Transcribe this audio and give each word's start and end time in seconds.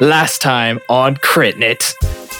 Last 0.00 0.40
time 0.40 0.80
on 0.88 1.16
Critnit. 1.16 1.94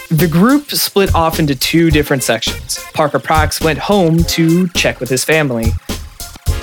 The 0.09 0.27
group 0.27 0.71
split 0.71 1.13
off 1.13 1.37
into 1.37 1.53
two 1.53 1.91
different 1.91 2.23
sections. 2.23 2.79
Parker 2.95 3.19
Prax 3.19 3.63
went 3.63 3.77
home 3.77 4.23
to 4.23 4.67
check 4.69 4.99
with 4.99 5.09
his 5.09 5.23
family. 5.23 5.67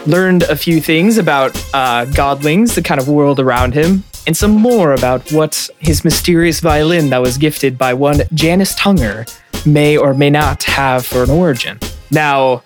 Learned 0.06 0.42
a 0.42 0.56
few 0.56 0.80
things 0.80 1.16
about 1.16 1.54
uh, 1.72 2.04
godlings, 2.06 2.74
the 2.74 2.82
kind 2.82 3.00
of 3.00 3.08
world 3.08 3.38
around 3.38 3.74
him, 3.74 4.03
and 4.26 4.37
some 4.37 4.50
more 4.50 4.93
about 4.93 5.30
what 5.30 5.71
his 5.79 6.03
mysterious 6.03 6.59
violin 6.59 7.11
that 7.11 7.23
was 7.23 7.39
gifted 7.39 7.79
by 7.79 7.95
one 7.95 8.23
Janice 8.35 8.75
Tunger 8.75 9.25
may 9.65 9.96
or 9.96 10.15
may 10.15 10.30
not 10.30 10.65
have 10.65 11.07
for 11.07 11.23
an 11.23 11.30
origin. 11.30 11.79
Now, 12.11 12.65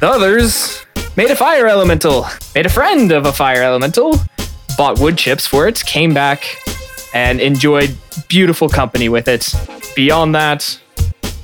the 0.00 0.08
others 0.08 0.86
made 1.18 1.30
a 1.30 1.36
fire 1.36 1.66
elemental, 1.66 2.28
made 2.54 2.64
a 2.64 2.70
friend 2.70 3.12
of 3.12 3.26
a 3.26 3.32
fire 3.32 3.62
elemental, 3.62 4.18
bought 4.78 4.98
wood 4.98 5.18
chips 5.18 5.46
for 5.46 5.68
it, 5.68 5.84
came 5.84 6.14
back, 6.14 6.46
and 7.14 7.40
enjoyed 7.40 7.96
beautiful 8.28 8.68
company 8.68 9.08
with 9.08 9.28
it. 9.28 9.54
Beyond 9.96 10.34
that, 10.34 10.78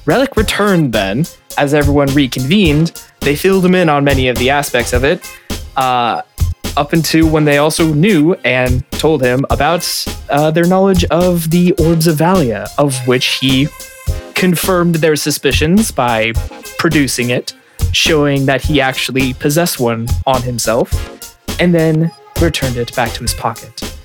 Relic 0.04 0.36
returned 0.36 0.92
then. 0.92 1.24
As 1.56 1.72
everyone 1.74 2.08
reconvened, 2.08 3.02
they 3.20 3.36
filled 3.36 3.64
him 3.64 3.74
in 3.74 3.88
on 3.88 4.04
many 4.04 4.28
of 4.28 4.36
the 4.38 4.50
aspects 4.50 4.92
of 4.92 5.04
it, 5.04 5.28
uh, 5.76 6.22
up 6.76 6.92
until 6.92 7.28
when 7.28 7.44
they 7.44 7.58
also 7.58 7.92
knew 7.92 8.34
and 8.44 8.88
told 8.92 9.22
him 9.22 9.44
about 9.50 9.84
uh, 10.30 10.50
their 10.50 10.66
knowledge 10.66 11.04
of 11.06 11.50
the 11.50 11.72
Orbs 11.72 12.06
of 12.06 12.16
Valia, 12.16 12.68
of 12.78 12.96
which 13.06 13.38
he 13.38 13.68
confirmed 14.34 14.96
their 14.96 15.16
suspicions 15.16 15.90
by 15.90 16.32
producing 16.78 17.30
it, 17.30 17.52
showing 17.92 18.46
that 18.46 18.62
he 18.62 18.80
actually 18.80 19.34
possessed 19.34 19.78
one 19.78 20.06
on 20.26 20.42
himself, 20.42 20.88
and 21.60 21.74
then 21.74 22.10
returned 22.40 22.76
it 22.76 22.94
back 22.96 23.12
to 23.12 23.22
his 23.22 23.34
pocket. 23.34 23.99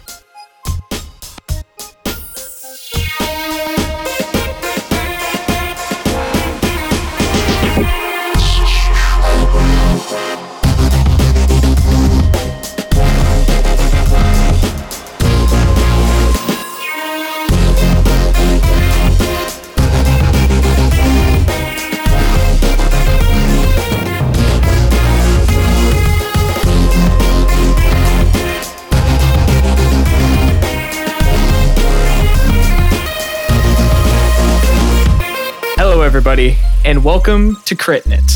Everybody, 36.38 36.60
and 36.84 37.02
welcome 37.02 37.56
to 37.64 37.78
Critnit. 37.78 38.30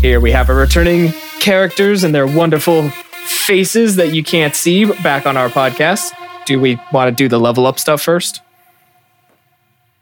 Here 0.00 0.20
we 0.20 0.30
have 0.30 0.48
our 0.48 0.54
returning 0.54 1.10
characters 1.40 2.04
and 2.04 2.14
their 2.14 2.24
wonderful 2.24 2.88
faces 2.90 3.96
that 3.96 4.14
you 4.14 4.22
can't 4.22 4.54
see 4.54 4.84
back 4.84 5.26
on 5.26 5.36
our 5.36 5.48
podcast. 5.48 6.12
Do 6.46 6.60
we 6.60 6.78
want 6.92 7.08
to 7.08 7.12
do 7.12 7.28
the 7.28 7.40
level 7.40 7.66
up 7.66 7.80
stuff 7.80 8.00
first? 8.00 8.42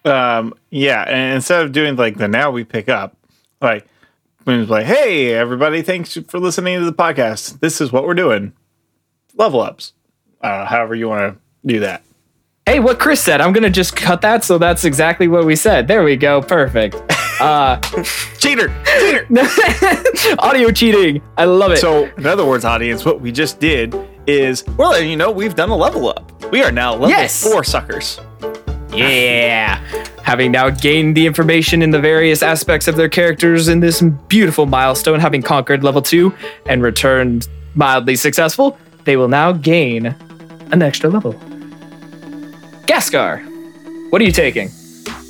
Um, 0.05 0.53
yeah, 0.69 1.03
and 1.05 1.37
instead 1.37 1.65
of 1.65 1.73
doing 1.73 1.97
like 1.97 2.19
the 2.19 2.29
now 2.29 2.51
we 2.51 2.63
pick 2.63 2.91
up, 2.91 3.17
like 3.63 3.87
when 4.45 4.61
it's 4.61 4.71
like, 4.71 4.85
hey 4.85 5.33
everybody, 5.33 5.81
thanks 5.81 6.19
for 6.29 6.39
listening 6.39 6.79
to 6.79 6.85
the 6.85 6.93
podcast. 6.93 7.61
This 7.61 7.81
is 7.81 7.91
what 7.91 8.05
we're 8.05 8.13
doing. 8.13 8.53
Level 9.35 9.63
ups. 9.63 9.95
Uh, 10.43 10.67
however 10.67 10.95
you 10.95 11.09
want 11.09 11.35
to 11.35 11.41
do 11.67 11.81
that. 11.81 12.03
Hey, 12.67 12.81
what 12.81 12.99
Chris 12.99 13.23
said, 13.23 13.41
I'm 13.41 13.55
going 13.55 13.65
to 13.65 13.71
just 13.71 13.97
cut 13.97 14.21
that 14.21 14.45
so 14.45 14.59
that's 14.59 14.85
exactly 14.85 15.27
what 15.27 15.47
we 15.47 15.57
said. 15.57 15.89
There 15.89 16.05
we 16.05 16.17
go. 16.17 16.43
Perfect. 16.43 17.01
Uh, 17.41 17.81
Cheater! 18.39 18.69
Cheater! 18.85 19.27
audio 20.39 20.71
cheating. 20.71 21.23
I 21.39 21.45
love 21.47 21.73
it. 21.73 21.79
so, 21.79 22.05
in 22.17 22.27
other 22.27 22.45
words, 22.45 22.65
audience, 22.65 23.05
what 23.05 23.21
we 23.21 23.33
just 23.33 23.59
did 23.61 23.95
is 24.27 24.67
letting 24.79 25.09
you 25.11 25.17
know 25.17 25.31
we've 25.31 25.55
done 25.55 25.71
a 25.71 25.77
level 25.77 26.09
up. 26.09 26.31
We 26.53 26.63
are 26.63 26.71
now 26.73 26.93
level 26.93 27.09
Yes. 27.09 27.43
four 27.43 27.65
suckers. 27.65 28.21
Yeah. 28.93 29.77
Having 30.23 30.53
now 30.53 30.69
gained 30.71 31.17
the 31.17 31.27
information 31.27 31.81
in 31.83 31.91
the 31.91 31.99
various 32.01 32.43
aspects 32.43 32.89
of 32.89 32.97
their 32.97 33.09
characters 33.09 33.69
in 33.69 33.81
this 33.81 34.03
beautiful 34.29 34.67
milestone, 34.67 35.19
having 35.21 35.43
conquered 35.43 35.83
level 35.83 36.03
two 36.03 36.35
and 36.67 36.83
returned 36.83 37.49
mildly 37.75 38.17
successful, 38.17 38.77
they 39.05 39.17
will 39.17 39.29
now 39.29 39.53
gain 39.53 40.15
an 40.73 40.83
extra 40.83 41.09
level. 41.09 41.33
Gaskar, 42.87 43.41
what 44.11 44.21
are 44.21 44.25
you 44.25 44.33
taking? 44.33 44.71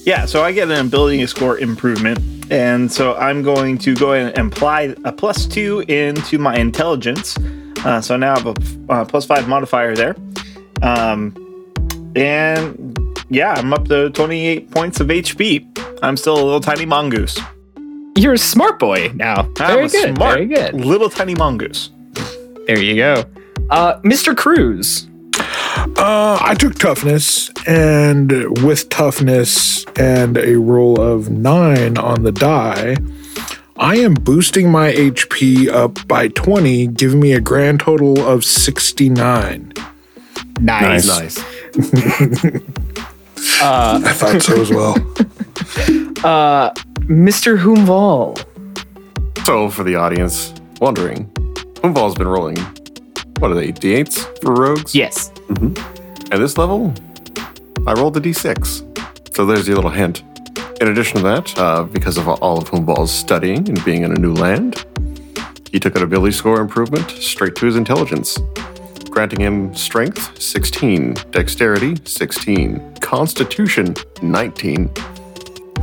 Yeah, 0.04 0.24
so 0.26 0.42
I 0.42 0.52
get 0.52 0.70
an 0.70 0.86
ability 0.86 1.26
score 1.26 1.58
improvement. 1.58 2.18
And 2.50 2.90
so 2.90 3.14
I'm 3.14 3.42
going 3.42 3.78
to 3.78 3.94
go 3.94 4.12
ahead 4.12 4.36
and 4.36 4.52
apply 4.52 4.94
a 5.04 5.12
plus 5.12 5.46
two 5.46 5.80
into 5.88 6.38
my 6.38 6.56
intelligence. 6.56 7.36
Uh, 7.84 8.00
so 8.00 8.16
now 8.16 8.34
I 8.34 8.38
have 8.40 8.46
a 8.46 8.92
uh, 8.92 9.04
plus 9.04 9.24
five 9.24 9.46
modifier 9.48 9.94
there. 9.94 10.16
Um, 10.82 11.34
and 12.16 12.98
yeah, 13.28 13.52
I'm 13.52 13.72
up 13.72 13.86
to 13.88 14.10
28 14.10 14.70
points 14.70 15.00
of 15.00 15.06
HP. 15.08 15.66
I'm 16.02 16.16
still 16.16 16.34
a 16.34 16.42
little 16.42 16.60
tiny 16.60 16.86
mongoose. 16.86 17.38
You're 18.16 18.32
a 18.34 18.38
smart 18.38 18.78
boy 18.80 19.12
now. 19.14 19.42
I'm 19.60 19.74
Very 19.76 19.88
good. 19.88 20.16
smart 20.16 20.34
Very 20.34 20.46
good. 20.46 20.74
little 20.74 21.08
tiny 21.08 21.34
mongoose. 21.36 21.90
There 22.66 22.80
you 22.82 22.96
go. 22.96 23.24
Uh, 23.70 24.00
Mr. 24.00 24.36
Cruz. 24.36 25.06
Uh, 25.96 26.38
I 26.40 26.54
took 26.58 26.74
toughness, 26.76 27.50
and 27.66 28.30
with 28.64 28.88
toughness 28.88 29.84
and 29.96 30.38
a 30.38 30.56
roll 30.56 31.00
of 31.00 31.30
nine 31.30 31.98
on 31.98 32.22
the 32.22 32.32
die, 32.32 32.96
I 33.76 33.96
am 33.96 34.14
boosting 34.14 34.70
my 34.70 34.92
HP 34.92 35.68
up 35.68 36.06
by 36.06 36.28
20, 36.28 36.86
giving 36.88 37.20
me 37.20 37.32
a 37.32 37.40
grand 37.40 37.80
total 37.80 38.20
of 38.26 38.44
69. 38.44 39.72
Nice. 40.60 41.06
Nice. 41.06 41.38
I 43.62 44.12
thought 44.12 44.42
so 44.42 44.60
as 44.60 44.70
well. 44.70 44.96
Uh, 46.22 46.70
Mr. 47.08 47.56
Humval. 47.58 48.36
So, 49.46 49.70
for 49.70 49.82
the 49.82 49.94
audience 49.94 50.52
wondering, 50.78 51.30
Humval's 51.76 52.14
been 52.14 52.28
rolling, 52.28 52.58
what 53.40 53.50
are 53.50 53.54
they, 53.54 53.72
d8s 53.72 54.42
for 54.42 54.52
rogues? 54.52 54.94
Yes. 54.94 55.30
At 56.30 56.38
this 56.38 56.58
level, 56.58 56.92
I 57.86 57.94
rolled 57.94 58.16
a 58.16 58.20
d6. 58.20 59.34
So, 59.34 59.46
there's 59.46 59.66
your 59.66 59.76
little 59.76 59.90
hint. 59.90 60.22
In 60.80 60.88
addition 60.88 61.16
to 61.16 61.22
that, 61.22 61.58
uh, 61.58 61.84
because 61.84 62.18
of 62.18 62.28
all 62.28 62.58
of 62.58 62.68
whom 62.68 62.86
Humval's 62.86 63.10
studying 63.10 63.68
and 63.68 63.82
being 63.84 64.02
in 64.02 64.12
a 64.12 64.18
new 64.18 64.34
land, 64.34 64.84
he 65.72 65.80
took 65.80 65.96
an 65.96 66.02
ability 66.02 66.32
score 66.32 66.60
improvement 66.60 67.10
straight 67.10 67.54
to 67.56 67.66
his 67.66 67.76
intelligence, 67.76 68.38
granting 69.08 69.40
him 69.40 69.74
strength 69.74 70.40
16, 70.40 71.14
dexterity 71.30 71.96
16, 72.04 72.96
constitution 72.96 73.94
19, 74.20 74.90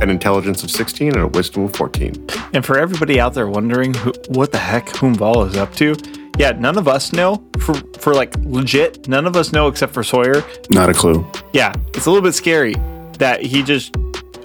an 0.00 0.10
intelligence 0.10 0.62
of 0.62 0.70
16, 0.70 1.08
and 1.08 1.22
a 1.22 1.26
wisdom 1.26 1.64
of 1.64 1.74
14. 1.74 2.28
And 2.52 2.64
for 2.64 2.78
everybody 2.78 3.18
out 3.18 3.34
there 3.34 3.48
wondering 3.48 3.94
who, 3.94 4.12
what 4.28 4.52
the 4.52 4.58
heck 4.58 4.86
Humval 4.86 5.48
is 5.48 5.56
up 5.56 5.74
to, 5.76 5.96
yeah, 6.38 6.52
none 6.52 6.78
of 6.78 6.88
us 6.88 7.12
know. 7.12 7.42
For 7.58 7.74
for 7.98 8.14
like 8.14 8.34
legit, 8.44 9.08
none 9.08 9.26
of 9.26 9.36
us 9.36 9.52
know 9.52 9.68
except 9.68 9.92
for 9.92 10.02
Sawyer. 10.02 10.42
Not 10.70 10.88
a 10.88 10.94
clue. 10.94 11.26
Yeah, 11.52 11.74
it's 11.94 12.06
a 12.06 12.10
little 12.10 12.22
bit 12.22 12.34
scary 12.34 12.74
that 13.18 13.42
he 13.42 13.62
just 13.62 13.96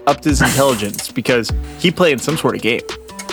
upped 0.08 0.24
his 0.24 0.42
intelligence 0.42 1.12
because 1.12 1.52
he 1.80 1.92
played 1.92 2.20
some 2.20 2.38
sort 2.38 2.56
of 2.56 2.62
game. 2.62 2.82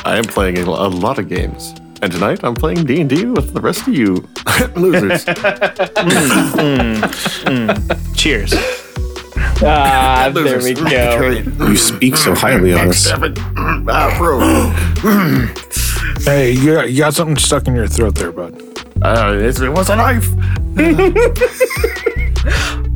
I 0.04 0.16
am 0.16 0.24
playing 0.24 0.58
a, 0.58 0.62
a 0.62 0.88
lot 0.88 1.18
of 1.18 1.28
games. 1.28 1.74
And 2.02 2.10
tonight 2.10 2.40
I'm 2.42 2.54
playing 2.54 2.86
D&D 2.86 3.26
with 3.26 3.52
the 3.52 3.60
rest 3.60 3.86
of 3.86 3.94
you 3.94 4.14
losers. 4.74 5.24
Cheers. 8.16 8.54
Ah, 9.62 10.30
there 10.32 10.62
we 10.62 10.72
go. 10.72 11.28
You 11.68 11.76
speak 11.76 12.16
so 12.16 12.34
highly 12.34 12.72
of 12.72 12.80
us. 12.80 12.98
Seven. 12.98 13.34
Ah, 13.38 14.14
bro. 14.16 14.40
hey, 16.24 16.52
you 16.52 16.74
got, 16.74 16.90
you 16.90 16.98
got 16.98 17.14
something 17.14 17.36
stuck 17.36 17.66
in 17.66 17.74
your 17.74 17.88
throat 17.88 18.14
there, 18.14 18.32
bud. 18.32 18.54
Uh, 19.02 19.36
it, 19.40 19.60
it 19.60 19.70
was 19.70 19.88
a 19.90 19.96
knife. 19.96 20.28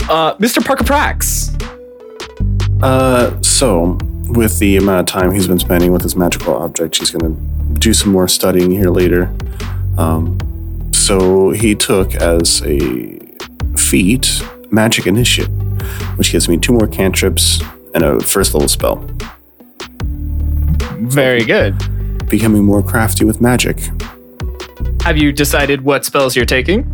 Uh, 0.06 0.36
Mr. 0.36 0.62
Parker 0.62 0.84
Prax. 0.84 1.48
Uh, 2.82 3.40
so 3.40 3.96
with 4.28 4.58
the 4.58 4.76
amount 4.76 5.00
of 5.00 5.06
time 5.06 5.32
he's 5.32 5.48
been 5.48 5.58
spending 5.58 5.92
with 5.92 6.02
his 6.02 6.14
magical 6.14 6.54
object, 6.54 6.98
he's 6.98 7.10
going 7.10 7.34
to 7.34 7.80
do 7.80 7.94
some 7.94 8.12
more 8.12 8.28
studying 8.28 8.70
here 8.70 8.90
later. 8.90 9.34
Um, 9.96 10.38
so 10.92 11.50
he 11.50 11.74
took 11.74 12.14
as 12.16 12.60
a 12.66 13.18
feat 13.76 14.42
magic 14.70 15.06
initiate, 15.06 15.48
which 16.16 16.32
gives 16.32 16.50
me 16.50 16.58
two 16.58 16.74
more 16.74 16.86
cantrips 16.86 17.62
and 17.94 18.04
a 18.04 18.20
first 18.20 18.52
level 18.52 18.68
spell. 18.68 18.96
Very 21.00 21.44
good. 21.44 21.74
Becoming 22.28 22.64
more 22.64 22.82
crafty 22.82 23.24
with 23.24 23.40
magic. 23.40 23.78
Have 25.02 25.16
you 25.16 25.32
decided 25.32 25.82
what 25.82 26.04
spells 26.04 26.34
you're 26.34 26.46
taking? 26.46 26.84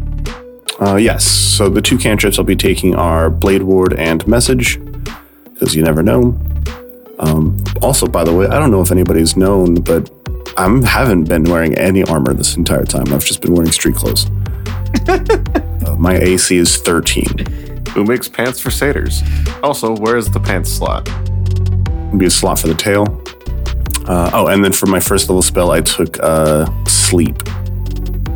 Uh, 0.80 0.96
yes. 0.96 1.24
So 1.24 1.68
the 1.68 1.82
two 1.82 1.98
cantrips 1.98 2.38
I'll 2.38 2.44
be 2.44 2.56
taking 2.56 2.94
are 2.94 3.30
Blade 3.30 3.62
Ward 3.62 3.92
and 3.94 4.26
Message, 4.26 4.80
because 5.44 5.74
you 5.74 5.82
never 5.82 6.02
know. 6.02 6.38
Um, 7.18 7.62
also, 7.82 8.06
by 8.06 8.24
the 8.24 8.34
way, 8.34 8.46
I 8.46 8.58
don't 8.58 8.70
know 8.70 8.80
if 8.80 8.90
anybody's 8.90 9.36
known, 9.36 9.74
but 9.76 10.10
I 10.56 10.68
haven't 10.86 11.24
been 11.24 11.44
wearing 11.44 11.76
any 11.76 12.02
armor 12.04 12.32
this 12.32 12.56
entire 12.56 12.84
time. 12.84 13.12
I've 13.12 13.24
just 13.24 13.42
been 13.42 13.54
wearing 13.54 13.70
street 13.72 13.94
clothes. 13.94 14.30
uh, 15.08 15.96
my 15.98 16.16
AC 16.16 16.56
is 16.56 16.78
13. 16.78 17.86
Who 17.90 18.04
makes 18.04 18.28
pants 18.28 18.60
for 18.60 18.70
satyrs? 18.70 19.22
Also, 19.62 19.96
where's 19.96 20.30
the 20.30 20.40
pants 20.40 20.72
slot? 20.72 21.04
Be 22.16 22.26
a 22.26 22.30
slot 22.30 22.58
for 22.58 22.68
the 22.68 22.74
tail. 22.74 23.04
Uh, 24.10 24.28
oh, 24.34 24.48
and 24.48 24.64
then 24.64 24.72
for 24.72 24.86
my 24.86 24.98
first 24.98 25.28
level 25.28 25.40
spell, 25.40 25.70
I 25.70 25.80
took 25.82 26.18
uh, 26.18 26.66
Sleep. 26.86 27.36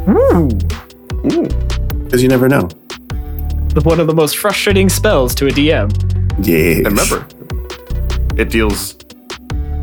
Ooh. 0.08 0.48
Because 2.04 2.22
you 2.22 2.28
never 2.28 2.48
know. 2.48 2.68
One 3.82 3.98
of 3.98 4.06
the 4.06 4.14
most 4.14 4.36
frustrating 4.36 4.88
spells 4.88 5.34
to 5.34 5.48
a 5.48 5.50
DM. 5.50 5.90
Yeah. 6.46 6.86
And 6.86 6.96
remember, 6.96 7.26
it 8.40 8.50
deals 8.50 8.96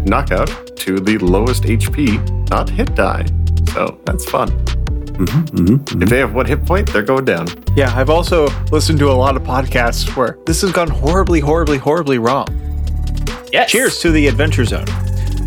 knockout 0.05 0.77
to 0.77 1.01
the 1.01 1.17
lowest 1.17 1.63
HP, 1.63 2.49
not 2.49 2.69
hit 2.69 2.95
die. 2.95 3.25
So 3.73 3.99
that's 4.05 4.23
fun. 4.23 4.47
Mm-hmm. 4.47 6.03
If 6.03 6.09
they 6.09 6.19
have 6.19 6.33
one 6.33 6.45
hit 6.45 6.65
point, 6.65 6.89
they're 6.93 7.03
going 7.03 7.25
down. 7.25 7.47
Yeah, 7.75 7.93
I've 7.93 8.09
also 8.09 8.47
listened 8.71 8.99
to 8.99 9.11
a 9.11 9.13
lot 9.13 9.35
of 9.35 9.43
podcasts 9.43 10.15
where 10.15 10.37
this 10.45 10.61
has 10.61 10.71
gone 10.71 10.87
horribly, 10.87 11.41
horribly, 11.41 11.79
horribly 11.79 12.17
wrong. 12.17 12.47
Yes. 13.51 13.69
Cheers 13.69 13.99
to 13.99 14.11
the 14.11 14.27
Adventure 14.27 14.63
Zone. 14.63 14.87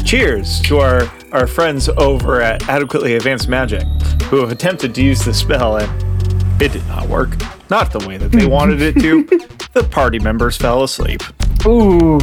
Cheers 0.05 0.61
to 0.63 0.79
our, 0.79 1.11
our 1.33 1.47
friends 1.47 1.89
over 1.89 2.41
at 2.43 2.69
Adequately 2.69 3.15
Advanced 3.15 3.49
Magic 3.49 3.83
who 4.25 4.39
have 4.39 4.51
attempted 4.53 4.95
to 4.97 5.03
use 5.03 5.25
the 5.25 5.33
spell 5.33 5.79
and 5.79 6.63
it 6.63 6.73
did 6.73 6.87
not 6.89 7.09
work. 7.09 7.37
Not 7.71 7.91
the 7.91 8.07
way 8.07 8.17
that 8.19 8.31
they 8.31 8.47
wanted 8.47 8.81
it 8.83 8.95
to. 9.01 9.49
The 9.75 9.83
party 9.83 10.21
members 10.21 10.57
fell 10.57 10.85
asleep. 10.85 11.21
Ooh. 11.67 12.21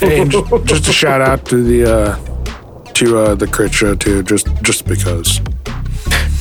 And 0.00 0.30
j- 0.30 0.42
just 0.64 0.88
a 0.88 0.92
shout 0.94 1.20
out 1.20 1.44
to 1.44 1.62
the 1.62 1.84
uh, 1.84 2.16
to 2.94 3.18
uh, 3.18 3.34
the 3.34 3.46
crit 3.46 3.74
show 3.74 3.94
too, 3.94 4.22
just 4.22 4.46
just 4.62 4.86
because. 4.86 5.42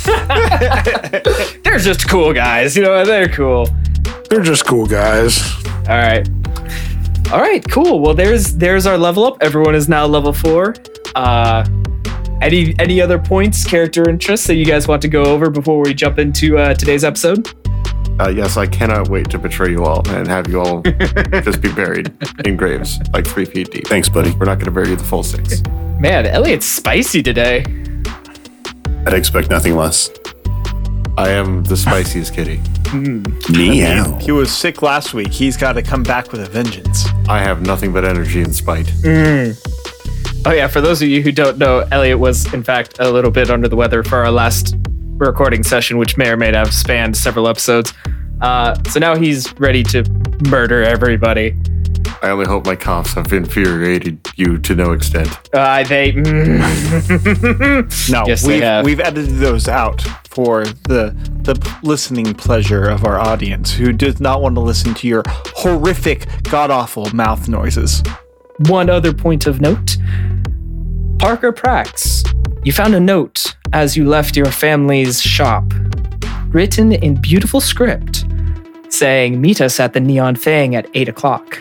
They're 1.65 1.77
just 1.77 2.07
cool 2.07 2.31
guys. 2.31 2.77
You 2.77 2.83
know, 2.83 3.03
they're 3.05 3.27
cool. 3.27 3.67
They're 4.29 4.41
just 4.41 4.65
cool 4.65 4.85
guys. 4.87 5.43
All 5.89 5.97
right. 5.97 6.25
All 7.31 7.39
right, 7.39 7.63
cool. 7.69 7.99
Well, 7.99 8.15
there's 8.15 8.55
there's 8.55 8.87
our 8.87 8.97
level 8.97 9.23
up. 9.23 9.37
Everyone 9.41 9.75
is 9.75 9.87
now 9.87 10.07
level 10.07 10.33
four. 10.33 10.73
Uh, 11.15 11.63
any 12.41 12.73
any 12.79 12.99
other 12.99 13.19
points, 13.19 13.63
character 13.63 14.09
interests 14.09 14.47
that 14.47 14.55
you 14.55 14.65
guys 14.65 14.87
want 14.87 15.03
to 15.03 15.07
go 15.07 15.23
over 15.25 15.51
before 15.51 15.79
we 15.79 15.93
jump 15.93 16.17
into 16.17 16.57
uh, 16.57 16.73
today's 16.73 17.03
episode? 17.03 17.47
Uh, 18.19 18.29
yes, 18.29 18.57
I 18.57 18.65
cannot 18.65 19.09
wait 19.09 19.29
to 19.29 19.37
betray 19.37 19.69
you 19.69 19.85
all 19.85 20.01
and 20.09 20.27
have 20.27 20.47
you 20.47 20.59
all 20.59 20.81
just 21.43 21.61
be 21.61 21.71
buried 21.71 22.11
in 22.45 22.57
graves 22.57 22.99
like 23.13 23.27
three 23.27 23.45
feet 23.45 23.69
deep. 23.69 23.85
Thanks, 23.87 24.09
buddy. 24.09 24.31
We're 24.31 24.45
not 24.45 24.55
going 24.55 24.65
to 24.65 24.71
bury 24.71 24.89
you 24.89 24.95
the 24.95 25.03
full 25.03 25.21
six. 25.21 25.61
Man, 25.99 26.25
Elliot's 26.25 26.65
spicy 26.65 27.21
today. 27.21 27.63
I'd 29.05 29.13
expect 29.13 29.51
nothing 29.51 29.75
less. 29.75 30.09
I 31.17 31.29
am 31.29 31.63
the 31.63 31.75
spiciest 31.75 32.33
kitty. 32.33 32.61
Meow. 32.93 34.17
He 34.19 34.31
was 34.31 34.51
sick 34.55 34.81
last 34.81 35.13
week. 35.13 35.31
He's 35.31 35.57
got 35.57 35.73
to 35.73 35.81
come 35.81 36.03
back 36.03 36.31
with 36.31 36.41
a 36.41 36.45
vengeance. 36.49 37.05
I 37.27 37.39
have 37.39 37.61
nothing 37.61 37.91
but 37.91 38.05
energy 38.05 38.41
and 38.41 38.55
spite. 38.55 38.91
Oh 40.45 40.51
yeah, 40.51 40.67
for 40.67 40.79
those 40.81 41.01
of 41.01 41.09
you 41.09 41.21
who 41.21 41.31
don't 41.31 41.57
know, 41.57 41.85
Elliot 41.91 42.17
was 42.19 42.51
in 42.53 42.63
fact 42.63 42.97
a 42.99 43.11
little 43.11 43.31
bit 43.31 43.49
under 43.49 43.67
the 43.67 43.75
weather 43.75 44.03
for 44.03 44.19
our 44.19 44.31
last 44.31 44.75
recording 45.17 45.63
session, 45.63 45.97
which 45.97 46.17
may 46.17 46.29
or 46.29 46.37
may 46.37 46.51
not 46.51 46.67
have 46.67 46.73
spanned 46.73 47.17
several 47.17 47.47
episodes. 47.47 47.93
Uh, 48.41 48.81
so 48.89 48.99
now 48.99 49.15
he's 49.17 49.53
ready 49.59 49.83
to 49.83 50.03
murder 50.49 50.81
everybody. 50.83 51.55
I 52.21 52.29
only 52.31 52.45
hope 52.45 52.65
my 52.65 52.75
coughs 52.75 53.13
have 53.13 53.31
infuriated 53.31 54.19
you 54.35 54.57
to 54.59 54.75
no 54.75 54.91
extent. 54.91 55.29
Uh, 55.53 55.83
they. 55.83 56.11
mm. 56.11 56.59
No, 58.11 58.23
Yes, 58.27 58.45
we've, 58.45 58.61
have. 58.61 58.83
we've 58.85 58.99
edited 58.99 59.37
those 59.37 59.67
out 59.67 60.01
for 60.29 60.65
the 60.65 61.15
the 61.41 61.55
listening 61.83 62.33
pleasure 62.33 62.89
of 62.89 63.05
our 63.05 63.19
audience 63.19 63.71
who 63.73 63.91
does 63.93 64.19
not 64.19 64.41
want 64.41 64.55
to 64.55 64.61
listen 64.61 64.93
to 64.95 65.07
your 65.07 65.23
horrific, 65.55 66.27
god 66.43 66.69
awful 66.71 67.13
mouth 67.15 67.47
noises. 67.47 68.03
One 68.67 68.89
other 68.89 69.13
point 69.13 69.47
of 69.47 69.61
note 69.61 69.97
Parker 71.19 71.51
Prax, 71.53 72.23
you 72.65 72.71
found 72.73 72.93
a 72.95 72.99
note 72.99 73.55
as 73.73 73.95
you 73.97 74.05
left 74.07 74.35
your 74.35 74.51
family's 74.51 75.21
shop, 75.21 75.63
written 76.47 76.91
in 76.93 77.15
beautiful 77.21 77.61
script, 77.61 78.25
saying, 78.89 79.39
Meet 79.41 79.61
us 79.61 79.79
at 79.79 79.93
the 79.93 79.99
Neon 79.99 80.35
Fang 80.35 80.75
at 80.75 80.87
8 80.93 81.09
o'clock. 81.09 81.59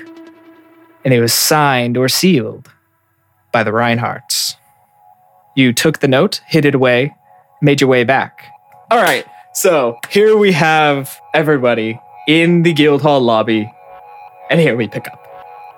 And 1.09 1.15
it 1.15 1.23
was 1.23 1.33
signed 1.33 1.97
or 1.97 2.07
sealed 2.07 2.71
by 3.51 3.63
the 3.63 3.71
Reinhardts. 3.71 4.57
You 5.57 5.73
took 5.73 6.01
the 6.01 6.07
note, 6.07 6.43
hid 6.47 6.67
it 6.67 6.75
away, 6.75 7.17
made 7.63 7.81
your 7.81 7.89
way 7.89 8.05
back. 8.05 8.43
All 8.91 9.01
right, 9.01 9.25
so 9.55 9.99
here 10.11 10.37
we 10.37 10.53
have 10.53 11.19
everybody 11.33 11.99
in 12.27 12.63
the 12.63 12.75
Guildhall 12.75 13.23
lobby, 13.23 13.73
and 14.51 14.61
here 14.61 14.77
we 14.77 14.87
pick 14.87 15.07
up. 15.09 15.27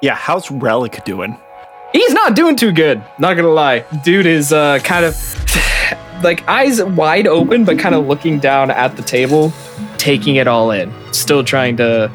Yeah, 0.03 0.17
how's 0.17 0.51
Relic 0.51 1.05
doing? 1.05 1.39
He's 1.93 2.13
not 2.13 2.35
doing 2.35 2.57
too 2.57 2.73
good. 2.73 3.01
Not 3.21 3.35
gonna 3.35 3.51
lie, 3.51 3.85
dude 4.03 4.27
is 4.27 4.53
uh, 4.53 4.81
kind 4.81 5.05
of 5.05 5.15
like 6.25 6.43
eyes 6.49 6.83
wide 6.83 7.29
open, 7.29 7.65
but 7.65 7.79
kind 7.79 7.95
of 7.95 8.09
looking 8.09 8.41
down 8.41 8.73
at 8.73 8.97
the 8.97 9.03
table, 9.03 9.53
taking 9.97 10.35
it 10.35 10.49
all 10.49 10.73
in. 10.73 10.93
Still 11.13 11.45
trying 11.45 11.77
to 11.77 12.11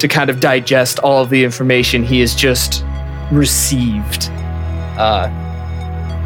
to 0.00 0.08
kind 0.08 0.28
of 0.28 0.40
digest 0.40 0.98
all 0.98 1.22
of 1.22 1.30
the 1.30 1.44
information 1.44 2.02
he 2.02 2.20
has 2.20 2.34
just 2.34 2.84
received. 3.30 4.28
Uh, 4.98 5.28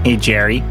Hey, 0.05 0.19
Jerry. 0.19 0.63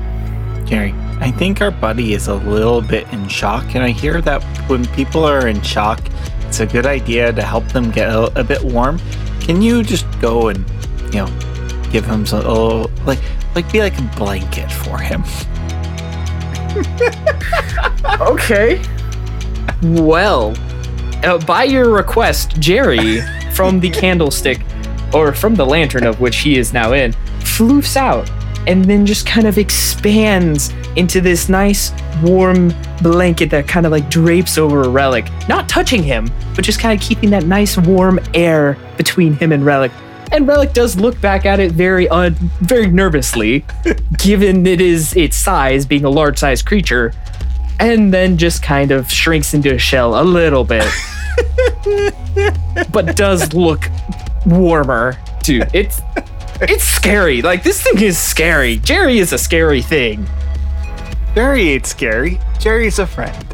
Jerry, 0.64 0.94
I 1.20 1.32
think 1.32 1.60
our 1.60 1.72
buddy 1.72 2.14
is 2.14 2.28
a 2.28 2.36
little 2.36 2.82
bit 2.82 3.12
in 3.12 3.28
shock, 3.28 3.74
and 3.74 3.84
I 3.84 3.90
hear 3.90 4.22
that 4.22 4.44
when 4.70 4.86
people 4.90 5.24
are 5.24 5.48
in 5.48 5.60
shock, 5.64 6.00
it's 6.42 6.60
a 6.60 6.68
good 6.68 6.86
idea 6.86 7.34
to 7.34 7.42
help 7.42 7.68
them 7.70 7.90
get 7.90 8.10
a, 8.10 8.26
a 8.40 8.44
bit 8.44 8.64
warm. 8.64 9.00
Can 9.40 9.64
you 9.64 9.82
just 9.82 10.06
go 10.22 10.50
and, 10.50 10.64
you 11.12 11.26
know, 11.26 11.90
give 11.92 12.06
him 12.06 12.28
some, 12.28 12.44
oh, 12.46 12.92
like, 13.08 13.18
like 13.56 13.72
be 13.72 13.80
like 13.80 13.98
a 13.98 14.04
blanket 14.16 14.72
for 14.72 15.00
him? 15.00 15.24
okay. 18.22 18.84
Well, 19.82 20.54
uh, 21.24 21.38
by 21.40 21.64
your 21.64 21.90
request, 21.90 22.60
Jerry 22.60 23.22
from 23.54 23.80
the 23.80 23.90
candlestick, 24.02 24.62
or 25.14 25.34
from 25.34 25.56
the 25.56 25.66
lantern 25.66 26.06
of 26.06 26.20
which 26.20 26.38
he 26.38 26.58
is 26.58 26.74
now 26.74 26.94
in, 26.94 27.14
floofs 27.40 27.96
out 27.96 28.30
and 28.68 28.86
then 28.86 29.06
just 29.06 29.26
kind 29.26 29.48
of 29.48 29.58
expands 29.58 30.72
into 30.96 31.20
this 31.20 31.50
nice 31.50 31.92
warm 32.22 32.74
blanket 33.02 33.50
that 33.50 33.68
kind 33.68 33.86
of 33.86 33.92
like 33.92 34.10
drapes 34.10 34.58
over 34.58 34.84
a 34.84 34.90
relic, 34.90 35.26
not 35.50 35.68
touching 35.68 36.04
him, 36.04 36.30
but 36.56 36.64
just 36.64 36.80
kind 36.80 37.00
of 37.00 37.06
keeping 37.06 37.30
that 37.30 37.46
nice 37.46 37.78
warm 37.78 38.20
air 38.34 38.78
between 38.98 39.34
him 39.34 39.52
and 39.52 39.66
relic. 39.66 39.92
And 40.32 40.48
relic 40.48 40.74
does 40.74 40.96
look 40.96 41.20
back 41.22 41.46
at 41.46 41.60
it 41.60 41.74
very 41.74 42.08
very 42.62 42.88
nervously, 42.88 43.66
given 44.18 44.66
it 44.66 44.82
is 44.82 45.16
its 45.16 45.36
size, 45.36 45.86
being 45.86 46.06
a 46.06 46.10
large 46.10 46.40
sized 46.40 46.66
creature, 46.66 47.14
and 47.80 48.14
then 48.14 48.38
just 48.38 48.64
kind 48.64 48.92
of 48.92 49.12
shrinks 49.12 49.54
into 49.54 49.74
a 49.74 49.78
shell 49.78 50.20
a 50.20 50.24
little 50.24 50.64
bit. 50.64 50.88
but 52.92 53.16
does 53.16 53.54
look 53.54 53.90
warmer, 54.46 55.18
dude. 55.44 55.70
It's 55.74 56.02
it's 56.62 56.84
scary. 56.84 57.42
Like 57.42 57.64
this 57.64 57.82
thing 57.82 58.02
is 58.02 58.18
scary. 58.18 58.78
Jerry 58.78 59.20
is 59.20 59.34
a 59.34 59.38
scary 59.38 59.82
thing. 59.82 60.28
Jerry 61.36 61.70
ain't 61.70 61.86
scary. 61.86 62.40
Jerry's 62.60 63.00
a 63.00 63.08
friend. 63.08 63.46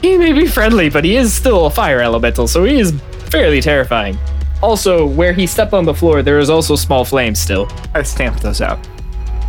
He 0.00 0.16
may 0.16 0.32
be 0.32 0.46
friendly, 0.46 0.90
but 0.90 1.04
he 1.04 1.16
is 1.16 1.32
still 1.32 1.66
a 1.66 1.70
fire 1.70 2.00
elemental, 2.00 2.48
so 2.48 2.64
he 2.64 2.80
is 2.80 2.92
fairly 3.30 3.60
terrifying. 3.60 4.18
Also, 4.62 5.06
where 5.06 5.32
he 5.32 5.46
stepped 5.46 5.72
on 5.72 5.84
the 5.84 5.94
floor, 5.94 6.22
there 6.22 6.38
is 6.38 6.50
also 6.50 6.76
small 6.76 7.04
flames 7.04 7.38
still. 7.38 7.68
I 7.94 8.02
stamped 8.02 8.42
those 8.42 8.60
out. 8.60 8.78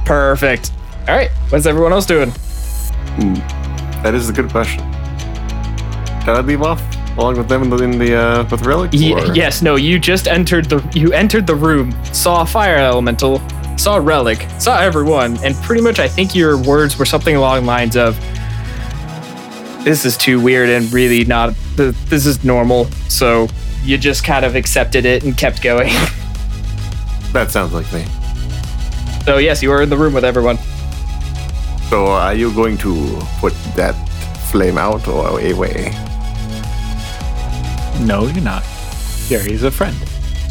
Perfect. 0.06 0.72
All 1.08 1.15
right, 1.15 1.32
what's 1.50 1.65
everyone 1.65 1.92
else 1.92 2.06
doing? 2.06 2.32
That 4.03 4.13
is 4.15 4.30
a 4.30 4.34
good 4.34 4.50
question. 4.50 4.80
Can 6.22 6.36
I 6.36 6.42
leave 6.42 6.62
off 6.62 6.82
along 7.17 7.38
with 7.38 7.48
them 7.48 7.63
in 7.63 7.70
the, 7.70 7.77
in 7.84 7.98
the 8.00 8.15
uh, 8.15 8.43
with 8.50 8.65
relic? 8.65 8.91
Ye- 8.93 9.13
or- 9.13 9.34
yes, 9.36 9.62
no, 9.62 9.75
you 9.75 10.00
just 10.00 10.27
entered 10.27 10.65
the 10.70 10.79
you 10.93 11.12
entered 11.13 11.48
the 11.48 11.55
room, 11.55 11.93
saw 12.13 12.41
a 12.41 12.46
fire 12.46 12.77
elemental, 12.77 13.41
saw 13.77 13.96
a 13.98 14.01
relic, 14.01 14.46
saw 14.60 14.79
everyone, 14.79 15.38
and 15.43 15.55
pretty 15.58 15.82
much 15.82 16.00
I 16.00 16.08
think 16.08 16.34
your 16.36 16.58
words 16.62 16.98
were 16.98 17.05
something 17.05 17.36
along 17.36 17.62
the 17.62 17.67
lines 17.67 17.96
of 17.96 18.17
this 19.84 20.05
is 20.05 20.15
too 20.15 20.39
weird 20.39 20.70
and 20.70 20.91
really 20.93 21.25
not 21.25 21.53
th- 21.75 21.93
this 22.08 22.25
is 22.25 22.43
normal. 22.43 22.86
So 23.10 23.48
you 23.84 23.98
just 23.98 24.24
kind 24.24 24.46
of 24.46 24.55
accepted 24.55 25.05
it 25.05 25.24
and 25.24 25.38
kept 25.38 25.62
going. 25.62 25.91
That 27.34 27.50
sounds 27.50 27.74
like 27.74 27.91
me. 27.91 28.05
so 29.25 29.39
yes, 29.39 29.63
you 29.63 29.70
were 29.72 29.82
in 29.82 29.89
the 29.89 29.98
room 29.98 30.13
with 30.13 30.24
everyone. 30.24 30.58
So 31.89 32.05
are 32.05 32.36
you 32.36 32.53
going 32.53 32.77
to 32.77 33.20
put 33.39 33.53
that 33.75 33.93
flame 34.51 34.77
out 34.77 35.08
or 35.08 35.39
away? 35.41 35.91
No, 38.02 38.28
you're 38.28 38.44
not. 38.44 38.64
Jerry 39.28 39.54
is 39.54 39.64
a 39.64 39.72
friend. 39.72 39.96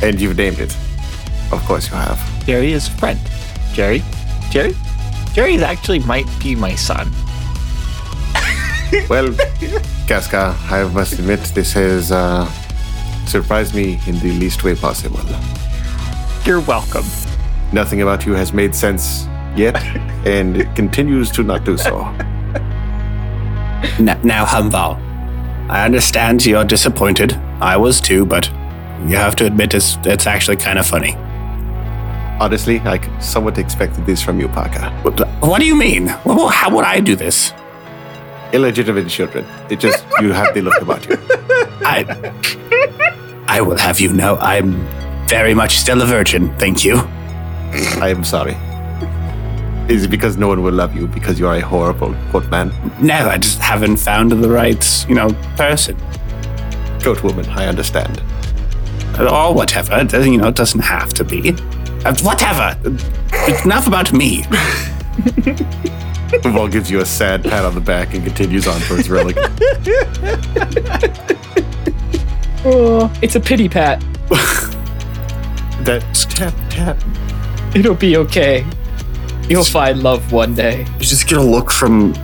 And 0.02 0.20
you've 0.20 0.36
named 0.36 0.58
it. 0.58 0.74
Of 1.52 1.62
course 1.66 1.88
you 1.90 1.96
have. 1.96 2.18
Jerry 2.46 2.72
is 2.72 2.88
a 2.88 2.92
friend. 2.92 3.20
Jerry? 3.72 4.02
Jerry? 4.50 4.74
Jerry 5.34 5.62
actually 5.62 5.98
might 6.00 6.26
be 6.42 6.54
my 6.54 6.74
son. 6.74 7.10
Well, 9.08 9.34
Casca, 10.06 10.54
I 10.70 10.84
must 10.92 11.14
admit 11.18 11.40
this 11.54 11.72
has 11.72 12.12
uh, 12.12 12.46
surprised 13.26 13.74
me 13.74 13.98
in 14.06 14.18
the 14.20 14.32
least 14.38 14.64
way 14.64 14.74
possible. 14.74 15.20
You're 16.44 16.60
welcome. 16.60 17.04
Nothing 17.72 18.02
about 18.02 18.26
you 18.26 18.34
has 18.34 18.52
made 18.52 18.74
sense 18.74 19.26
yet, 19.56 19.76
and 20.26 20.58
it 20.58 20.74
continues 20.76 21.30
to 21.32 21.42
not 21.42 21.64
do 21.64 21.78
so. 21.78 22.00
N- 23.98 24.20
now, 24.22 24.44
Humval, 24.44 24.98
I 25.72 25.86
understand 25.86 26.44
you're 26.44 26.66
disappointed. 26.66 27.32
I 27.58 27.78
was 27.78 27.98
too, 27.98 28.26
but 28.26 28.46
you 29.06 29.16
have 29.16 29.34
to 29.36 29.46
admit 29.46 29.72
it's, 29.72 29.96
it's 30.04 30.26
actually 30.26 30.58
kind 30.58 30.78
of 30.78 30.86
funny. 30.86 31.14
Honestly, 32.38 32.78
I 32.80 32.98
somewhat 33.20 33.56
expected 33.56 34.04
this 34.04 34.22
from 34.22 34.38
you, 34.38 34.48
Parker. 34.48 34.90
What, 35.00 35.18
what 35.40 35.60
do 35.60 35.66
you 35.66 35.74
mean? 35.74 36.08
How 36.08 36.68
would 36.70 36.84
I 36.84 37.00
do 37.00 37.16
this? 37.16 37.54
Illegitimate 38.52 39.08
children. 39.08 39.46
It 39.70 39.80
just, 39.80 40.04
you 40.20 40.32
have 40.32 40.52
the 40.52 40.60
look 40.60 40.82
about 40.82 41.08
you. 41.08 41.16
I, 41.86 42.04
I 43.48 43.62
will 43.62 43.78
have 43.78 43.98
you 43.98 44.12
know 44.12 44.36
I'm 44.36 44.74
very 45.26 45.54
much 45.54 45.78
still 45.78 46.02
a 46.02 46.04
virgin. 46.04 46.54
Thank 46.58 46.84
you. 46.84 46.96
I 47.98 48.12
am 48.14 48.24
sorry. 48.24 48.58
Is 49.88 50.04
it 50.04 50.08
because 50.10 50.36
no 50.36 50.48
one 50.48 50.62
will 50.62 50.72
love 50.72 50.94
you 50.96 51.06
because 51.08 51.38
you 51.38 51.46
are 51.48 51.56
a 51.56 51.60
horrible 51.60 52.14
goat 52.30 52.46
man? 52.50 52.72
No, 53.00 53.14
I 53.28 53.36
just 53.38 53.58
haven't 53.58 53.96
found 53.96 54.30
the 54.32 54.48
right, 54.48 55.06
you 55.08 55.14
know, 55.14 55.28
person 55.56 55.96
Goat 57.02 57.22
woman, 57.24 57.44
I 57.50 57.66
understand. 57.66 58.22
or 59.18 59.52
whatever. 59.54 59.98
It 59.98 60.08
doesn't- 60.08 60.32
You 60.32 60.38
know, 60.38 60.48
it 60.48 60.54
doesn't 60.54 60.80
have 60.80 61.12
to 61.14 61.24
be. 61.24 61.50
Uh, 62.04 62.14
whatever. 62.22 62.76
It's 63.32 63.64
enough 63.64 63.86
about 63.88 64.12
me. 64.12 64.44
Wall 66.44 66.68
gives 66.68 66.90
you 66.90 67.00
a 67.00 67.04
sad 67.04 67.42
pat 67.42 67.64
on 67.64 67.74
the 67.74 67.80
back 67.80 68.14
and 68.14 68.24
continues 68.24 68.66
on 68.66 68.80
for 68.80 68.96
his 68.96 69.10
relic. 69.10 69.36
Oh, 72.64 73.12
it's 73.20 73.34
a 73.34 73.40
pity 73.40 73.68
pat. 73.68 74.00
that 75.82 76.04
tap 76.30 76.54
tap. 76.70 76.96
It'll 77.74 77.96
be 77.96 78.16
okay. 78.18 78.64
You'll 79.48 79.64
find 79.64 80.02
love 80.02 80.32
one 80.32 80.54
day. 80.54 80.84
You 80.98 81.04
just 81.04 81.28
get 81.28 81.38
a 81.38 81.42
look 81.42 81.70
from 81.70 82.14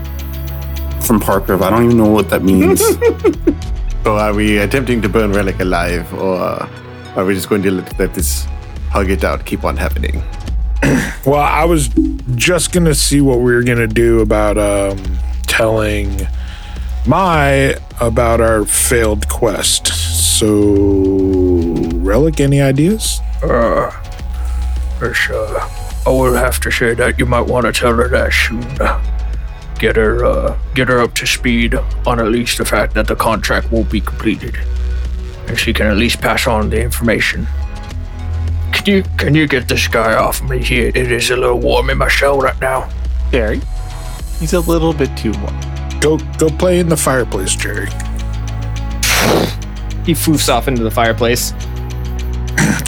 from 1.01 1.21
Parker. 1.21 1.57
But 1.57 1.67
I 1.67 1.71
don't 1.71 1.85
even 1.87 1.97
know 1.97 2.11
what 2.11 2.29
that 2.31 2.43
means. 2.43 2.83
So 4.05 4.17
are 4.17 4.33
we 4.33 4.57
attempting 4.57 5.03
to 5.03 5.09
burn 5.11 5.35
relic 5.35 5.61
alive, 5.61 6.15
or 6.15 6.39
are 7.15 7.25
we 7.27 7.35
just 7.35 7.51
going 7.51 7.63
to 7.65 7.71
let, 7.71 7.99
let 7.99 8.15
this 8.15 8.47
hug 8.91 9.11
it 9.11 9.23
out 9.23 9.45
keep 9.45 9.65
on 9.65 9.77
happening? 9.77 10.23
Well, 11.27 11.43
I 11.43 11.65
was 11.65 11.89
just 12.37 12.73
gonna 12.73 12.95
see 12.95 13.21
what 13.21 13.41
we 13.41 13.53
were 13.53 13.63
gonna 13.63 13.87
do 13.87 14.21
about 14.21 14.57
um, 14.57 15.19
telling 15.47 16.27
Mai 17.07 17.75
about 18.01 18.41
our 18.41 18.65
failed 18.65 19.29
quest. 19.29 19.89
So, 19.89 20.47
Relic, 21.97 22.41
any 22.41 22.63
ideas? 22.63 23.21
Uh, 23.43 23.91
it's, 25.03 25.29
uh, 25.29 25.69
I 26.09 26.11
will 26.11 26.33
have 26.33 26.59
to 26.61 26.71
say 26.71 26.95
that 26.95 27.19
you 27.19 27.27
might 27.27 27.43
want 27.43 27.67
to 27.67 27.73
tell 27.73 27.95
her 27.95 28.09
that 28.09 28.33
soon. 28.33 28.63
Get 29.79 29.97
her, 29.97 30.25
uh, 30.25 30.59
get 30.75 30.89
her 30.89 31.01
up 31.01 31.13
to 31.17 31.27
speed 31.27 31.75
on 32.07 32.19
at 32.19 32.29
least 32.29 32.57
the 32.57 32.65
fact 32.65 32.95
that 32.95 33.07
the 33.07 33.15
contract 33.15 33.71
won't 33.71 33.91
be 33.91 34.01
completed, 34.01 34.57
and 35.49 35.59
she 35.59 35.75
can 35.75 35.87
at 35.87 35.99
least 35.99 36.23
pass 36.23 36.47
on 36.47 36.71
the 36.71 36.81
information. 36.83 37.47
Can 38.73 38.87
you, 38.87 39.03
can 39.19 39.35
you 39.35 39.47
get 39.47 39.69
this 39.69 39.87
guy 39.87 40.15
off 40.15 40.43
me? 40.43 40.65
He, 40.65 40.81
it 40.81 40.97
is 40.97 41.29
a 41.29 41.37
little 41.37 41.61
warm 41.61 41.91
in 41.91 41.99
my 41.99 42.09
cell 42.09 42.41
right 42.41 42.59
now. 42.59 42.89
Jerry? 43.31 43.61
He's 44.41 44.55
a 44.55 44.61
little 44.61 44.95
bit 44.95 45.15
too 45.15 45.33
warm. 45.33 45.61
Go, 46.01 46.17
go 46.39 46.49
play 46.49 46.79
in 46.79 46.89
the 46.89 46.97
fireplace, 46.97 47.55
Jerry. 47.55 47.91
He 50.07 50.15
foofs 50.15 50.49
off 50.49 50.69
into 50.69 50.83
the 50.83 50.91
fireplace. 50.91 51.53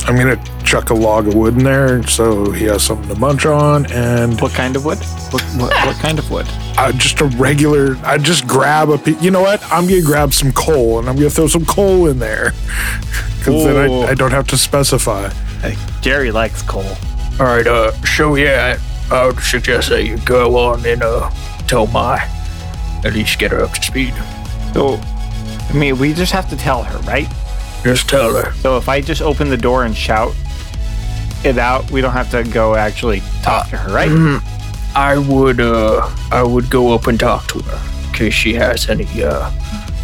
I'm 0.06 0.16
gonna 0.16 0.42
chuck 0.64 0.90
a 0.90 0.94
log 0.94 1.28
of 1.28 1.34
wood 1.34 1.56
in 1.56 1.64
there 1.64 2.02
so 2.04 2.50
he 2.50 2.64
has 2.66 2.82
something 2.82 3.08
to 3.08 3.18
munch 3.18 3.46
on, 3.46 3.86
and 3.92 4.40
What 4.40 4.52
kind 4.52 4.74
of 4.76 4.84
wood? 4.84 4.98
What, 5.30 5.42
what, 5.56 5.86
what 5.86 5.96
kind 5.96 6.18
of 6.18 6.30
wood? 6.30 6.46
uh, 6.78 6.92
just 6.92 7.20
a 7.20 7.26
regular. 7.36 7.96
I 8.04 8.18
just 8.18 8.46
grab 8.46 8.88
a. 8.90 8.98
pe- 8.98 9.18
You 9.20 9.30
know 9.30 9.42
what? 9.42 9.62
I'm 9.72 9.86
gonna 9.86 10.02
grab 10.02 10.32
some 10.32 10.52
coal, 10.52 10.98
and 10.98 11.08
I'm 11.08 11.16
gonna 11.16 11.30
throw 11.30 11.46
some 11.48 11.64
coal 11.66 12.08
in 12.08 12.18
there, 12.18 12.52
because 13.38 13.64
then 13.64 13.90
Ooh. 13.90 14.00
I, 14.02 14.10
I 14.10 14.14
don't 14.14 14.30
have 14.32 14.46
to 14.48 14.56
specify. 14.58 15.28
Hey, 15.60 15.76
Jerry 16.00 16.30
likes 16.30 16.62
coal. 16.62 16.84
All 17.38 17.46
right, 17.46 17.66
uh, 17.66 17.92
so 18.04 18.34
yeah, 18.36 18.78
I 19.10 19.26
would 19.26 19.38
suggest 19.40 19.88
that 19.90 20.04
you 20.04 20.18
go 20.18 20.56
on 20.56 20.84
and, 20.86 21.02
uh, 21.02 21.30
tell 21.66 21.86
Mai, 21.88 22.18
At 23.04 23.12
least 23.14 23.38
get 23.38 23.50
her 23.52 23.62
up 23.62 23.72
to 23.74 23.82
speed. 23.82 24.14
So, 24.74 24.98
I 25.68 25.72
mean, 25.74 25.98
we 25.98 26.12
just 26.14 26.32
have 26.32 26.48
to 26.50 26.56
tell 26.56 26.82
her, 26.82 26.98
right? 27.00 27.26
Just 27.82 28.08
tell 28.08 28.34
her. 28.34 28.52
So 28.54 28.76
if 28.76 28.88
I 28.88 29.00
just 29.00 29.22
open 29.22 29.48
the 29.48 29.56
door 29.56 29.84
and 29.84 29.96
shout 29.96 30.34
it 31.44 31.56
out, 31.58 31.90
we 31.90 32.00
don't 32.00 32.12
have 32.12 32.30
to 32.32 32.44
go 32.44 32.74
actually 32.74 33.20
talk 33.42 33.68
to 33.70 33.76
her, 33.78 33.92
right? 33.92 34.10
I 34.94 35.16
would 35.18 35.60
uh 35.60 36.08
I 36.32 36.42
would 36.42 36.68
go 36.70 36.92
up 36.94 37.06
and 37.06 37.18
talk 37.18 37.46
to 37.48 37.60
her 37.60 38.06
in 38.08 38.12
case 38.14 38.34
she 38.34 38.54
has 38.54 38.88
any 38.90 39.06
uh 39.22 39.50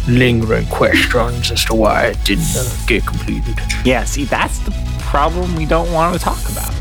lingering 0.07 0.65
questions 0.67 1.51
as 1.51 1.65
to 1.65 1.75
why 1.75 2.07
it 2.07 2.23
didn't 2.23 2.55
uh, 2.55 2.69
get 2.87 3.05
completed. 3.05 3.59
Yeah, 3.83 4.05
see, 4.05 4.23
that's 4.23 4.59
the 4.59 4.71
problem 5.01 5.55
we 5.55 5.65
don't 5.65 5.91
want 5.91 6.13
to 6.17 6.19
talk 6.19 6.39
about. 6.49 6.73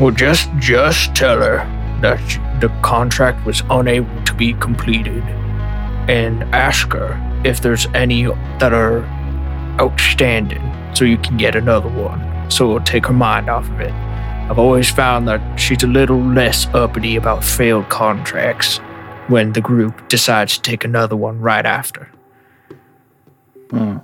Well, 0.00 0.10
just 0.10 0.50
just 0.58 1.14
tell 1.14 1.40
her 1.40 1.58
that 2.02 2.18
sh- 2.28 2.38
the 2.60 2.68
contract 2.82 3.46
was 3.46 3.62
unable 3.70 4.22
to 4.24 4.34
be 4.34 4.52
completed, 4.54 5.22
and 6.08 6.42
ask 6.54 6.92
her 6.92 7.16
if 7.44 7.60
there's 7.62 7.86
any 7.94 8.24
that 8.58 8.72
are 8.74 9.02
outstanding, 9.80 10.62
so 10.94 11.04
you 11.04 11.18
can 11.18 11.36
get 11.36 11.56
another 11.56 11.88
one. 11.88 12.50
So 12.50 12.66
it'll 12.66 12.80
take 12.84 13.06
her 13.06 13.12
mind 13.12 13.48
off 13.48 13.68
of 13.68 13.80
it. 13.80 13.92
I've 13.92 14.58
always 14.58 14.88
found 14.90 15.26
that 15.28 15.58
she's 15.58 15.82
a 15.82 15.88
little 15.88 16.22
less 16.22 16.66
uppity 16.68 17.16
about 17.16 17.42
failed 17.42 17.88
contracts 17.88 18.78
when 19.28 19.52
the 19.52 19.60
group 19.60 20.08
decides 20.08 20.56
to 20.56 20.62
take 20.62 20.84
another 20.84 21.16
one 21.16 21.40
right 21.40 21.66
after. 21.66 22.10
Hmm. 23.70 23.98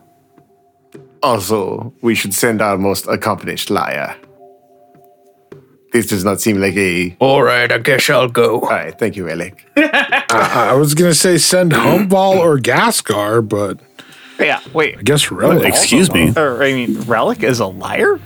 Also, 1.23 1.95
we 2.03 2.17
should 2.17 2.35
send 2.35 2.61
our 2.61 2.77
most 2.77 3.07
accomplished 3.07 3.71
liar. 3.71 4.17
This 5.93 6.07
does 6.07 6.25
not 6.25 6.41
seem 6.41 6.57
like 6.57 6.75
a. 6.75 7.15
All 7.21 7.43
right, 7.43 7.71
I 7.71 7.79
guess 7.79 8.09
I'll 8.11 8.29
go. 8.29 8.61
All 8.61 8.71
right, 8.71 8.99
thank 8.99 9.15
you, 9.15 9.27
Relic. 9.27 9.65
I, 9.77 10.71
I 10.71 10.75
was 10.75 10.95
gonna 10.95 11.15
say 11.15 11.39
send 11.39 11.73
Humval 11.73 12.39
or 12.39 12.59
Gascar, 12.59 13.47
but 13.47 13.79
Yeah, 14.39 14.61
wait. 14.73 14.99
I 14.99 15.03
guess 15.03 15.31
Relic. 15.31 15.65
Excuse 15.69 16.13
me. 16.13 16.33
Or, 16.37 16.63
I 16.63 16.73
mean, 16.73 17.01
Relic 17.03 17.43
is 17.43 17.61
a 17.61 17.67
liar? 17.67 18.19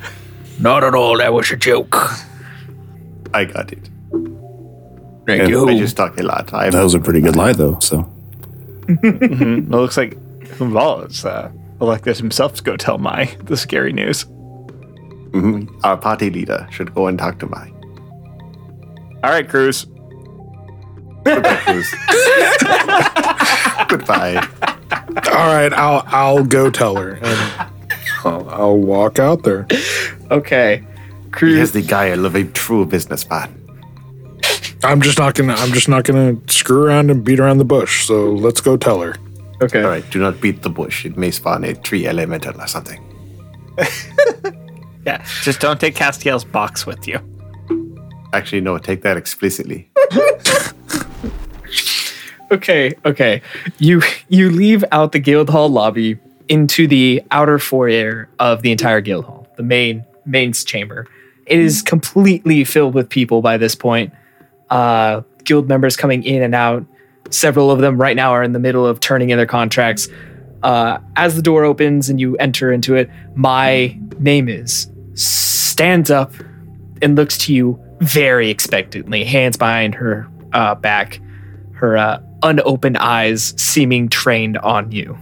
Not 0.59 0.85
at 0.85 0.95
all. 0.95 1.19
That 1.19 1.33
was 1.33 1.51
a 1.51 1.57
joke. 1.57 1.95
I 3.35 3.45
got 3.45 3.73
it. 3.73 3.91
Thank 5.27 5.43
And 5.43 5.51
you. 5.51 5.69
I 5.69 5.77
just 5.79 5.97
talk 5.97 6.19
a 6.19 6.23
lot. 6.23 6.53
I 6.55 6.71
that 6.71 6.83
was 6.83 6.95
a 6.95 7.01
pretty 7.01 7.21
good 7.21 7.37
lie, 7.37 7.53
though. 7.53 7.79
So 7.81 8.09
It 8.89 9.69
looks 9.69 9.97
like 9.97 10.17
Humval 10.59 11.11
is 11.11 11.25
uh, 11.25 11.51
elected 11.81 12.17
himself 12.17 12.55
to 12.55 12.63
go 12.63 12.77
tell 12.77 12.99
Mai 12.99 13.37
the 13.45 13.57
scary 13.57 13.93
news. 13.93 14.25
Mhm. 15.33 15.69
Our 15.85 15.97
party 15.97 16.31
leader 16.31 16.67
should 16.71 16.95
go 16.95 17.09
and 17.09 17.19
talk 17.19 17.39
to 17.41 17.47
Mai. 17.47 17.73
All 19.25 19.31
right, 19.33 19.47
Cruz. 19.49 19.87
Goodbye, 21.25 21.57
Cruz. 21.67 21.91
Goodbye. 23.89 24.49
All 24.93 25.47
right, 25.55 25.73
I'll 25.73 26.03
I'll 26.07 26.45
go 26.45 26.71
tell 26.71 26.97
her, 26.97 27.19
and 27.21 27.71
I'll, 28.25 28.49
I'll 28.51 28.79
walk 28.79 29.19
out 29.19 29.43
there. 29.43 29.67
Okay. 30.31 30.85
He 31.25 31.31
Cruz 31.31 31.59
has 31.59 31.73
the 31.73 31.83
guile 31.83 32.25
of 32.25 32.35
a 32.35 32.45
true 32.45 32.87
businessman. 32.87 33.53
I'm 34.85 35.01
just 35.01 35.19
not 35.19 35.35
gonna 35.35 35.55
I'm 35.55 35.73
just 35.73 35.89
not 35.89 36.05
gonna 36.05 36.37
screw 36.49 36.85
around 36.87 37.11
and 37.11 37.25
beat 37.25 37.41
around 37.41 37.59
the 37.59 37.65
bush. 37.65 38.07
So 38.07 38.33
let's 38.33 38.61
go 38.61 38.77
tell 38.77 39.01
her. 39.01 39.17
Okay. 39.61 39.83
All 39.83 39.89
right, 39.89 40.09
do 40.11 40.21
not 40.21 40.41
beat 40.41 40.63
the 40.63 40.71
bush. 40.71 41.05
It 41.05 41.17
may 41.17 41.31
spawn 41.31 41.65
a 41.65 41.75
tree 41.75 42.07
elemental 42.07 42.61
or 42.61 42.67
something. 42.67 43.03
Yeah, 45.07 45.25
just 45.43 45.61
don't 45.61 45.79
take 45.79 45.95
Castiel's 45.95 46.45
box 46.45 46.85
with 46.85 47.07
you. 47.07 47.21
Actually, 48.33 48.61
no, 48.61 48.77
take 48.77 49.03
that 49.03 49.17
explicitly. 49.17 49.89
Okay, 52.51 52.95
okay. 53.05 53.43
You 53.79 54.03
you 54.29 54.51
leave 54.51 54.85
out 54.93 55.13
the 55.13 55.19
guild 55.19 55.51
hall 55.51 55.69
lobby 55.69 56.19
into 56.49 56.87
the 56.87 57.23
outer 57.31 57.59
foyer 57.59 58.29
of 58.39 58.63
the 58.63 58.71
entire 58.71 59.01
guild 59.01 59.25
hall, 59.25 59.49
the 59.57 59.63
main 59.63 60.05
mains 60.25 60.65
chamber. 60.65 61.07
It 61.47 61.59
is 61.59 61.83
completely 61.83 62.65
filled 62.65 62.95
with 62.95 63.09
people 63.09 63.41
by 63.43 63.57
this 63.57 63.75
point. 63.75 64.13
Uh, 64.71 65.23
guild 65.45 65.69
members 65.69 65.97
coming 65.97 66.23
in 66.25 66.43
and 66.43 66.55
out. 66.55 66.85
Several 67.31 67.71
of 67.71 67.81
them 67.81 68.01
right 68.01 68.17
now 68.17 68.33
are 68.33 68.43
in 68.43 68.53
the 68.53 68.59
middle 68.59 68.87
of 68.87 69.01
turning 69.01 69.31
in 69.31 69.37
their 69.37 69.47
contracts. 69.47 70.09
Uh, 70.63 70.99
as 71.17 71.37
the 71.37 71.43
door 71.43 71.65
opens 71.65 72.09
and 72.09 72.21
you 72.21 72.37
enter 72.37 72.73
into 72.73 72.95
it, 72.95 73.11
my 73.35 73.99
name 74.19 74.49
is 74.49 74.91
stands 75.15 76.11
up 76.11 76.33
and 77.03 77.17
looks 77.17 77.39
to 77.39 77.55
you 77.55 77.81
very 78.01 78.51
expectantly, 78.51 79.25
hands 79.25 79.57
behind 79.57 79.95
her 79.95 80.29
uh, 80.53 80.75
back, 80.75 81.21
her 81.73 81.97
uh, 81.97 82.19
unopened 82.43 82.99
eyes 82.99 83.55
seeming 83.57 84.09
trained 84.09 84.59
on 84.59 84.91
you. 84.93 85.17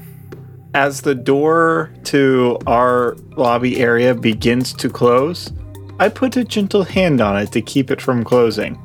As 0.74 1.02
the 1.02 1.14
door 1.14 1.92
to 2.04 2.58
our 2.66 3.16
lobby 3.36 3.78
area 3.80 4.14
begins 4.14 4.72
to 4.74 4.88
close, 4.88 5.52
I 6.00 6.08
put 6.08 6.36
a 6.36 6.44
gentle 6.44 6.82
hand 6.82 7.20
on 7.20 7.36
it 7.36 7.52
to 7.52 7.62
keep 7.62 7.90
it 7.90 8.00
from 8.00 8.24
closing. 8.24 8.78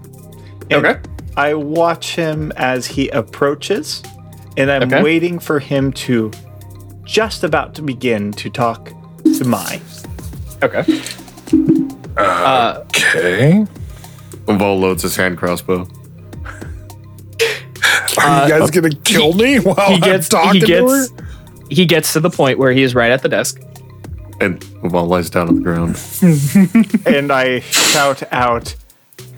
And 0.70 0.86
Okay. 0.86 1.00
I 1.36 1.56
watch 1.56 2.16
him 2.16 2.52
as 2.58 2.86
he 2.86 3.10
approaches, 3.10 4.04
and 4.58 4.70
I'm 4.70 4.84
Okay. 4.84 5.02
waiting 5.02 5.40
for 5.40 5.60
him 5.60 5.92
to 5.94 6.32
just 7.06 7.44
about 7.44 7.74
to 7.76 7.82
begin 7.82 8.32
to 8.34 8.50
talk 8.52 8.92
to 9.38 9.44
Mai. 9.46 9.80
Okay. 10.62 10.84
Uh, 12.18 12.82
Okay. 12.82 13.66
Vol 14.48 14.80
loads 14.80 15.02
his 15.04 15.16
hand 15.16 15.38
crossbow. 15.38 15.88
Are 18.18 18.48
you 18.48 18.60
guys 18.60 18.72
gonna 18.72 18.90
kill 18.90 19.34
me 19.34 19.60
while 19.60 19.92
he 19.92 20.00
gets 20.00 20.34
I'm 20.34 20.54
he 20.54 20.60
talking 20.62 20.68
to 20.68 20.88
her? 20.90 21.06
he 21.70 21.86
gets 21.86 22.14
to 22.14 22.20
the 22.20 22.30
point 22.30 22.58
where 22.60 22.72
he 22.72 22.84
is 22.84 22.96
right 22.96 23.12
at 23.12 23.22
the 23.22 23.30
desk. 23.30 23.62
And 24.42 24.64
Vol 24.64 25.08
lies 25.08 25.30
down 25.30 25.50
on 25.50 25.56
the 25.56 25.62
ground. 25.62 26.00
and 27.06 27.32
I 27.32 27.60
shout 27.60 28.24
out 28.32 28.74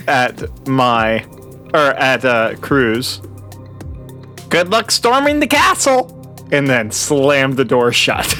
at 0.07 0.67
my 0.67 1.25
or 1.73 1.79
at 1.79 2.23
uh, 2.23 2.55
Cruz. 2.57 3.21
Good 4.49 4.69
luck 4.69 4.91
storming 4.91 5.39
the 5.39 5.47
castle, 5.47 6.17
and 6.51 6.67
then 6.67 6.91
slam 6.91 7.53
the 7.53 7.65
door 7.65 7.91
shut. 7.91 8.33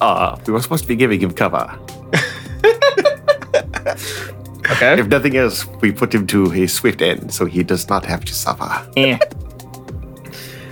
Ah, 0.00 0.38
we 0.46 0.52
were 0.52 0.60
supposed 0.60 0.84
to 0.84 0.88
be 0.88 0.96
giving 0.96 1.20
him 1.20 1.32
cover. 1.32 1.78
Okay. 4.76 5.00
If 5.00 5.08
nothing 5.08 5.36
else, 5.36 5.66
we 5.80 5.90
put 5.92 6.14
him 6.14 6.26
to 6.28 6.52
a 6.52 6.66
swift 6.66 7.00
end 7.02 7.32
so 7.32 7.44
he 7.46 7.62
does 7.62 7.88
not 7.88 8.04
have 8.04 8.24
to 8.26 8.34
suffer. 8.34 8.86
Eh. 8.96 9.18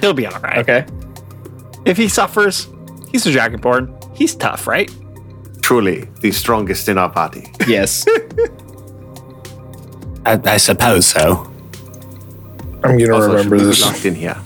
He'll 0.00 0.12
be 0.14 0.26
all 0.26 0.38
right. 0.40 0.58
Okay. 0.58 0.84
If 1.86 1.96
he 1.96 2.08
suffers, 2.08 2.68
he's 3.10 3.26
a 3.26 3.30
dragonborn. 3.30 3.90
He's 4.16 4.34
tough, 4.34 4.66
right? 4.66 4.90
Truly, 5.62 6.08
the 6.20 6.30
strongest 6.32 6.88
in 6.88 6.98
our 6.98 7.10
party. 7.10 7.50
Yes. 7.66 8.04
I, 10.26 10.40
I 10.44 10.56
suppose 10.58 11.06
so. 11.06 11.50
I'm 12.82 12.98
gonna 12.98 13.14
Also, 13.14 13.28
remember 13.32 13.58
should 13.58 13.64
be 13.64 13.64
this. 13.70 13.82
locked 13.82 14.04
in 14.06 14.14
here. 14.14 14.36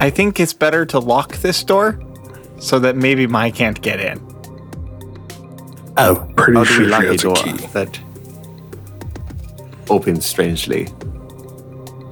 I 0.00 0.10
think 0.10 0.38
it's 0.40 0.52
better 0.52 0.84
to 0.86 0.98
lock 0.98 1.36
this 1.38 1.62
door 1.64 2.00
so 2.58 2.78
that 2.80 2.96
maybe 2.96 3.26
Mai 3.26 3.50
can't 3.50 3.80
get 3.80 4.00
in. 4.00 4.18
Oh, 5.98 6.30
Pretty 6.36 6.54
How 6.58 6.64
do 6.64 6.70
sure 6.70 6.84
we 6.84 6.90
lock 6.90 7.02
she 7.02 7.06
a 7.06 7.10
has 7.12 7.20
a 7.20 7.24
door 7.24 7.36
key. 7.36 7.52
that 7.72 8.00
opens 9.88 10.26
strangely? 10.26 10.88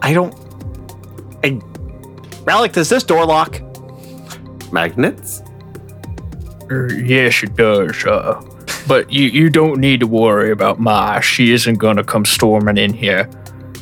I 0.02 0.12
don't. 0.12 0.34
I, 1.42 1.60
Relic, 2.44 2.72
does 2.72 2.88
this 2.88 3.02
door 3.04 3.24
lock? 3.24 3.60
Magnets? 4.72 5.42
Er, 6.70 6.92
yes, 6.92 7.42
it 7.42 7.56
does. 7.56 8.04
Uh, 8.04 8.42
but 8.86 9.10
you, 9.12 9.28
you 9.28 9.50
don't 9.50 9.80
need 9.80 10.00
to 10.00 10.06
worry 10.06 10.50
about 10.50 10.78
Ma. 10.78 11.20
She 11.20 11.52
isn't 11.52 11.76
going 11.76 11.96
to 11.96 12.04
come 12.04 12.24
storming 12.24 12.76
in 12.76 12.92
here. 12.92 13.28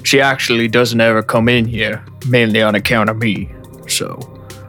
She 0.05 0.21
actually 0.21 0.69
doesn't 0.69 1.01
ever 1.01 1.23
come 1.23 1.49
in 1.49 1.65
here, 1.65 2.05
mainly 2.29 2.63
on 2.63 2.75
account 2.75 3.11
of 3.11 3.17
me. 3.19 3.53
So, 3.89 4.19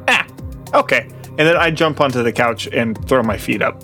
Ah, 0.07 0.27
okay. 0.73 1.07
And 1.37 1.39
then 1.39 1.57
I 1.57 1.71
jump 1.71 1.99
onto 2.01 2.21
the 2.21 2.31
couch 2.31 2.67
and 2.67 2.97
throw 3.07 3.23
my 3.23 3.37
feet 3.37 3.61
up. 3.61 3.83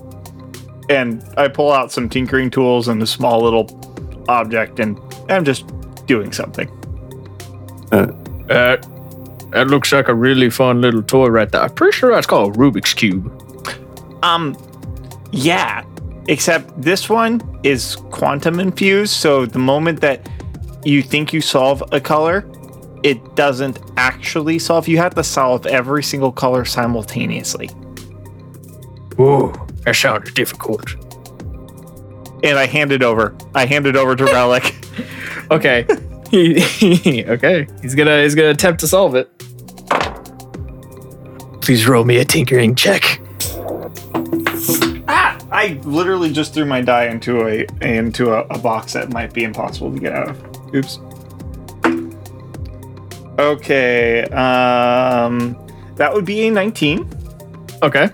And 0.89 1.23
I 1.37 1.47
pull 1.47 1.71
out 1.71 1.91
some 1.91 2.09
tinkering 2.09 2.49
tools 2.49 2.87
and 2.87 3.01
a 3.01 3.07
small 3.07 3.41
little 3.41 3.67
object, 4.27 4.79
and 4.79 4.99
I'm 5.29 5.45
just 5.45 5.65
doing 6.05 6.31
something. 6.31 6.67
that, 7.89 8.87
that 9.51 9.67
looks 9.67 9.91
like 9.91 10.07
a 10.07 10.13
really 10.13 10.49
fun 10.49 10.81
little 10.81 11.03
toy 11.03 11.27
right 11.27 11.51
there. 11.51 11.61
I'm 11.61 11.73
pretty 11.73 11.97
sure 11.97 12.11
that's 12.11 12.27
called 12.27 12.55
a 12.55 12.59
Rubik's 12.59 12.93
Cube. 12.93 13.31
Um, 14.23 14.57
yeah. 15.31 15.83
Except 16.27 16.79
this 16.79 17.09
one 17.09 17.41
is 17.63 17.95
quantum 18.11 18.59
infused, 18.59 19.13
so 19.13 19.45
the 19.47 19.59
moment 19.59 20.01
that 20.01 20.29
you 20.83 21.01
think 21.01 21.33
you 21.33 21.41
solve 21.41 21.83
a 21.91 21.99
color, 21.99 22.45
it 23.03 23.35
doesn't 23.35 23.79
actually 23.97 24.59
solve. 24.59 24.87
You 24.87 24.97
have 24.97 25.15
to 25.15 25.23
solve 25.23 25.65
every 25.65 26.03
single 26.03 26.31
color 26.31 26.65
simultaneously. 26.65 27.67
Whoa, 29.15 29.53
that 29.85 29.95
sounded 29.95 30.33
difficult. 30.35 30.95
And 32.43 32.57
I 32.57 32.65
hand 32.67 32.91
it 32.91 33.03
over. 33.03 33.35
I 33.53 33.65
hand 33.65 33.85
it 33.87 33.95
over 33.95 34.15
to 34.15 34.25
Relic. 34.25 34.75
Okay. 35.51 35.87
He, 36.29 37.23
okay. 37.27 37.65
He's 37.81 37.95
gonna 37.95 38.21
he's 38.21 38.35
gonna 38.35 38.49
attempt 38.49 38.81
to 38.81 38.87
solve 38.87 39.15
it. 39.15 39.35
Please 41.59 41.87
roll 41.87 42.03
me 42.03 42.17
a 42.17 42.25
tinkering 42.25 42.75
check. 42.75 43.19
ah! 45.07 45.39
I 45.51 45.79
literally 45.85 46.31
just 46.31 46.53
threw 46.53 46.65
my 46.65 46.81
die 46.81 47.05
into 47.05 47.47
a 47.47 47.65
into 47.81 48.31
a, 48.31 48.41
a 48.49 48.59
box 48.59 48.93
that 48.93 49.11
might 49.11 49.33
be 49.33 49.43
impossible 49.43 49.91
to 49.91 49.99
get 49.99 50.13
out 50.13 50.29
of. 50.29 50.75
Oops. 50.75 50.99
Okay. 53.39 54.23
Um, 54.25 55.57
that 55.95 56.13
would 56.13 56.25
be 56.25 56.47
a 56.47 56.51
19. 56.51 57.09
Okay. 57.81 58.09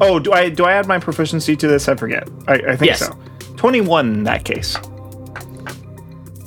Oh, 0.00 0.18
do 0.18 0.32
I 0.32 0.48
do 0.48 0.64
I 0.64 0.72
add 0.72 0.86
my 0.86 0.98
proficiency 0.98 1.56
to 1.56 1.68
this? 1.68 1.88
I 1.88 1.94
forget. 1.94 2.26
I, 2.48 2.54
I 2.54 2.76
think 2.76 2.86
Yes. 2.90 3.00
so. 3.00 3.18
Twenty-one 3.64 4.12
in 4.12 4.24
that 4.24 4.44
case. 4.44 4.76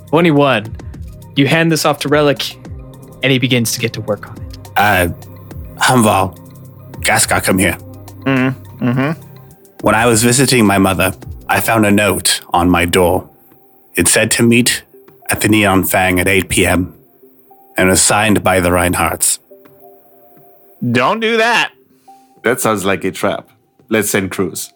21. 0.09 0.75
You 1.35 1.47
hand 1.47 1.71
this 1.71 1.83
off 1.83 1.97
to 2.01 2.09
Relic, 2.09 2.53
and 3.23 3.31
he 3.31 3.39
begins 3.39 3.71
to 3.71 3.79
get 3.79 3.91
to 3.93 4.01
work 4.01 4.29
on 4.29 4.37
it. 4.45 4.57
uh, 4.77 5.07
Humval, 5.77 6.37
Gaska, 7.01 7.43
come 7.43 7.57
here. 7.57 7.73
Mm-hmm. 8.25 9.19
When 9.81 9.95
I 9.95 10.05
was 10.05 10.21
visiting 10.21 10.67
my 10.67 10.77
mother, 10.77 11.11
I 11.49 11.59
found 11.59 11.87
a 11.87 11.91
note 11.91 12.41
on 12.51 12.69
my 12.69 12.85
door. 12.85 13.27
It 13.95 14.07
said 14.07 14.29
to 14.33 14.43
meet 14.43 14.83
at 15.31 15.41
the 15.41 15.47
Neon 15.47 15.85
Fang 15.85 16.19
at 16.19 16.27
8 16.27 16.49
p.m. 16.49 16.93
and 17.77 17.89
was 17.89 17.99
signed 17.99 18.43
by 18.43 18.59
the 18.59 18.69
Reinhardts. 18.69 19.39
Don't 20.91 21.19
do 21.19 21.37
that. 21.37 21.73
That 22.43 22.61
sounds 22.61 22.85
like 22.85 23.03
a 23.03 23.11
trap. 23.11 23.49
Let's 23.89 24.11
send 24.11 24.29
Cruz. 24.29 24.71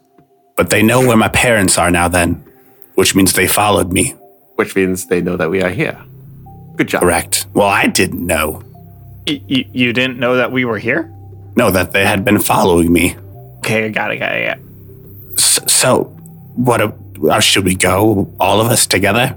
But 0.56 0.70
they 0.70 0.84
know 0.84 1.06
where 1.06 1.18
my 1.18 1.30
parents 1.30 1.78
are 1.78 1.90
now, 1.92 2.08
then, 2.08 2.44
which 2.96 3.16
means 3.16 3.34
they 3.34 3.48
followed 3.48 3.92
me. 3.92 4.12
Which 4.56 4.76
means 4.76 5.08
they 5.08 5.22
know 5.22 5.38
that 5.38 5.50
we 5.50 5.62
are 5.64 5.70
here. 5.70 6.00
Good 6.76 6.88
job. 6.90 7.02
Correct. 7.02 7.48
Well, 7.54 7.68
I 7.68 7.88
didn't 7.88 8.26
know. 8.26 8.62
Y- 9.28 9.42
y- 9.50 9.66
you 9.72 9.94
didn't 9.94 10.20
know 10.20 10.36
that 10.36 10.52
we 10.52 10.66
were 10.66 10.78
here? 10.78 11.12
No, 11.56 11.72
that 11.72 11.92
they 11.92 12.06
had 12.06 12.24
been 12.26 12.40
following 12.40 12.92
me. 12.92 13.16
Okay, 13.60 13.86
I 13.86 13.90
got 13.90 14.12
it. 14.12 14.18
Got 14.18 14.36
it. 14.36 14.46
Got 14.46 14.58
it. 14.58 14.64
S- 15.38 15.60
so, 15.72 16.06
what? 16.56 16.82
A, 16.82 16.94
uh, 17.30 17.40
should 17.40 17.66
we 17.66 17.76
go, 17.76 18.32
all 18.40 18.62
of 18.62 18.68
us 18.68 18.86
together? 18.88 19.28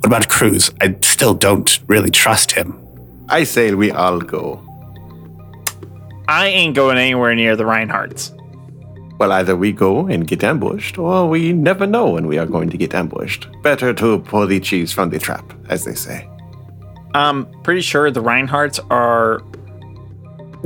What 0.00 0.06
about 0.06 0.28
Cruz? 0.28 0.70
I 0.80 0.96
still 1.02 1.32
don't 1.34 1.78
really 1.86 2.10
trust 2.10 2.52
him. 2.52 2.78
I 3.28 3.44
say 3.44 3.72
we 3.74 3.90
all 3.90 4.20
go. 4.20 4.60
I 6.28 6.48
ain't 6.48 6.74
going 6.74 6.98
anywhere 6.98 7.34
near 7.34 7.56
the 7.56 7.64
Reinhardts. 7.64 8.32
Well, 9.18 9.30
either 9.32 9.56
we 9.56 9.72
go 9.72 10.06
and 10.08 10.26
get 10.26 10.42
ambushed, 10.42 10.98
or 10.98 11.28
we 11.28 11.52
never 11.52 11.86
know 11.86 12.10
when 12.10 12.26
we 12.26 12.38
are 12.38 12.46
going 12.46 12.68
to 12.70 12.76
get 12.76 12.94
ambushed. 12.94 13.46
Better 13.62 13.94
to 13.94 14.18
pull 14.18 14.46
the 14.46 14.58
cheese 14.58 14.92
from 14.92 15.10
the 15.10 15.18
trap, 15.18 15.52
as 15.68 15.84
they 15.84 15.94
say. 15.94 16.28
I'm 17.14 17.46
pretty 17.62 17.80
sure 17.80 18.10
the 18.10 18.22
Reinhardts 18.22 18.80
are 18.90 19.40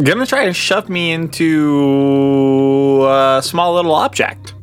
gonna 0.02 0.24
try 0.24 0.46
to 0.46 0.52
shove 0.54 0.88
me 0.88 1.12
into 1.12 3.04
a 3.06 3.40
small 3.42 3.74
little 3.74 3.94
object. 3.94 4.54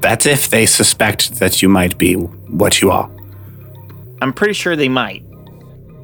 That's 0.00 0.24
if 0.24 0.48
they 0.48 0.64
suspect 0.64 1.34
that 1.40 1.60
you 1.60 1.68
might 1.68 1.98
be 1.98 2.14
what 2.14 2.80
you 2.80 2.90
are. 2.90 3.10
I'm 4.22 4.32
pretty 4.32 4.54
sure 4.54 4.76
they 4.76 4.88
might. 4.88 5.24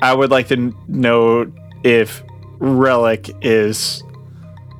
I 0.02 0.12
would 0.12 0.30
like 0.30 0.48
to 0.48 0.74
know 0.88 1.50
if 1.84 2.22
Relic 2.58 3.30
is 3.40 4.02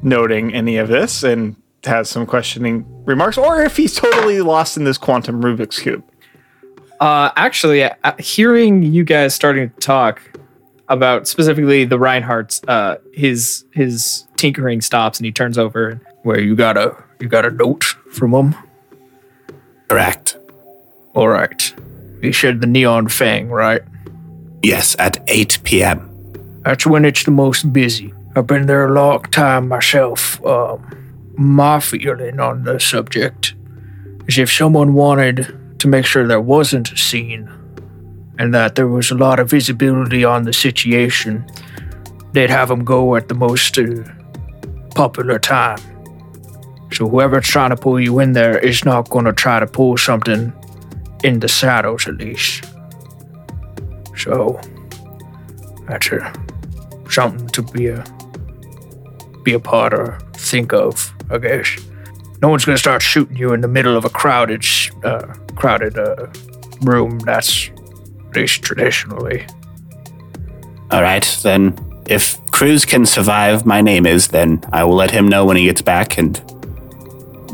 noting 0.03 0.53
any 0.53 0.77
of 0.77 0.89
this 0.89 1.23
and 1.23 1.57
has 1.85 2.09
some 2.09 2.27
questioning 2.27 2.85
remarks, 3.05 3.39
or 3.39 3.63
if 3.63 3.77
he's 3.77 3.95
totally 3.95 4.41
lost 4.41 4.77
in 4.77 4.85
this 4.85 4.99
quantum 4.99 5.43
Rubik's 5.43 5.79
Cube. 5.79 6.05
Uh, 7.01 7.31
actually, 7.35 7.83
uh, 7.83 7.93
hearing 8.19 8.83
you 8.83 9.05
guys 9.05 9.35
starting 9.35 9.71
to 9.71 9.77
talk 9.77 10.23
about 10.89 11.27
specifically 11.27 11.85
the 11.85 11.99
Reinhardt's, 11.99 12.63
uh, 12.69 12.97
his 13.13 13.65
his 13.73 14.27
tinkering 14.37 14.81
stops 14.81 15.19
and 15.19 15.25
he 15.27 15.33
turns 15.33 15.59
over. 15.59 16.01
Where 16.23 16.39
you 16.39 16.55
got 16.55 16.77
a 16.77 16.97
you 17.21 17.29
got 17.29 17.45
a 17.45 17.51
note 17.51 17.85
from 18.13 18.33
him? 18.33 18.55
Correct. 19.89 20.37
All 21.15 21.29
right. 21.29 21.75
You 22.23 22.31
shared 22.31 22.61
the 22.61 22.67
Neon 22.69 23.09
Fang, 23.09 23.49
right? 23.51 23.83
Yes, 24.63 24.95
at 24.99 25.19
8 25.27 25.59
p.m. 25.65 26.09
That's 26.63 26.87
when 26.87 27.05
it's 27.05 27.25
the 27.25 27.33
most 27.33 27.73
busy. 27.73 28.15
I've 28.37 28.47
been 28.47 28.67
there 28.67 28.87
a 28.87 28.93
long 28.93 29.23
time 29.25 29.67
myself. 29.69 30.43
Um, 30.47 31.02
my 31.37 31.81
feeling 31.81 32.41
on 32.41 32.65
the 32.65 32.79
subject 32.79 33.55
is 34.29 34.39
if 34.39 34.53
someone 34.53 34.95
wanted 34.95 35.79
to 35.79 35.89
make 35.89 36.05
sure 36.05 36.27
there 36.27 36.41
wasn't 36.41 36.93
a 36.93 36.97
scene 36.97 37.51
and 38.39 38.55
that 38.55 38.75
there 38.75 38.89
was 38.89 39.11
a 39.11 39.15
lot 39.15 39.41
of 39.41 39.51
visibility 39.51 40.25
on 40.25 40.45
the 40.45 40.53
situation, 40.53 41.45
they'd 42.33 42.51
have 42.51 42.69
them 42.69 42.85
go 42.85 43.17
at 43.17 43.29
the 43.29 43.35
most 43.35 43.79
uh, 43.79 43.85
popular 44.95 45.39
time. 45.39 45.79
So 46.93 47.09
whoever's 47.09 47.49
trying 47.49 47.71
to 47.71 47.77
pull 47.77 47.99
you 47.99 48.19
in 48.19 48.33
there 48.33 48.59
is 48.59 48.85
not 48.85 49.09
going 49.09 49.25
to 49.25 49.33
try 49.33 49.61
to 49.61 49.67
pull 49.67 49.97
something 49.97 50.53
in 51.25 51.41
the 51.41 51.49
shadows, 51.49 52.07
at 52.07 52.17
least. 52.17 52.65
So 54.17 54.61
that's 55.89 56.09
a, 56.09 56.33
something 57.09 57.49
to 57.49 57.63
be 57.63 57.89
a 57.89 58.05
be 59.45 59.53
a 59.53 59.61
part 59.61 59.93
or 59.95 60.19
think 60.35 60.73
of, 60.73 61.13
I 61.31 61.39
guess. 61.39 61.77
No 62.41 62.49
one's 62.49 62.65
gonna 62.65 62.79
start 62.79 63.03
shooting 63.03 63.37
you 63.37 63.53
in 63.53 63.61
the 63.61 63.69
middle 63.69 63.97
of 63.97 64.05
a 64.05 64.11
crowded, 64.11 64.65
sh- 64.65 64.91
uh, 65.05 65.35
crowded 65.55 65.97
uh, 65.99 66.27
room. 66.83 67.19
That's 67.21 67.71
at 68.29 68.37
least 68.37 68.63
traditionally. 68.63 69.47
All 70.91 71.03
right, 71.03 71.25
then. 71.43 71.79
If 72.05 72.45
Cruz 72.51 72.85
can 72.85 73.07
survive, 73.07 73.65
my 73.65 73.81
name 73.81 74.07
is, 74.07 74.29
then 74.29 74.63
I 74.73 74.83
will 74.83 74.97
let 74.97 75.13
him 75.13 75.29
know 75.29 75.45
when 75.47 75.57
he 75.57 75.67
gets 75.67 75.81
back 75.83 76.19
and 76.19 76.37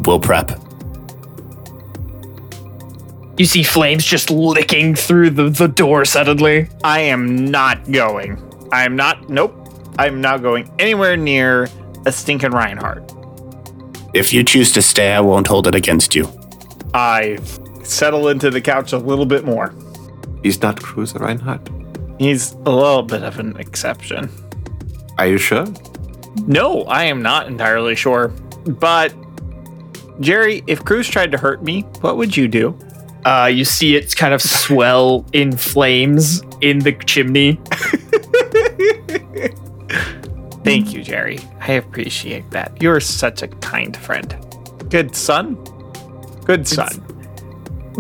we'll 0.07 0.19
prep. 0.21 0.53
You 3.37 3.45
see 3.45 3.63
flames 3.63 4.05
just 4.05 4.31
licking 4.31 4.95
through 4.95 5.31
the, 5.31 5.51
the 5.51 5.69
door 5.69 6.07
suddenly. 6.07 6.69
I 6.83 7.01
am 7.01 7.45
not 7.51 7.93
going. 7.93 8.43
I 8.73 8.85
am 8.85 8.97
not. 8.97 9.29
Nope. 9.29 9.58
I 9.99 10.07
am 10.07 10.21
not 10.21 10.43
going 10.43 10.73
anywhere 10.79 11.17
near 11.17 11.69
a 12.07 12.13
stinking 12.13 12.53
Reinhardt. 12.53 13.13
If 14.15 14.33
you 14.33 14.45
choose 14.45 14.71
to 14.73 14.83
stay, 14.83 15.13
I 15.13 15.21
won't 15.21 15.49
hold 15.49 15.67
it 15.67 15.75
against 15.75 16.15
you. 16.15 16.29
I 16.95 17.39
settle 17.83 18.29
into 18.29 18.49
the 18.49 18.61
couch 18.61 18.93
a 18.93 18.99
little 18.99 19.27
bit 19.27 19.45
more. 19.45 19.75
He's 20.43 20.63
not 20.63 20.81
Cruiser 20.81 21.19
Reinhardt. 21.19 21.69
He's 22.19 22.53
a 22.53 22.71
little 22.71 23.03
bit 23.03 23.25
of 23.25 23.41
an 23.41 23.57
exception. 23.57 24.31
Are 25.19 25.27
you 25.27 25.37
sure? 25.37 25.67
No, 26.47 26.85
I 26.85 27.05
am 27.05 27.21
not 27.21 27.49
entirely 27.49 27.97
sure. 27.97 28.29
But 28.67 29.13
Jerry, 30.21 30.63
if 30.69 30.85
Cruz 30.85 31.09
tried 31.09 31.33
to 31.33 31.39
hurt 31.39 31.65
me, 31.65 31.83
what 32.01 32.17
would 32.17 32.37
you 32.37 32.47
do? 32.47 32.79
Uh, 33.25 33.51
you 33.53 33.65
see 33.65 33.97
it 33.97 34.15
kind 34.17 34.33
of 34.33 34.41
swell 34.41 35.27
in 35.33 35.57
flames 35.57 36.41
in 36.61 36.79
the 36.79 36.93
chimney. 36.93 37.61
Thank 40.65 40.93
you, 40.93 41.03
Jerry. 41.03 41.39
I 41.61 41.73
appreciate 41.73 42.51
that. 42.51 42.83
You're 42.83 43.01
such 43.01 43.43
a 43.43 43.49
kind 43.49 43.97
friend. 43.97 44.37
Good 44.91 45.15
son. 45.15 45.55
Good 46.45 46.67
son. 46.67 47.05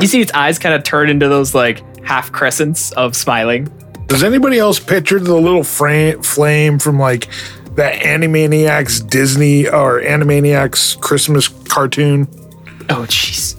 You 0.01 0.07
see 0.07 0.21
its 0.21 0.33
eyes 0.33 0.59
kind 0.59 0.75
of 0.75 0.85
turn 0.85 1.09
into 1.09 1.29
those 1.29 1.55
like 1.55 1.83
half 2.05 2.31
crescents 2.33 2.93
of 2.93 3.17
smiling. 3.17 3.65
Does 4.07 4.23
anybody 4.25 4.59
else 4.59 4.79
picture 4.81 5.19
the 5.19 5.35
little 5.35 5.65
fra- 5.65 6.23
flame 6.23 6.79
from 6.79 6.99
like 6.99 7.29
that 7.75 8.01
Animaniacs 8.01 9.09
Disney 9.09 9.69
or 9.69 10.01
Animaniacs 10.01 11.01
Christmas 11.01 11.49
cartoon? 11.49 12.27
Oh, 12.91 13.05
jeez. 13.09 13.55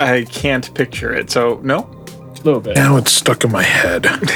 I 0.00 0.24
can't 0.24 0.72
picture 0.74 1.12
it, 1.12 1.30
so 1.30 1.60
no. 1.62 1.80
A 1.80 2.42
little 2.42 2.60
bit. 2.60 2.74
Now 2.74 2.96
it's 2.96 3.12
stuck 3.12 3.44
in 3.44 3.52
my 3.52 3.62
head. 3.62 4.06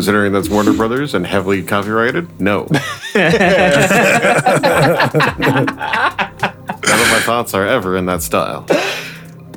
Considering 0.00 0.32
that's 0.32 0.48
Warner 0.48 0.72
Brothers 0.72 1.12
and 1.12 1.26
heavily 1.26 1.62
copyrighted, 1.62 2.40
no. 2.40 2.60
None 2.70 2.70
of 2.72 3.36
my 6.86 7.20
thoughts 7.26 7.52
are 7.52 7.66
ever 7.66 7.98
in 7.98 8.06
that 8.06 8.22
style. 8.22 8.64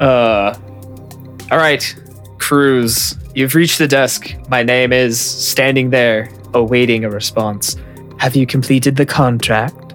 Uh, 0.01 0.53
all 1.49 1.57
right, 1.57 1.95
Cruz. 2.39 3.17
You've 3.33 3.55
reached 3.55 3.77
the 3.77 3.87
desk. 3.87 4.35
My 4.49 4.63
name 4.63 4.91
is 4.91 5.17
standing 5.17 5.91
there, 5.91 6.29
awaiting 6.53 7.05
a 7.05 7.09
response. 7.09 7.77
Have 8.17 8.35
you 8.35 8.45
completed 8.45 8.97
the 8.97 9.05
contract? 9.05 9.93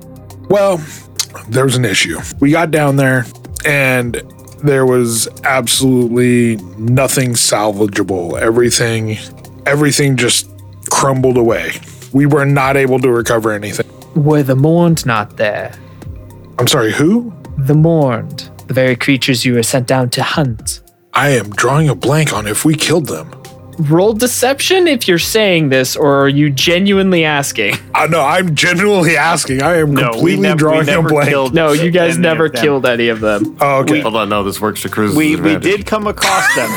Well, 0.48 0.82
there 1.50 1.64
was 1.64 1.76
an 1.76 1.84
issue. 1.84 2.18
We 2.40 2.52
got 2.52 2.70
down 2.70 2.96
there 2.96 3.26
and 3.66 4.22
there 4.64 4.86
was 4.86 5.28
absolutely 5.44 6.56
nothing 6.78 7.32
salvageable. 7.32 8.40
Everything 8.40 9.18
everything 9.68 10.16
just 10.16 10.48
crumbled 10.90 11.36
away. 11.36 11.72
We 12.12 12.26
were 12.26 12.46
not 12.46 12.76
able 12.76 12.98
to 13.00 13.10
recover 13.10 13.52
anything. 13.52 13.86
Were 14.14 14.42
the 14.42 14.56
mourned 14.56 15.04
not 15.06 15.36
there? 15.36 15.72
I'm 16.58 16.66
sorry, 16.66 16.92
who? 16.92 17.32
The 17.58 17.74
mourned, 17.74 18.50
the 18.66 18.74
very 18.74 18.96
creatures 18.96 19.44
you 19.44 19.54
were 19.54 19.62
sent 19.62 19.86
down 19.86 20.10
to 20.10 20.22
hunt. 20.22 20.80
I 21.12 21.30
am 21.30 21.50
drawing 21.50 21.88
a 21.88 21.94
blank 21.94 22.32
on 22.32 22.46
if 22.46 22.64
we 22.64 22.74
killed 22.74 23.06
them. 23.06 23.30
Roll 23.80 24.12
deception 24.12 24.88
if 24.88 25.06
you're 25.06 25.18
saying 25.20 25.68
this, 25.68 25.94
or 25.96 26.22
are 26.24 26.28
you 26.28 26.50
genuinely 26.50 27.24
asking? 27.24 27.74
Uh, 27.98 28.06
no, 28.06 28.20
I'm 28.22 28.54
genuinely 28.54 29.16
asking. 29.16 29.60
I 29.60 29.78
am 29.78 29.92
No, 29.92 30.10
we 30.10 30.36
completely 30.36 30.42
never, 30.42 30.54
we 30.54 30.58
drawing 30.58 30.86
never 30.86 31.08
a 31.08 31.10
blank. 31.10 31.28
killed. 31.30 31.52
No, 31.54 31.72
you 31.72 31.90
guys 31.90 32.14
any 32.14 32.22
never 32.22 32.48
them. 32.48 32.62
killed 32.62 32.86
any 32.86 33.08
of 33.08 33.18
them. 33.20 33.56
Oh, 33.60 33.80
okay. 33.80 34.00
Hold 34.00 34.14
on, 34.14 34.28
no, 34.28 34.44
this 34.44 34.60
works 34.60 34.82
to 34.82 34.88
Cruz's 34.88 35.16
We 35.16 35.30
we 35.30 35.34
advantage. 35.54 35.62
did 35.62 35.86
come 35.86 36.06
across 36.06 36.46
them. 36.54 36.70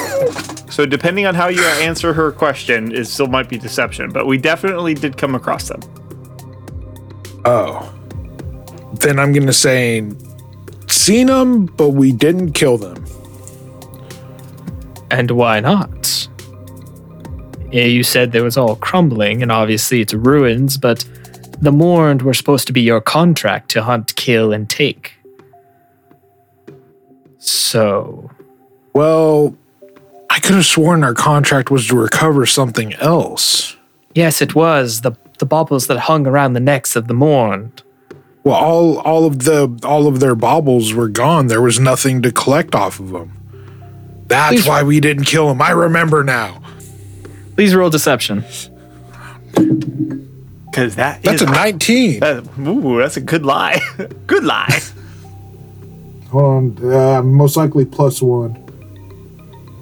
so 0.71 0.86
depending 0.86 1.25
on 1.25 1.36
how 1.36 1.47
you 1.49 1.63
answer 1.63 2.13
her 2.13 2.31
question, 2.31 2.93
it 2.95 3.05
still 3.05 3.27
might 3.27 3.49
be 3.49 3.57
deception. 3.57 4.12
But 4.12 4.25
we 4.25 4.38
definitely 4.38 4.93
did 4.93 5.17
come 5.17 5.36
across 5.36 5.67
them. 5.67 5.81
oh. 7.45 7.93
Then 8.93 9.19
I'm 9.19 9.31
going 9.31 9.47
to 9.47 9.53
say 9.53 10.05
seen 10.88 11.27
them, 11.27 11.65
but 11.65 11.89
we 11.89 12.12
didn't 12.12 12.53
kill 12.53 12.77
them. 12.77 13.03
And 15.10 15.31
why 15.31 15.60
not? 15.60 16.27
Yeah, 17.71 17.86
you 17.86 18.03
said 18.03 18.31
there 18.31 18.43
was 18.43 18.57
all 18.57 18.75
crumbling, 18.75 19.41
and 19.41 19.51
obviously 19.51 20.01
it's 20.01 20.13
ruins, 20.13 20.77
but 20.77 21.05
the 21.62 21.71
mourned 21.71 22.21
were 22.21 22.34
supposed 22.34 22.67
to 22.67 22.73
be 22.73 22.81
your 22.81 23.01
contract 23.01 23.69
to 23.71 23.84
hunt, 23.84 24.15
kill, 24.15 24.51
and 24.51 24.69
take. 24.69 25.13
So, 27.38 28.29
Well, 28.93 29.55
I 30.33 30.39
could 30.39 30.55
have 30.55 30.65
sworn 30.65 31.03
our 31.03 31.13
contract 31.13 31.69
was 31.71 31.87
to 31.87 31.95
recover 31.97 32.45
something 32.45 32.93
else. 32.95 33.75
yes, 34.15 34.41
it 34.41 34.55
was 34.55 35.01
the 35.01 35.11
the 35.39 35.45
baubles 35.45 35.87
that 35.87 35.97
hung 36.09 36.27
around 36.27 36.53
the 36.53 36.59
necks 36.59 36.95
of 36.95 37.07
the 37.07 37.13
mourned. 37.13 37.81
Well, 38.43 38.55
all 38.55 38.99
all 38.99 39.25
of 39.25 39.39
the 39.39 39.79
all 39.83 40.07
of 40.07 40.19
their 40.19 40.35
baubles 40.35 40.93
were 40.93 41.09
gone. 41.09 41.47
There 41.47 41.61
was 41.61 41.79
nothing 41.79 42.21
to 42.21 42.31
collect 42.31 42.75
off 42.75 42.99
of 42.99 43.09
them. 43.11 43.29
That's 44.27 44.53
Please- 44.61 44.67
why 44.67 44.83
we 44.83 44.99
didn't 44.99 45.25
kill 45.25 45.49
him. 45.51 45.61
I 45.61 45.71
remember 45.71 46.23
now. 46.23 46.61
Please 47.55 47.75
roll 47.75 47.89
deception. 47.89 48.45
Because 49.53 50.95
that 50.95 51.21
That's 51.23 51.41
is- 51.41 51.49
a 51.49 51.51
19. 51.51 52.19
that- 52.21 52.43
ooh, 52.59 52.97
that's 52.99 53.17
a 53.17 53.21
good 53.21 53.45
lie. 53.45 53.81
good 54.27 54.43
lie. 54.45 54.79
Hold 56.31 56.43
on, 56.45 56.93
uh, 56.93 57.21
most 57.21 57.57
likely 57.57 57.83
plus 57.85 58.21
one. 58.21 58.55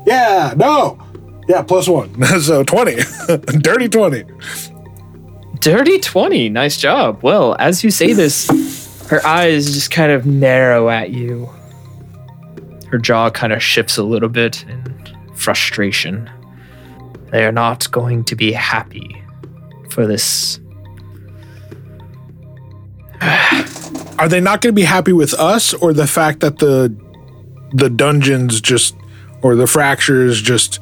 Yeah, 0.06 0.54
no. 0.56 1.00
Yeah, 1.48 1.62
plus 1.64 1.88
one. 1.88 2.22
so 2.42 2.64
20. 2.64 2.96
Dirty 3.60 3.90
20. 3.90 4.24
Dirty 5.60 6.00
20. 6.00 6.50
Nice 6.50 6.78
job. 6.78 7.22
Well, 7.24 7.56
as 7.60 7.84
you 7.84 7.92
say 7.92 8.14
this, 8.14 8.48
her 9.10 9.26
eyes 9.26 9.74
just 9.74 9.92
kind 9.92 10.12
of 10.12 10.26
narrow 10.26 10.90
at 10.90 11.10
you. 11.10 11.50
Her 12.90 12.98
jaw 12.98 13.30
kind 13.30 13.54
of 13.54 13.62
shifts 13.62 13.98
a 13.98 14.04
little 14.04 14.30
bit 14.30 14.64
in 14.68 14.96
frustration. 15.36 16.30
They 17.32 17.46
are 17.46 17.52
not 17.52 17.90
going 17.92 18.24
to 18.26 18.36
be 18.36 18.52
happy 18.52 19.24
for 19.90 20.08
this. 20.08 20.60
Are 24.20 24.28
they 24.28 24.40
not 24.40 24.62
going 24.62 24.74
to 24.74 24.80
be 24.80 24.84
happy 24.84 25.14
with 25.14 25.34
us 25.34 25.74
or 25.74 25.94
the 25.94 26.08
fact 26.08 26.42
that 26.42 26.60
the 26.60 26.96
the 27.72 27.90
dungeons 27.90 28.62
just 28.62 28.96
or 29.42 29.56
the 29.56 29.68
fractures 29.68 30.42
just 30.42 30.80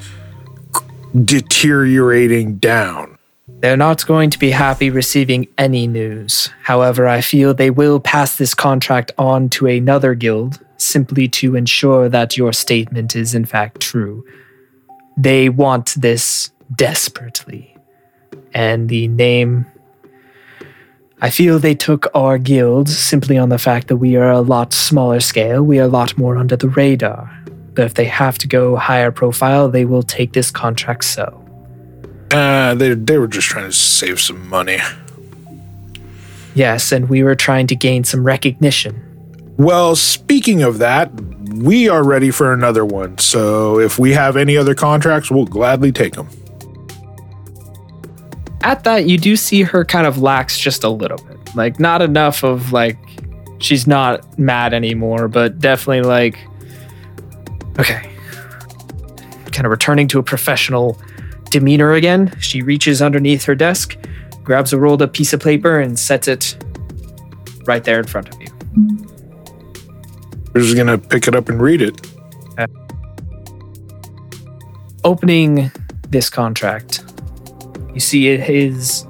deteriorating 1.23 2.57
down? 2.57 3.17
They're 3.59 3.77
not 3.77 4.05
going 4.05 4.29
to 4.29 4.39
be 4.39 4.51
happy 4.51 4.89
receiving 4.89 5.47
any 5.57 5.87
news. 5.87 6.49
However, 6.61 7.07
I 7.07 7.21
feel 7.21 7.53
they 7.53 7.71
will 7.71 7.99
pass 7.99 8.37
this 8.37 8.53
contract 8.53 9.11
on 9.17 9.49
to 9.49 9.65
another 9.65 10.13
guild 10.13 10.59
simply 10.77 11.27
to 11.27 11.55
ensure 11.55 12.07
that 12.07 12.37
your 12.37 12.53
statement 12.53 13.15
is 13.15 13.33
in 13.33 13.45
fact 13.45 13.81
true. 13.81 14.23
They 15.17 15.49
want 15.49 15.95
this 15.97 16.51
desperately. 16.75 17.75
And 18.53 18.89
the 18.89 19.07
name. 19.07 19.65
I 21.19 21.31
feel 21.31 21.57
they 21.57 21.73
took 21.73 22.05
our 22.13 22.37
guild 22.37 22.89
simply 22.89 23.37
on 23.39 23.49
the 23.49 23.57
fact 23.57 23.87
that 23.87 23.97
we 23.97 24.15
are 24.15 24.31
a 24.31 24.41
lot 24.41 24.71
smaller 24.71 25.19
scale, 25.19 25.63
we 25.63 25.79
are 25.79 25.85
a 25.85 25.87
lot 25.87 26.15
more 26.15 26.37
under 26.37 26.55
the 26.55 26.69
radar. 26.69 27.36
But 27.77 27.85
if 27.85 27.93
they 27.93 28.05
have 28.05 28.39
to 28.39 28.47
go 28.47 28.75
higher 28.75 29.11
profile, 29.11 29.69
they 29.69 29.85
will 29.85 30.01
take 30.01 30.33
this 30.33 30.49
contract 30.49 31.03
so. 31.03 31.45
Uh, 32.31 32.73
they 32.73 32.95
they 32.95 33.19
were 33.19 33.27
just 33.27 33.47
trying 33.47 33.67
to 33.67 33.71
save 33.71 34.19
some 34.19 34.49
money. 34.49 34.79
Yes, 36.55 36.91
and 36.91 37.07
we 37.07 37.21
were 37.21 37.35
trying 37.35 37.67
to 37.67 37.75
gain 37.75 38.03
some 38.03 38.23
recognition. 38.23 38.99
Well, 39.57 39.95
speaking 39.95 40.63
of 40.63 40.79
that, 40.79 41.13
we 41.53 41.87
are 41.87 42.03
ready 42.03 42.31
for 42.31 42.51
another 42.51 42.83
one. 42.83 43.19
So 43.19 43.79
if 43.79 43.99
we 43.99 44.13
have 44.13 44.35
any 44.35 44.57
other 44.57 44.73
contracts, 44.73 45.29
we'll 45.29 45.45
gladly 45.45 45.91
take 45.91 46.15
them. 46.15 46.29
At 48.61 48.85
that, 48.85 49.05
you 49.05 49.19
do 49.19 49.35
see 49.35 49.61
her 49.61 49.85
kind 49.85 50.07
of 50.07 50.17
lax 50.17 50.57
just 50.57 50.83
a 50.83 50.89
little 50.89 51.19
bit. 51.19 51.37
Like, 51.55 51.79
not 51.79 52.01
enough 52.01 52.43
of 52.43 52.73
like, 52.73 52.97
she's 53.59 53.85
not 53.85 54.39
mad 54.39 54.73
anymore, 54.73 55.27
but 55.27 55.59
definitely 55.59 56.01
like, 56.01 56.39
okay. 57.79 58.09
Kind 59.51 59.65
of 59.65 59.71
returning 59.71 60.07
to 60.09 60.19
a 60.19 60.23
professional 60.23 60.99
demeanor 61.49 61.93
again. 61.93 62.33
She 62.39 62.61
reaches 62.61 63.01
underneath 63.01 63.45
her 63.45 63.55
desk, 63.55 63.97
grabs 64.43 64.73
a 64.73 64.79
rolled 64.79 65.01
up 65.01 65.13
piece 65.13 65.33
of 65.33 65.39
paper, 65.39 65.79
and 65.79 65.97
sets 65.97 66.27
it 66.27 66.57
right 67.65 67.83
there 67.83 67.99
in 67.99 68.05
front 68.05 68.33
of 68.33 68.41
you. 68.41 68.47
We're 70.53 70.61
just 70.61 70.75
gonna 70.75 70.97
pick 70.97 71.27
it 71.27 71.35
up 71.35 71.49
and 71.49 71.61
read 71.61 71.81
it. 71.81 72.07
Uh, 72.57 72.67
opening 75.03 75.71
this 76.09 76.29
contract, 76.29 77.03
you 77.93 77.99
see 77.99 78.29
it 78.29 78.49
is 78.49 79.05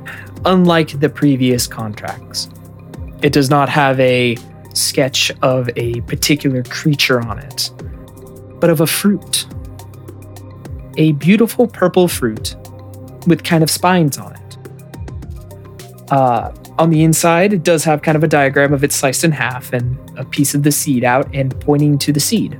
unlike 0.45 0.99
the 0.99 1.09
previous 1.09 1.67
contracts. 1.67 2.49
It 3.21 3.33
does 3.33 3.49
not 3.49 3.69
have 3.69 3.99
a 3.99 4.37
sketch 4.73 5.31
of 5.41 5.69
a 5.75 6.01
particular 6.01 6.63
creature 6.63 7.19
on 7.21 7.39
it, 7.39 7.71
but 8.59 8.69
of 8.69 8.81
a 8.81 8.87
fruit. 8.87 9.45
A 10.97 11.11
beautiful 11.13 11.67
purple 11.67 12.07
fruit 12.07 12.55
with 13.27 13.43
kind 13.43 13.63
of 13.63 13.69
spines 13.69 14.17
on 14.17 14.33
it. 14.35 16.11
Uh, 16.11 16.51
on 16.79 16.89
the 16.89 17.03
inside, 17.03 17.53
it 17.53 17.63
does 17.63 17.83
have 17.83 18.01
kind 18.01 18.15
of 18.15 18.23
a 18.23 18.27
diagram 18.27 18.73
of 18.73 18.83
it 18.83 18.91
sliced 18.91 19.23
in 19.23 19.31
half 19.31 19.73
and 19.73 19.97
a 20.17 20.23
piece 20.23 20.55
of 20.55 20.63
the 20.63 20.71
seed 20.71 21.03
out 21.03 21.27
and 21.33 21.59
pointing 21.59 21.97
to 21.97 22.13
the 22.13 22.19
seed. 22.19 22.57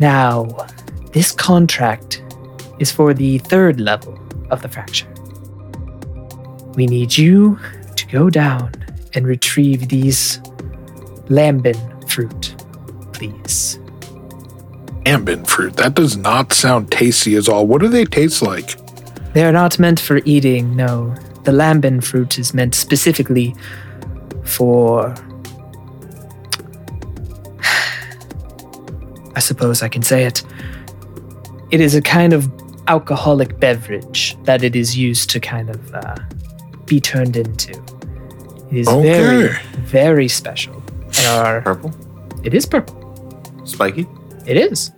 Now, 0.00 0.44
this 1.12 1.32
contract 1.32 2.22
is 2.78 2.90
for 2.90 3.14
the 3.14 3.38
third 3.38 3.80
level 3.80 4.18
of 4.50 4.62
the 4.62 4.68
fracture. 4.68 5.12
We 6.74 6.86
need 6.86 7.16
you 7.16 7.58
to 7.96 8.06
go 8.06 8.30
down 8.30 8.72
and 9.14 9.26
retrieve 9.26 9.88
these 9.88 10.40
lambin 11.28 11.76
fruit, 12.08 12.56
please. 13.12 13.78
Ambin 15.04 15.46
fruit. 15.46 15.76
That 15.76 15.94
does 15.94 16.16
not 16.16 16.52
sound 16.52 16.90
tasty 16.90 17.36
at 17.36 17.48
all. 17.48 17.66
What 17.66 17.80
do 17.80 17.88
they 17.88 18.04
taste 18.04 18.42
like? 18.42 18.76
They 19.34 19.44
are 19.44 19.52
not 19.52 19.78
meant 19.78 20.00
for 20.00 20.20
eating, 20.24 20.74
no. 20.76 21.14
The 21.44 21.52
lambin 21.52 22.00
fruit 22.02 22.38
is 22.38 22.54
meant 22.54 22.74
specifically 22.74 23.54
for. 24.44 25.14
I 29.34 29.40
suppose 29.40 29.82
I 29.82 29.88
can 29.88 30.02
say 30.02 30.24
it. 30.24 30.42
It 31.70 31.80
is 31.80 31.94
a 31.94 32.00
kind 32.02 32.32
of 32.32 32.50
alcoholic 32.86 33.58
beverage 33.58 34.36
that 34.44 34.62
it 34.62 34.76
is 34.76 34.96
used 34.96 35.30
to 35.30 35.40
kind 35.40 35.70
of 35.70 35.94
uh, 35.94 36.14
be 36.86 37.00
turned 37.00 37.36
into. 37.36 37.72
It 38.70 38.78
is 38.78 38.88
very, 38.88 39.52
very 39.80 40.28
special. 40.28 40.82
And 41.18 41.26
our, 41.26 41.60
Purple? 41.62 41.92
it 42.44 42.54
is 42.54 42.64
purple. 42.66 43.00
Spiky? 43.64 44.06
It 44.46 44.56
is. 44.56 44.92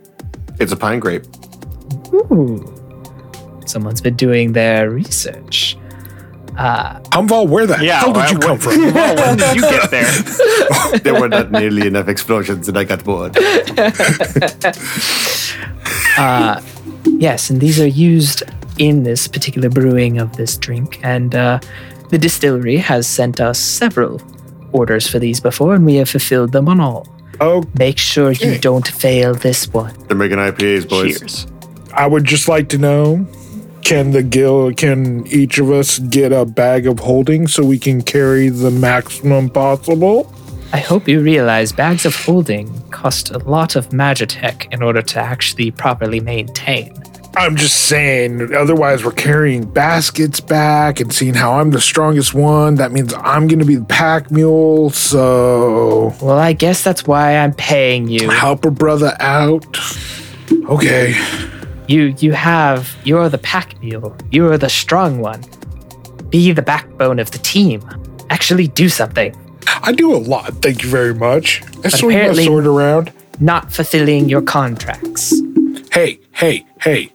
It's 0.59 0.71
a 0.71 0.77
pine 0.77 0.99
grape. 0.99 1.23
Ooh. 2.13 2.73
Someone's 3.65 4.01
been 4.01 4.15
doing 4.15 4.53
their 4.53 4.89
research. 4.89 5.77
Uh, 6.57 6.99
Humval, 7.11 7.47
where 7.47 7.67
the 7.67 7.77
Yeah, 7.83 7.99
hell 7.99 8.13
did 8.13 8.15
well, 8.17 8.31
you 8.31 8.39
come 8.39 8.57
from? 8.57 8.93
Well, 8.93 9.15
when 9.15 9.37
did 9.37 9.55
you 9.55 9.61
get 9.61 9.91
there? 9.91 10.11
there 11.03 11.19
were 11.19 11.29
not 11.29 11.51
nearly 11.51 11.85
enough 11.85 12.07
explosions 12.07 12.67
and 12.67 12.77
I 12.77 12.83
got 12.83 13.03
bored. 13.03 13.37
Uh, 16.17 16.59
yes, 17.05 17.51
and 17.51 17.61
these 17.61 17.79
are 17.79 17.85
used 17.87 18.41
in 18.79 19.03
this 19.03 19.27
particular 19.27 19.69
brewing 19.69 20.17
of 20.17 20.35
this 20.35 20.57
drink. 20.57 20.99
And 21.03 21.35
uh, 21.35 21.59
the 22.09 22.17
distillery 22.17 22.77
has 22.77 23.05
sent 23.07 23.39
us 23.39 23.59
several 23.59 24.19
orders 24.71 25.07
for 25.07 25.19
these 25.19 25.39
before, 25.39 25.75
and 25.75 25.85
we 25.85 25.95
have 25.95 26.09
fulfilled 26.09 26.53
them 26.53 26.67
on 26.67 26.79
all. 26.79 27.07
Oh, 27.39 27.63
Make 27.77 27.97
sure 27.97 28.31
you 28.31 28.57
don't 28.57 28.87
fail 28.87 29.35
this 29.35 29.67
one. 29.71 29.93
They're 30.07 30.17
making 30.17 30.37
IPAs, 30.37 30.89
boys. 30.89 31.19
Cheers. 31.19 31.47
I 31.93 32.07
would 32.07 32.25
just 32.25 32.47
like 32.47 32.69
to 32.69 32.77
know 32.77 33.27
can 33.81 34.11
the 34.11 34.23
guild 34.23 34.77
can 34.77 35.25
each 35.27 35.59
of 35.59 35.71
us 35.71 35.99
get 35.99 36.33
a 36.33 36.45
bag 36.45 36.87
of 36.87 36.99
holding 36.99 37.47
so 37.47 37.63
we 37.63 37.79
can 37.79 38.01
carry 38.01 38.49
the 38.49 38.69
maximum 38.69 39.49
possible? 39.49 40.33
I 40.73 40.79
hope 40.79 41.07
you 41.07 41.21
realize 41.21 41.71
bags 41.71 42.05
of 42.05 42.13
holding 42.13 42.81
cost 42.89 43.31
a 43.31 43.37
lot 43.37 43.77
of 43.77 43.89
magitech 43.89 44.71
in 44.73 44.83
order 44.83 45.01
to 45.01 45.19
actually 45.19 45.71
properly 45.71 46.19
maintain. 46.19 46.93
I'm 47.37 47.55
just 47.55 47.83
saying, 47.85 48.53
otherwise, 48.53 49.05
we're 49.05 49.11
carrying 49.11 49.65
baskets 49.65 50.39
back 50.39 50.99
and 50.99 51.13
seeing 51.13 51.35
how 51.35 51.59
I'm 51.59 51.69
the 51.71 51.79
strongest 51.79 52.33
one. 52.33 52.75
That 52.75 52.91
means 52.91 53.13
I'm 53.13 53.47
going 53.47 53.59
to 53.59 53.65
be 53.65 53.75
the 53.75 53.85
pack 53.85 54.31
mule. 54.31 54.89
So, 54.89 56.15
Well, 56.21 56.37
I 56.39 56.53
guess 56.53 56.83
that's 56.83 57.05
why 57.05 57.37
I'm 57.37 57.53
paying 57.53 58.07
you. 58.07 58.29
help 58.29 58.65
a 58.65 58.71
brother 58.71 59.15
out. 59.19 59.65
Okay. 60.69 61.13
You 61.87 62.15
you 62.19 62.33
have 62.33 62.93
you're 63.05 63.29
the 63.29 63.37
pack 63.37 63.79
mule. 63.81 64.15
You 64.31 64.51
are 64.51 64.57
the 64.57 64.69
strong 64.69 65.19
one. 65.19 65.41
Be 66.29 66.51
the 66.51 66.61
backbone 66.61 67.19
of 67.19 67.31
the 67.31 67.37
team. 67.37 67.81
Actually 68.29 68.67
do 68.67 68.89
something. 68.89 69.33
I 69.83 69.91
do 69.93 70.13
a 70.13 70.17
lot. 70.17 70.53
Thank 70.61 70.83
you 70.83 70.89
very 70.89 71.13
much. 71.13 71.61
I 71.85 71.89
swing 71.89 72.17
my 72.17 72.33
sword 72.33 72.65
around. 72.67 73.13
Not 73.39 73.71
fulfilling 73.71 74.27
your 74.27 74.41
contracts. 74.41 75.33
Hey, 75.93 76.19
hey, 76.33 76.65
hey. 76.81 77.11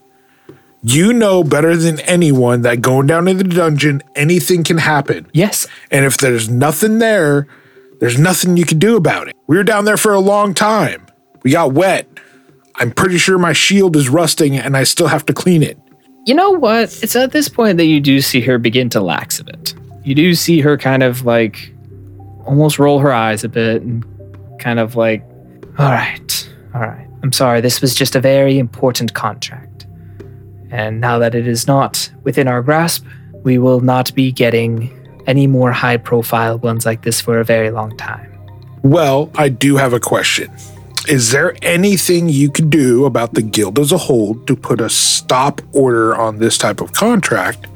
You 0.85 1.13
know 1.13 1.43
better 1.43 1.77
than 1.77 2.01
anyone 2.01 2.61
that 2.63 2.81
going 2.81 3.07
down 3.07 3.29
in 3.29 3.37
the 3.37 3.45
dungeon, 3.45 4.03
anything 4.15 4.63
can 4.65 4.77
happen. 4.77 5.27
Yes, 5.31 5.65
And 5.89 6.05
if 6.05 6.17
there's 6.17 6.49
nothing 6.49 6.99
there, 6.99 7.47
there's 7.99 8.19
nothing 8.19 8.57
you 8.57 8.65
can 8.65 8.79
do 8.79 8.97
about 8.97 9.29
it. 9.29 9.35
We 9.47 9.55
were 9.55 9.63
down 9.63 9.85
there 9.85 9.95
for 9.95 10.13
a 10.13 10.19
long 10.19 10.53
time. 10.53 11.07
We 11.43 11.51
got 11.51 11.71
wet. 11.71 12.07
I'm 12.75 12.91
pretty 12.91 13.17
sure 13.17 13.37
my 13.37 13.53
shield 13.53 13.95
is 13.95 14.09
rusting 14.09 14.57
and 14.57 14.75
I 14.75 14.83
still 14.83 15.07
have 15.07 15.25
to 15.27 15.33
clean 15.33 15.63
it. 15.63 15.77
You 16.25 16.33
know 16.33 16.51
what? 16.51 17.01
It's 17.01 17.15
at 17.15 17.31
this 17.31 17.47
point 17.47 17.77
that 17.77 17.85
you 17.85 18.01
do 18.01 18.19
see 18.19 18.41
her 18.41 18.57
begin 18.57 18.89
to 18.89 19.01
lax 19.01 19.39
a 19.39 19.45
bit. 19.45 19.73
You 20.03 20.15
do 20.15 20.35
see 20.35 20.59
her 20.59 20.77
kind 20.77 21.01
of 21.01 21.25
like 21.25 21.73
almost 22.45 22.77
roll 22.77 22.99
her 22.99 23.13
eyes 23.13 23.45
a 23.45 23.49
bit 23.49 23.83
and 23.83 24.03
kind 24.59 24.79
of 24.79 24.95
like, 24.97 25.23
all 25.77 25.91
right, 25.91 26.49
all 26.75 26.81
right. 26.81 27.07
I'm 27.23 27.31
sorry. 27.31 27.61
This 27.61 27.79
was 27.81 27.95
just 27.95 28.15
a 28.15 28.19
very 28.19 28.59
important 28.59 29.13
contract. 29.13 29.85
And 30.73 30.99
now 30.99 31.19
that 31.19 31.35
it 31.35 31.47
is 31.47 31.67
not 31.67 32.09
within 32.23 32.47
our 32.47 32.63
grasp, 32.63 33.05
we 33.43 33.59
will 33.59 33.79
not 33.79 34.13
be 34.15 34.31
getting 34.31 34.89
any 35.27 35.45
more 35.45 35.71
high 35.71 35.97
profile 35.97 36.57
ones 36.57 36.83
like 36.83 37.03
this 37.03 37.21
for 37.21 37.39
a 37.39 37.45
very 37.45 37.69
long 37.69 37.95
time. 37.95 38.27
Well, 38.81 39.29
I 39.35 39.49
do 39.49 39.77
have 39.77 39.93
a 39.93 39.99
question. 39.99 40.51
Is 41.07 41.29
there 41.29 41.55
anything 41.61 42.27
you 42.27 42.49
could 42.49 42.71
do 42.71 43.05
about 43.05 43.35
the 43.35 43.43
guild 43.43 43.77
as 43.77 43.91
a 43.91 43.99
whole 43.99 44.33
to 44.47 44.55
put 44.55 44.81
a 44.81 44.89
stop 44.89 45.61
order 45.73 46.15
on 46.15 46.39
this 46.39 46.57
type 46.57 46.81
of 46.81 46.91
contract? 46.93 47.67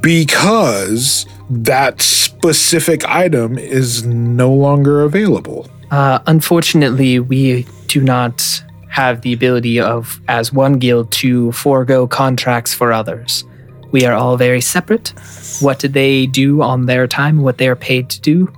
Because 0.00 1.26
that 1.50 2.00
specific 2.00 3.04
item 3.04 3.58
is 3.58 4.06
no 4.06 4.50
longer 4.50 5.02
available. 5.02 5.68
Uh, 5.90 6.20
unfortunately, 6.26 7.20
we 7.20 7.66
do 7.88 8.00
not 8.00 8.62
have 8.88 9.20
the 9.22 9.32
ability 9.32 9.80
of, 9.80 10.20
as 10.28 10.52
one 10.52 10.74
guild, 10.74 11.12
to 11.12 11.52
forego 11.52 12.06
contracts 12.06 12.74
for 12.74 12.92
others. 12.92 13.44
We 13.90 14.04
are 14.04 14.14
all 14.14 14.36
very 14.36 14.60
separate. 14.60 15.12
What 15.60 15.80
they 15.80 16.26
do 16.26 16.62
on 16.62 16.86
their 16.86 17.06
time, 17.06 17.42
what 17.42 17.58
they 17.58 17.68
are 17.68 17.76
paid 17.76 18.10
to 18.10 18.20
do, 18.20 18.52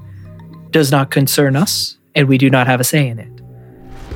does 0.71 0.91
not 0.91 1.11
concern 1.11 1.57
us, 1.57 1.97
and 2.15 2.29
we 2.29 2.39
do 2.39 2.51
not 2.51 2.67
have 2.67 2.81
a 2.81 2.85
say 2.85 3.09
in 3.09 3.19
it. 3.19 3.29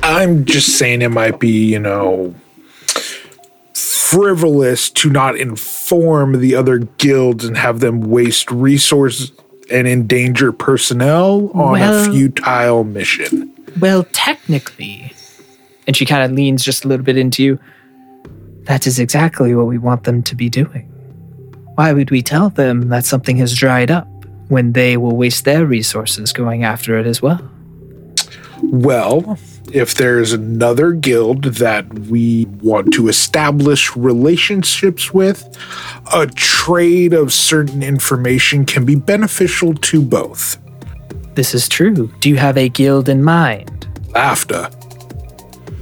I'm 0.03 0.45
just 0.45 0.77
saying 0.77 1.01
it 1.01 1.09
might 1.09 1.39
be, 1.39 1.71
you 1.71 1.79
know, 1.79 2.35
frivolous 3.73 4.89
to 4.91 5.09
not 5.09 5.37
inform 5.37 6.39
the 6.39 6.55
other 6.55 6.79
guilds 6.79 7.43
and 7.43 7.57
have 7.57 7.79
them 7.79 8.01
waste 8.01 8.51
resources 8.51 9.31
and 9.71 9.87
endanger 9.87 10.51
personnel 10.51 11.49
on 11.53 11.79
Well- 11.79 12.09
a 12.09 12.13
futile 12.13 12.83
mission. 12.83 13.51
Well, 13.79 14.05
technically, 14.13 15.11
and 15.87 15.95
she 15.95 16.05
kind 16.05 16.23
of 16.23 16.31
leans 16.31 16.63
just 16.63 16.85
a 16.85 16.87
little 16.87 17.05
bit 17.05 17.17
into 17.17 17.43
you, 17.43 17.59
that 18.63 18.87
is 18.87 18.99
exactly 18.99 19.53
what 19.55 19.67
we 19.67 19.77
want 19.77 20.03
them 20.03 20.23
to 20.23 20.35
be 20.35 20.49
doing. 20.49 20.91
Why 21.75 21.93
would 21.93 22.09
we 22.09 22.21
tell 22.21 22.49
them 22.49 22.89
that 22.89 23.05
something 23.05 23.37
has 23.37 23.53
dried 23.55 23.91
up 23.91 24.07
when 24.47 24.73
they 24.73 24.97
will 24.97 25.15
waste 25.15 25.45
their 25.45 25.65
resources 25.65 26.33
going 26.33 26.63
after 26.63 26.97
it 26.97 27.05
as 27.05 27.21
well? 27.21 27.49
Well, 28.63 29.37
if 29.71 29.95
there's 29.95 30.31
another 30.31 30.93
guild 30.93 31.43
that 31.43 31.91
we 31.99 32.45
want 32.45 32.93
to 32.93 33.07
establish 33.07 33.95
relationships 33.95 35.13
with, 35.13 35.57
a 36.13 36.27
trade 36.27 37.13
of 37.13 37.33
certain 37.33 37.83
information 37.83 38.65
can 38.65 38.85
be 38.85 38.95
beneficial 38.95 39.73
to 39.73 40.01
both. 40.01 40.57
This 41.35 41.53
is 41.53 41.67
true. 41.67 42.11
Do 42.21 42.29
you 42.29 42.37
have 42.37 42.57
a 42.57 42.69
guild 42.69 43.09
in 43.09 43.23
mind? 43.23 43.87
AFTA. 44.15 44.84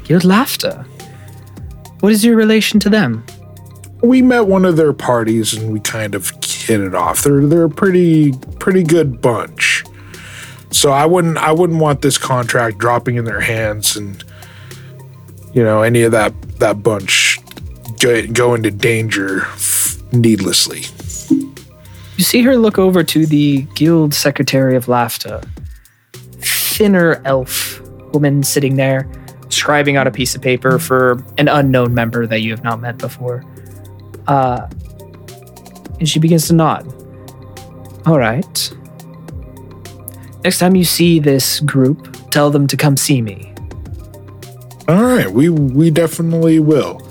Guild 0.03 0.23
Laughter. 0.23 0.85
What 2.01 2.11
is 2.11 2.25
your 2.25 2.35
relation 2.35 2.79
to 2.81 2.89
them? 2.89 3.25
We 4.01 4.21
met 4.21 4.47
one 4.47 4.65
of 4.65 4.75
their 4.75 4.91
parties 4.91 5.53
and 5.53 5.71
we 5.71 5.79
kind 5.79 6.13
of 6.13 6.31
hit 6.43 6.81
it 6.81 6.93
off. 6.93 7.23
They're 7.23 7.45
they're 7.45 7.65
a 7.65 7.69
pretty 7.69 8.33
pretty 8.59 8.83
good 8.83 9.21
bunch. 9.21 9.83
So 10.71 10.91
I 10.91 11.05
wouldn't 11.05 11.37
I 11.37 11.51
wouldn't 11.51 11.79
want 11.79 12.01
this 12.01 12.17
contract 12.17 12.77
dropping 12.77 13.15
in 13.15 13.25
their 13.25 13.39
hands 13.39 13.95
and 13.95 14.23
you 15.53 15.63
know 15.63 15.81
any 15.81 16.01
of 16.01 16.11
that 16.11 16.33
that 16.59 16.83
bunch 16.83 17.39
go, 17.99 18.25
go 18.27 18.53
into 18.53 18.71
danger 18.71 19.47
needlessly. 20.11 20.83
You 22.17 22.23
see 22.23 22.41
her 22.43 22.57
look 22.57 22.77
over 22.77 23.03
to 23.03 23.25
the 23.25 23.61
guild 23.75 24.13
secretary 24.13 24.75
of 24.75 24.87
Laughter. 24.87 25.41
Thinner 26.41 27.21
elf 27.25 27.81
woman 28.13 28.43
sitting 28.43 28.75
there, 28.75 29.07
scribing 29.53 29.99
on 29.99 30.07
a 30.07 30.11
piece 30.11 30.35
of 30.35 30.41
paper 30.41 30.79
for 30.79 31.23
an 31.37 31.47
unknown 31.47 31.93
member 31.93 32.27
that 32.27 32.41
you 32.41 32.51
have 32.51 32.63
not 32.63 32.79
met 32.79 32.97
before. 32.97 33.43
Uh, 34.27 34.67
and 35.99 36.09
she 36.09 36.19
begins 36.19 36.47
to 36.47 36.53
nod. 36.53 36.85
All 38.05 38.19
right. 38.19 38.73
Next 40.43 40.59
time 40.59 40.75
you 40.75 40.83
see 40.83 41.19
this 41.19 41.61
group, 41.61 42.17
tell 42.29 42.49
them 42.49 42.67
to 42.67 42.75
come 42.75 42.97
see 42.97 43.21
me. 43.21 43.53
All 44.89 45.01
right, 45.01 45.31
we 45.31 45.47
we 45.47 45.89
definitely 45.89 46.59
will. 46.59 47.01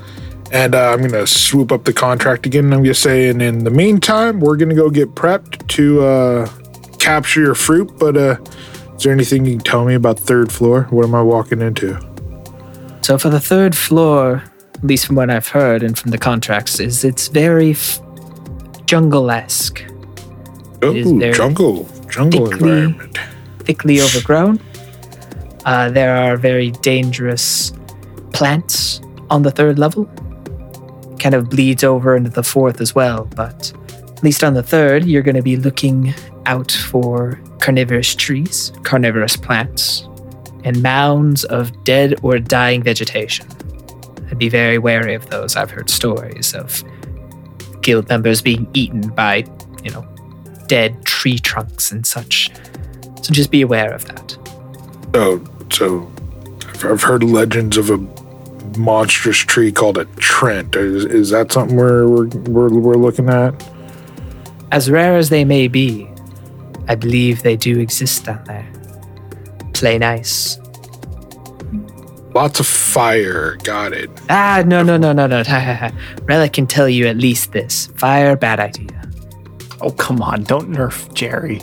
And 0.52 0.74
uh, 0.74 0.90
I'm 0.90 1.00
gonna 1.00 1.26
swoop 1.26 1.72
up 1.72 1.85
the 1.85 1.94
contract 1.94 2.44
again. 2.44 2.70
I'm 2.74 2.83
gonna 2.83 2.92
say, 2.92 3.31
and 3.31 3.40
in 3.40 3.64
the 3.64 3.70
meantime, 3.70 4.40
we're 4.40 4.57
gonna 4.57 4.74
go 4.74 4.90
get 4.90 5.14
prepped 5.14 5.66
to 5.68 6.05
uh, 6.05 6.50
capture 6.98 7.40
your 7.40 7.55
fruit. 7.55 7.90
But 7.98 8.18
uh, 8.18 8.37
is 8.94 9.05
there 9.05 9.12
anything 9.12 9.46
you 9.46 9.57
can 9.57 9.64
tell 9.64 9.87
me 9.87 9.94
about 9.94 10.18
third 10.18 10.52
floor? 10.52 10.83
What 10.90 11.07
am 11.07 11.14
I 11.14 11.22
walking 11.22 11.62
into? 11.62 12.12
So 13.02 13.18
for 13.18 13.30
the 13.30 13.40
third 13.40 13.76
floor, 13.76 14.42
at 14.74 14.84
least 14.84 15.06
from 15.06 15.16
what 15.16 15.28
I've 15.30 15.48
heard 15.48 15.82
and 15.82 15.98
from 15.98 16.10
the 16.12 16.18
contracts, 16.18 16.78
is 16.80 17.04
it's 17.04 17.28
very 17.28 17.72
f- 17.72 18.00
jungle-esque, 18.86 19.84
Oh, 20.82 20.92
jungle, 21.32 21.88
jungle 22.08 22.46
thickly- 22.46 22.70
environment. 22.70 23.18
thickly 23.60 24.00
overgrown. 24.00 24.60
Uh, 25.64 25.90
there 25.90 26.16
are 26.16 26.36
very 26.36 26.70
dangerous 26.82 27.72
plants 28.32 29.00
on 29.30 29.42
the 29.42 29.50
third 29.50 29.78
level. 29.78 30.06
Kind 31.20 31.34
of 31.34 31.48
bleeds 31.48 31.84
over 31.84 32.16
into 32.16 32.30
the 32.30 32.42
fourth 32.42 32.80
as 32.80 32.94
well, 32.94 33.28
but 33.36 33.72
at 34.16 34.22
least 34.24 34.42
on 34.42 34.54
the 34.54 34.62
third, 34.62 35.04
you're 35.04 35.22
going 35.22 35.36
to 35.36 35.42
be 35.42 35.56
looking 35.56 36.14
out 36.46 36.72
for 36.72 37.38
carnivorous 37.60 38.14
trees, 38.16 38.72
carnivorous 38.82 39.36
plants, 39.36 40.08
and 40.64 40.83
mounds 40.83 41.44
of 41.44 41.85
dead 41.85 42.14
or 42.22 42.38
dying 42.38 42.83
vegetation. 42.83 43.46
I'd 44.31 44.38
be 44.38 44.48
very 44.48 44.79
wary 44.79 45.14
of 45.14 45.29
those. 45.31 45.57
I've 45.57 45.70
heard 45.70 45.90
stories 45.90 46.55
of 46.55 46.83
guild 47.83 48.09
members 48.09 48.40
being 48.40 48.68
eaten 48.72 49.09
by, 49.11 49.44
you 49.83 49.90
know, 49.90 50.07
dead 50.66 51.05
tree 51.05 51.38
trunks 51.38 51.92
and 51.92 52.07
such. 52.07 52.51
So 53.22 53.33
just 53.33 53.51
be 53.51 53.61
aware 53.61 53.92
of 53.92 54.05
that. 54.07 54.38
So, 55.14 55.44
so 55.70 56.11
I've, 56.90 57.03
heard 57.03 57.22
legends 57.22 57.77
of 57.77 57.90
a 57.90 57.98
monstrous 58.79 59.37
tree 59.37 59.70
called 59.70 59.98
a 59.98 60.07
Treant. 60.16 60.77
Is, 60.77 61.05
is 61.05 61.31
that 61.31 61.53
something 61.53 61.77
we're, 61.77 62.09
we're 62.09 62.27
we're 62.27 62.68
we're 62.70 62.94
looking 62.94 63.29
at? 63.29 63.53
As 64.70 64.90
rare 64.90 65.16
as 65.16 65.29
they 65.29 65.44
may 65.44 65.68
be, 65.68 66.09
I 66.88 66.94
believe 66.94 67.42
they 67.42 67.57
do 67.57 67.79
exist 67.79 68.25
down 68.25 68.42
there. 68.44 68.66
Play 69.83 69.99
nice. 69.99 70.61
Lots 72.37 72.61
of 72.61 72.68
fire. 72.68 73.57
Got 73.64 73.92
it. 73.92 74.11
Ah, 74.31 74.62
no, 74.64 74.85
no, 74.85 74.97
no, 74.97 75.12
no, 75.12 75.27
no. 75.27 75.42
Relic 76.23 76.53
can 76.53 76.68
tell 76.68 76.88
you 76.88 77.09
at 77.09 77.16
least 77.16 77.51
this. 77.51 77.88
Fire, 77.97 78.37
bad 78.37 78.61
idea. 78.61 79.03
Oh, 79.81 79.90
come 79.90 80.23
on. 80.23 80.45
Don't 80.45 80.68
nerf 80.68 81.12
Jerry. 81.14 81.57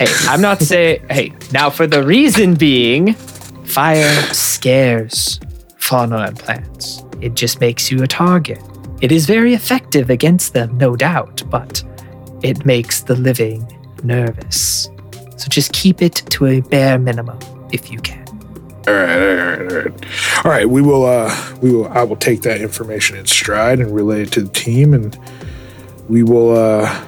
Hey, 0.00 0.12
I'm 0.26 0.40
not 0.40 0.60
saying. 0.70 1.06
Hey, 1.08 1.32
now 1.52 1.70
for 1.70 1.86
the 1.86 2.02
reason 2.02 2.54
being, 2.56 3.14
fire 3.14 4.20
scares 4.34 5.38
fauna 5.76 6.22
and 6.22 6.36
plants. 6.36 7.04
It 7.20 7.34
just 7.34 7.60
makes 7.60 7.88
you 7.88 8.02
a 8.02 8.08
target. 8.08 8.60
It 9.00 9.12
is 9.12 9.26
very 9.26 9.54
effective 9.54 10.10
against 10.10 10.54
them, 10.54 10.76
no 10.76 10.96
doubt, 10.96 11.44
but 11.48 11.84
it 12.42 12.66
makes 12.66 13.02
the 13.02 13.14
living 13.14 13.64
nervous. 14.02 14.88
So 15.36 15.48
just 15.48 15.72
keep 15.72 16.02
it 16.02 16.22
to 16.30 16.46
a 16.46 16.60
bare 16.60 16.98
minimum 16.98 17.38
if 17.72 17.90
you 17.90 17.98
can. 18.00 18.26
All 18.88 18.94
right, 18.94 19.18
all 19.18 19.34
right, 19.34 19.60
all 19.60 19.78
right. 19.78 20.44
All 20.44 20.50
right, 20.50 20.68
we 20.68 20.80
will 20.80 21.04
uh 21.04 21.54
we 21.60 21.72
will 21.72 21.88
I 21.88 22.02
will 22.02 22.16
take 22.16 22.42
that 22.42 22.60
information 22.60 23.16
in 23.16 23.26
stride 23.26 23.80
and 23.80 23.94
relay 23.94 24.22
it 24.22 24.32
to 24.32 24.42
the 24.42 24.52
team 24.52 24.94
and 24.94 25.18
we 26.08 26.22
will 26.22 26.56
uh 26.56 27.04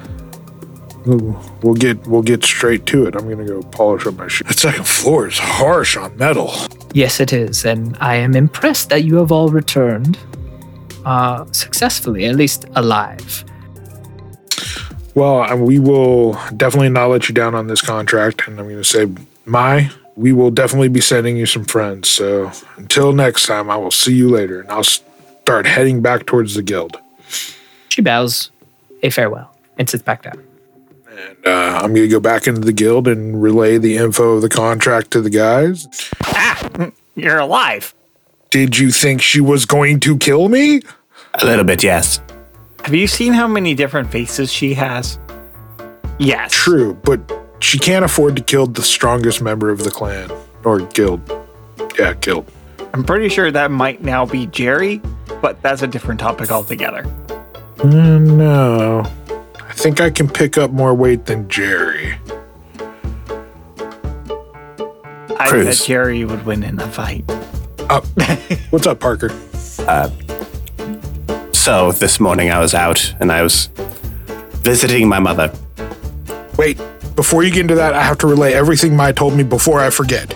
we'll, 1.09 1.75
get 1.75 2.07
we'll 2.07 2.23
get 2.23 2.45
straight 2.45 2.87
to 2.87 3.07
it. 3.07 3.15
I'm 3.17 3.25
going 3.25 3.39
to 3.39 3.45
go 3.45 3.63
polish 3.63 4.07
up 4.07 4.15
my 4.15 4.29
shoe. 4.29 4.45
The 4.45 4.55
second 4.55 4.87
floor 4.87 5.29
is 5.29 5.39
harsh 5.39 5.97
on 5.97 6.17
metal. 6.17 6.53
Yes, 6.93 7.21
it 7.21 7.33
is, 7.33 7.65
and 7.65 7.97
I 8.01 8.17
am 8.17 8.35
impressed 8.35 8.91
that 8.91 9.05
you 9.05 9.17
have 9.17 9.33
all 9.33 9.49
returned 9.49 10.19
uh, 11.05 11.45
successfully, 11.53 12.25
at 12.27 12.37
least 12.37 12.67
alive. 12.75 13.45
Well, 15.19 15.57
we 15.57 15.81
will 15.81 16.35
definitely 16.57 16.91
not 16.91 17.07
let 17.07 17.29
you 17.29 17.35
down 17.35 17.57
on 17.57 17.67
this 17.67 17.83
contract 17.83 18.47
and 18.47 18.57
I'm 18.61 18.67
going 18.67 18.77
to 18.77 18.85
say 18.85 19.09
my 19.45 19.91
we 20.15 20.33
will 20.33 20.53
definitely 20.53 20.87
be 20.87 21.01
sending 21.01 21.37
you 21.37 21.45
some 21.45 21.65
friends. 21.65 22.09
So 22.09 22.53
until 22.77 23.13
next 23.13 23.47
time, 23.47 23.69
I 23.69 23.75
will 23.77 23.91
see 23.91 24.15
you 24.15 24.29
later 24.29 24.61
and 24.61 24.71
I'll 24.71 24.85
start 24.85 25.67
heading 25.67 26.03
back 26.03 26.25
towards 26.25 26.55
the 26.55 26.63
guild. 26.63 26.99
She 27.89 28.01
bows 28.01 28.53
a 29.03 29.11
farewell 29.11 29.53
and 29.77 29.91
sits 29.91 30.05
back 30.05 30.23
down. 30.23 30.41
And 31.11 31.37
uh, 31.45 31.81
I'm 31.83 31.93
going 31.93 32.07
to 32.07 32.09
go 32.09 32.21
back 32.21 32.47
into 32.47 32.61
the 32.61 32.73
guild 32.73 33.09
and 33.09 33.43
relay 33.43 33.77
the 33.77 33.97
info 33.97 34.35
of 34.35 34.43
the 34.43 34.49
contract 34.49 35.11
to 35.13 35.21
the 35.21 35.31
guys. 35.31 35.89
Ah, 36.23 36.91
you're 37.17 37.39
alive. 37.39 37.93
Did 38.51 38.79
you 38.79 38.93
think 38.93 39.21
she 39.21 39.41
was 39.41 39.67
going 39.67 39.99
to 39.99 40.17
kill 40.17 40.49
me? 40.49 40.81
A 41.35 41.45
little 41.45 41.65
bit, 41.65 41.83
yes. 41.83 42.21
Have 42.85 42.95
you 42.95 43.07
seen 43.07 43.33
how 43.33 43.47
many 43.47 43.75
different 43.75 44.11
faces 44.11 44.53
she 44.53 44.75
has? 44.75 45.19
Yes. 46.19 46.53
True, 46.53 46.95
but 47.05 47.21
she 47.61 47.79
can't 47.79 48.05
afford 48.05 48.37
to 48.37 48.43
kill 48.43 48.67
the 48.67 48.83
strongest 48.83 49.43
member 49.43 49.71
of 49.71 49.85
the 49.85 49.91
clan 49.91 50.31
or 50.65 50.81
guild. 50.81 51.21
Yeah, 51.99 52.15
guild. 52.15 52.51
I'm 52.95 53.05
pretty 53.05 53.29
sure 53.29 53.51
that 53.51 53.71
might 53.71 54.03
now 54.03 54.25
be 54.25 54.47
Jerry, 54.47 55.03
but 55.43 55.61
that's 55.63 55.83
a 55.83 55.87
different 55.87 56.19
topic 56.21 56.51
altogether. 56.51 57.05
Uh, 57.79 58.19
no. 58.19 59.01
I 59.63 59.73
think 59.75 60.01
I 60.01 60.11
can 60.11 60.29
pick 60.29 60.57
up 60.57 60.71
more 60.71 60.95
weight 60.95 61.27
than 61.27 61.49
Jerry. 61.49 62.15
I 65.41 65.49
Cruz. 65.49 65.67
bet 65.67 65.87
Jerry 65.87 66.25
would 66.25 66.45
win 66.47 66.63
in 66.63 66.81
a 66.81 66.89
fight. 66.89 67.25
Uh, 67.91 68.01
what's 68.71 68.87
up, 68.87 68.99
Parker? 69.01 69.29
So 71.59 71.91
this 71.91 72.21
morning 72.21 72.51
I 72.51 72.61
was 72.61 72.73
out 72.73 73.15
and 73.19 73.33
I 73.33 73.43
was 73.43 73.69
visiting 74.63 75.09
my 75.09 75.19
mother. 75.19 75.53
Wait, 76.57 76.81
before 77.17 77.43
you 77.43 77.51
get 77.51 77.63
into 77.63 77.75
that, 77.75 77.95
I 77.95 78.03
have 78.03 78.17
to 78.19 78.29
relay 78.29 78.55
everything 78.55 78.97
Mai 78.97 79.11
told 79.11 79.35
me 79.35 79.43
before 79.43 79.81
I 79.81 79.91
forget. 79.91 80.33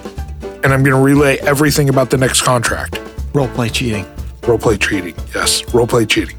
And 0.62 0.74
I'm 0.74 0.82
going 0.82 0.96
to 0.96 1.00
relay 1.00 1.38
everything 1.38 1.88
about 1.88 2.10
the 2.10 2.18
next 2.18 2.42
contract. 2.42 2.94
Roleplay 3.34 3.72
cheating. 3.72 4.04
Roleplay 4.42 4.78
cheating. 4.80 5.14
Yes, 5.32 5.62
roleplay 5.62 6.06
cheating. 6.08 6.36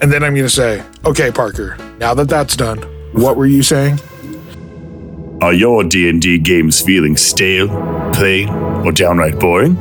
And 0.00 0.10
then 0.10 0.24
I'm 0.24 0.34
going 0.34 0.46
to 0.46 0.50
say, 0.50 0.82
okay, 1.04 1.30
Parker, 1.30 1.76
now 1.98 2.14
that 2.14 2.28
that's 2.30 2.56
done, 2.56 2.78
what 3.12 3.36
were 3.36 3.46
you 3.46 3.62
saying? 3.62 4.00
Are 5.42 5.52
your 5.52 5.84
D&D 5.84 6.38
games 6.38 6.80
feeling 6.80 7.16
stale, 7.16 7.68
plain, 8.12 8.48
or 8.48 8.90
downright 8.90 9.38
boring? 9.38 9.76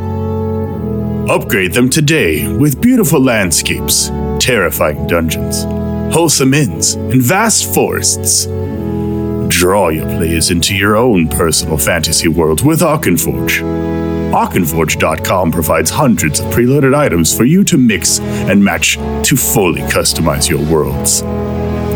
Upgrade 1.29 1.73
them 1.73 1.89
today 1.89 2.47
with 2.55 2.79
beautiful 2.81 3.19
landscapes, 3.19 4.07
terrifying 4.39 5.05
dungeons, 5.07 5.63
wholesome 6.13 6.53
inns, 6.53 6.93
and 6.93 7.21
vast 7.21 7.73
forests. 7.73 8.45
Draw 9.49 9.89
your 9.89 10.05
players 10.05 10.51
into 10.51 10.73
your 10.73 10.95
own 10.95 11.27
personal 11.27 11.77
fantasy 11.77 12.29
world 12.29 12.65
with 12.65 12.79
Arkenforge. 12.79 13.59
Arkenforge.com 14.31 15.51
provides 15.51 15.89
hundreds 15.89 16.39
of 16.39 16.45
preloaded 16.45 16.95
items 16.95 17.35
for 17.35 17.43
you 17.43 17.61
to 17.65 17.77
mix 17.77 18.21
and 18.21 18.63
match 18.63 18.95
to 19.27 19.35
fully 19.35 19.81
customize 19.81 20.49
your 20.49 20.65
worlds. 20.71 21.23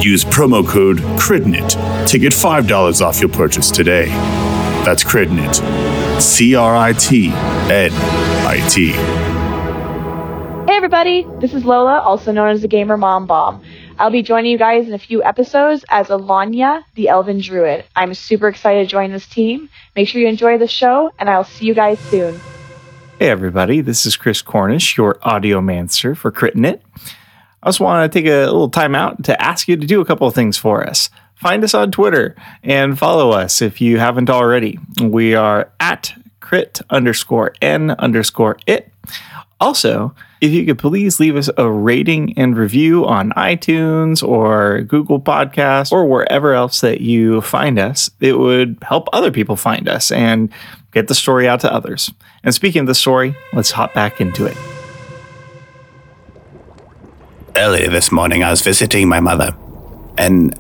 Use 0.05 0.25
promo 0.25 0.67
code 0.67 0.99
CRITNIT 1.17 1.69
to 2.09 2.19
get 2.19 2.34
$5 2.34 3.01
off 3.01 3.21
your 3.21 3.29
purchase 3.29 3.71
today. 3.71 4.07
That's 4.84 5.05
CRITNIT. 5.05 5.61
C 6.21 6.53
R 6.53 6.75
I 6.75 6.93
T 6.93 7.29
N 7.29 7.91
I 8.45 8.65
T. 8.69 9.20
Everybody, 10.82 11.27
this 11.39 11.53
is 11.53 11.63
Lola, 11.63 11.99
also 11.99 12.32
known 12.32 12.49
as 12.49 12.63
the 12.63 12.67
Gamer 12.67 12.97
Mom 12.97 13.27
Bomb. 13.27 13.63
I'll 13.99 14.09
be 14.09 14.23
joining 14.23 14.51
you 14.51 14.57
guys 14.57 14.88
in 14.88 14.95
a 14.95 14.97
few 14.97 15.23
episodes 15.23 15.86
as 15.89 16.07
Alanya, 16.07 16.84
the 16.95 17.07
Elven 17.07 17.39
Druid. 17.39 17.86
I'm 17.95 18.15
super 18.15 18.47
excited 18.47 18.79
to 18.79 18.88
join 18.88 19.11
this 19.11 19.27
team. 19.27 19.69
Make 19.95 20.07
sure 20.07 20.19
you 20.19 20.27
enjoy 20.27 20.57
the 20.57 20.67
show, 20.67 21.11
and 21.19 21.29
I'll 21.29 21.43
see 21.43 21.67
you 21.67 21.75
guys 21.75 21.99
soon. 21.99 22.41
Hey, 23.19 23.29
everybody, 23.29 23.82
this 23.82 24.07
is 24.07 24.17
Chris 24.17 24.41
Cornish, 24.41 24.97
your 24.97 25.19
audiomancer 25.19 26.17
for 26.17 26.32
Critnit. 26.32 26.82
I 27.61 27.67
just 27.67 27.79
want 27.79 28.11
to 28.11 28.19
take 28.19 28.27
a 28.27 28.45
little 28.45 28.67
time 28.67 28.95
out 28.95 29.23
to 29.25 29.39
ask 29.39 29.67
you 29.67 29.77
to 29.77 29.86
do 29.86 30.01
a 30.01 30.05
couple 30.05 30.25
of 30.25 30.34
things 30.34 30.57
for 30.57 30.84
us. 30.84 31.11
Find 31.36 31.63
us 31.63 31.75
on 31.75 31.91
Twitter 31.91 32.36
and 32.63 32.97
follow 32.97 33.29
us 33.29 33.61
if 33.61 33.82
you 33.82 33.99
haven't 33.99 34.32
already. 34.32 34.79
We 34.99 35.36
are 35.36 35.71
at 35.79 36.15
crit 36.39 36.82
underscore 36.89 37.53
n 37.61 37.91
underscore 37.91 38.57
it. 38.65 38.91
Also, 39.62 40.14
if 40.41 40.51
you 40.51 40.66
could 40.66 40.80
please 40.80 41.20
leave 41.20 41.36
us 41.36 41.47
a 41.55 41.70
rating 41.70 42.36
and 42.36 42.57
review 42.57 43.05
on 43.05 43.30
iTunes 43.34 44.28
or 44.28 44.82
Google 44.82 45.22
Podcasts 45.22 45.91
or 45.91 46.07
wherever 46.07 46.55
else 46.55 46.82
that 46.82 46.99
you 46.99 47.41
find 47.41 47.78
us, 47.78 48.09
it 48.20 48.39
would 48.39 48.80
help 48.82 49.07
other 49.14 49.30
people 49.30 49.55
find 49.55 49.88
us 49.88 50.12
and 50.12 50.51
get 50.91 51.07
the 51.07 51.14
story 51.14 51.47
out 51.47 51.59
to 51.59 51.72
others. 51.72 52.12
And 52.43 52.55
speaking 52.55 52.82
of 52.82 52.88
the 52.88 52.95
story, 52.95 53.36
let's 53.53 53.70
hop 53.70 53.93
back 53.93 54.20
into 54.20 54.47
it. 54.47 54.57
Early 57.55 57.88
this 57.88 58.12
morning, 58.12 58.43
I 58.43 58.49
was 58.49 58.62
visiting 58.62 59.07
my 59.07 59.20
mother, 59.20 59.55
and 60.18 60.57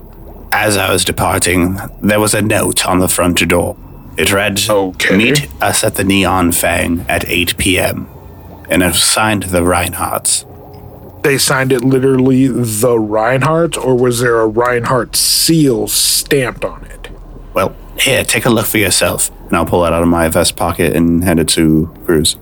as 0.51 0.77
I 0.77 0.91
was 0.91 1.03
departing, 1.03 1.79
there 2.03 2.19
was 2.19 2.35
a 2.35 2.41
note 2.41 2.85
on 2.85 2.99
the 2.99 3.07
front 3.07 3.47
door. 3.47 3.77
It 4.17 4.31
read, 4.31 4.59
Okay. 4.69 5.17
Meet 5.17 5.47
us 5.63 5.83
at 5.83 5.95
the 5.95 6.03
Neon 6.03 6.51
Fang 6.51 6.99
at 7.09 7.27
8 7.27 7.57
p.m. 7.57 8.07
And 8.71 8.81
have 8.81 8.97
signed 8.97 9.43
the 9.43 9.59
Reinhardts. 9.59 10.47
They 11.23 11.37
signed 11.37 11.71
it 11.71 11.83
literally 11.83 12.47
the 12.47 12.97
Reinhardt, 12.97 13.77
or 13.77 13.95
was 13.95 14.21
there 14.21 14.39
a 14.39 14.47
Reinhardt 14.47 15.15
seal 15.15 15.87
stamped 15.87 16.65
on 16.65 16.85
it? 16.85 17.09
Well, 17.53 17.75
here, 17.99 18.23
take 18.23 18.45
a 18.45 18.49
look 18.49 18.65
for 18.65 18.79
yourself. 18.79 19.29
And 19.47 19.57
I'll 19.57 19.65
pull 19.65 19.85
it 19.85 19.93
out 19.93 20.01
of 20.01 20.07
my 20.07 20.29
vest 20.29 20.55
pocket 20.55 20.95
and 20.95 21.23
hand 21.23 21.39
it 21.39 21.49
to 21.49 21.93
Cruz. 22.05 22.37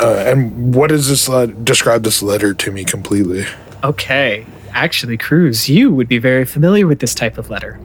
Uh, 0.00 0.24
and 0.26 0.74
what 0.74 0.92
is 0.92 1.08
this? 1.08 1.28
Le- 1.28 1.46
describe 1.46 2.02
this 2.02 2.22
letter 2.22 2.52
to 2.52 2.70
me 2.70 2.84
completely. 2.84 3.46
Okay. 3.82 4.44
Actually, 4.72 5.16
Cruz, 5.16 5.68
you 5.68 5.92
would 5.92 6.08
be 6.08 6.18
very 6.18 6.44
familiar 6.44 6.86
with 6.86 6.98
this 6.98 7.14
type 7.14 7.38
of 7.38 7.48
letter. 7.48 7.80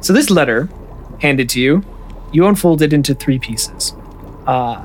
So, 0.00 0.12
this 0.12 0.30
letter, 0.30 0.68
handed 1.20 1.48
to 1.50 1.60
you, 1.60 1.84
you 2.32 2.46
unfold 2.46 2.82
it 2.82 2.92
into 2.92 3.14
three 3.14 3.38
pieces. 3.38 3.94
Uh, 4.46 4.84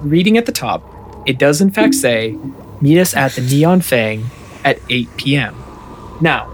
reading 0.00 0.36
at 0.36 0.46
the 0.46 0.52
top, 0.52 0.82
it 1.26 1.38
does 1.38 1.60
in 1.60 1.70
fact 1.70 1.94
say, 1.94 2.38
Meet 2.80 3.00
us 3.00 3.14
at 3.14 3.32
the 3.32 3.40
Neon 3.40 3.80
Fang 3.80 4.26
at 4.64 4.78
8 4.90 5.08
p.m. 5.16 5.54
Now, 6.20 6.50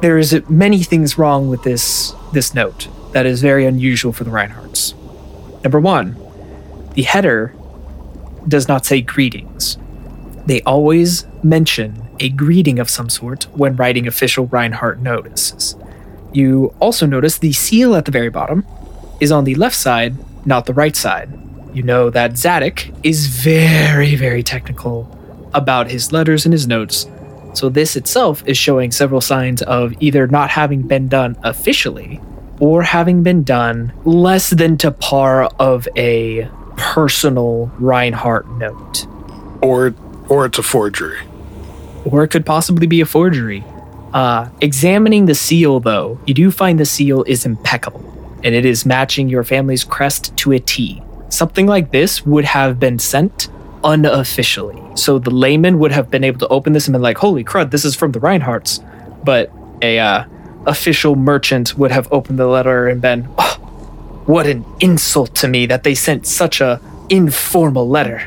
there 0.00 0.18
is 0.18 0.42
many 0.48 0.82
things 0.82 1.16
wrong 1.16 1.48
with 1.48 1.62
this 1.62 2.14
this 2.32 2.54
note 2.54 2.88
that 3.12 3.26
is 3.26 3.40
very 3.40 3.64
unusual 3.64 4.12
for 4.12 4.24
the 4.24 4.30
Reinhardts. 4.30 4.94
Number 5.62 5.80
one, 5.80 6.16
the 6.94 7.02
header 7.02 7.54
does 8.46 8.68
not 8.68 8.84
say 8.84 9.00
greetings. 9.00 9.78
They 10.46 10.60
always 10.62 11.26
mention 11.42 12.08
a 12.20 12.28
greeting 12.28 12.78
of 12.78 12.90
some 12.90 13.08
sort 13.08 13.44
when 13.56 13.76
writing 13.76 14.06
official 14.06 14.46
Reinhardt 14.46 15.00
notices. 15.00 15.74
You 16.32 16.74
also 16.80 17.06
notice 17.06 17.38
the 17.38 17.52
seal 17.52 17.94
at 17.94 18.04
the 18.04 18.10
very 18.10 18.28
bottom 18.28 18.66
is 19.20 19.32
on 19.32 19.44
the 19.44 19.54
left 19.54 19.76
side, 19.76 20.14
not 20.44 20.66
the 20.66 20.74
right 20.74 20.96
side. 20.96 21.30
You 21.74 21.82
know 21.82 22.08
that 22.10 22.38
Zadok 22.38 22.86
is 23.02 23.26
very, 23.26 24.14
very 24.14 24.42
technical 24.42 25.10
about 25.52 25.90
his 25.90 26.12
letters 26.12 26.46
and 26.46 26.52
his 26.52 26.66
notes, 26.68 27.06
so 27.52 27.68
this 27.68 27.96
itself 27.96 28.42
is 28.46 28.56
showing 28.56 28.92
several 28.92 29.20
signs 29.20 29.60
of 29.62 29.92
either 30.00 30.26
not 30.28 30.50
having 30.50 30.82
been 30.82 31.08
done 31.08 31.36
officially 31.42 32.20
or 32.60 32.82
having 32.82 33.22
been 33.24 33.42
done 33.42 33.92
less 34.04 34.50
than 34.50 34.78
to 34.78 34.90
par 34.92 35.44
of 35.58 35.88
a 35.96 36.48
personal 36.76 37.72
Reinhardt 37.78 38.48
note. 38.50 39.06
Or, 39.60 39.94
or 40.28 40.46
it's 40.46 40.58
a 40.58 40.62
forgery. 40.62 41.18
or 42.04 42.22
it 42.22 42.28
could 42.28 42.46
possibly 42.46 42.86
be 42.86 43.00
a 43.00 43.06
forgery. 43.06 43.64
Uh, 44.12 44.48
examining 44.60 45.26
the 45.26 45.34
seal, 45.34 45.80
though, 45.80 46.20
you 46.26 46.34
do 46.34 46.50
find 46.52 46.78
the 46.78 46.84
seal 46.84 47.24
is 47.24 47.44
impeccable, 47.44 48.04
and 48.44 48.54
it 48.54 48.64
is 48.64 48.86
matching 48.86 49.28
your 49.28 49.42
family's 49.42 49.82
crest 49.82 50.36
to 50.36 50.52
a 50.52 50.60
T. 50.60 51.02
Something 51.34 51.66
like 51.66 51.90
this 51.90 52.24
would 52.24 52.44
have 52.44 52.78
been 52.78 53.00
sent 53.00 53.48
unofficially, 53.82 54.80
so 54.94 55.18
the 55.18 55.32
layman 55.32 55.80
would 55.80 55.90
have 55.90 56.08
been 56.08 56.22
able 56.22 56.38
to 56.38 56.46
open 56.46 56.74
this 56.74 56.86
and 56.86 56.92
been 56.92 57.02
like, 57.02 57.18
"Holy 57.18 57.42
crud, 57.42 57.72
this 57.72 57.84
is 57.84 57.96
from 57.96 58.12
the 58.12 58.20
Reinhardts," 58.20 58.78
but 59.24 59.50
a 59.82 59.98
uh, 59.98 60.24
official 60.64 61.16
merchant 61.16 61.76
would 61.76 61.90
have 61.90 62.06
opened 62.12 62.38
the 62.38 62.46
letter 62.46 62.86
and 62.86 63.00
been, 63.00 63.26
"Oh, 63.36 63.56
"What 64.26 64.46
an 64.46 64.64
insult 64.78 65.34
to 65.42 65.48
me 65.48 65.66
that 65.66 65.82
they 65.82 65.96
sent 65.96 66.24
such 66.24 66.60
a 66.60 66.80
informal 67.08 67.88
letter." 67.88 68.22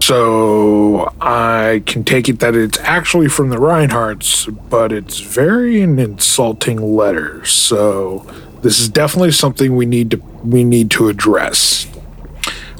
So 0.00 1.12
I 1.20 1.82
can 1.84 2.04
take 2.04 2.26
it 2.26 2.38
that 2.38 2.54
it's 2.54 2.78
actually 2.80 3.28
from 3.28 3.50
the 3.50 3.56
Reinhardts, 3.58 4.48
but 4.70 4.92
it's 4.92 5.20
very 5.20 5.82
an 5.82 5.98
insulting 5.98 6.96
letter. 6.96 7.44
So 7.44 8.24
this 8.62 8.80
is 8.80 8.88
definitely 8.88 9.32
something 9.32 9.76
we 9.76 9.84
need 9.84 10.10
to 10.12 10.22
we 10.42 10.64
need 10.64 10.90
to 10.92 11.08
address. 11.08 11.86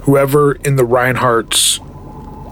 Whoever 0.06 0.52
in 0.52 0.76
the 0.76 0.84
Reinhardts 0.84 1.80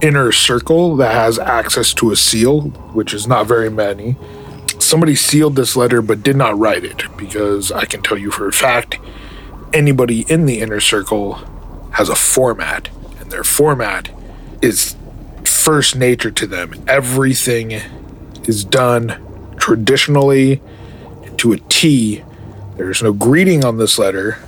inner 0.03 0.33
circle 0.33 0.97
that 0.97 1.15
has 1.15 1.39
access 1.39 1.95
to 1.95 2.11
a 2.11 2.17
seal, 2.17 2.63
which 2.93 3.15
is 3.15 3.27
not 3.27 3.47
very 3.47 3.71
many, 3.71 4.17
somebody 4.81 5.15
sealed 5.15 5.57
this 5.57 5.77
letter 5.77 6.03
but 6.03 6.23
did 6.23 6.37
not 6.37 6.59
write 6.59 6.85
it 6.85 7.05
because 7.17 7.71
I 7.71 7.85
can 7.85 8.03
tell 8.03 8.19
you 8.19 8.31
for 8.31 8.49
a 8.49 8.53
fact 8.53 8.99
anybody 9.73 10.27
in 10.29 10.47
the 10.47 10.61
inner 10.61 10.81
circle 10.81 11.35
has 11.93 12.09
a 12.09 12.17
format 12.17 12.89
and 13.21 13.31
their 13.31 13.45
format 13.45 14.11
is 14.61 14.97
first 15.45 15.95
nature 15.95 16.33
to 16.33 16.47
them. 16.47 16.75
Everything 16.89 17.81
is 18.49 18.65
done 18.65 19.55
traditionally 19.59 20.61
to 21.37 21.53
a 21.53 21.59
T. 21.59 22.25
There's 22.77 23.03
no 23.03 23.13
greeting 23.13 23.65
on 23.65 23.79
this 23.79 23.99
letter. 23.99 24.39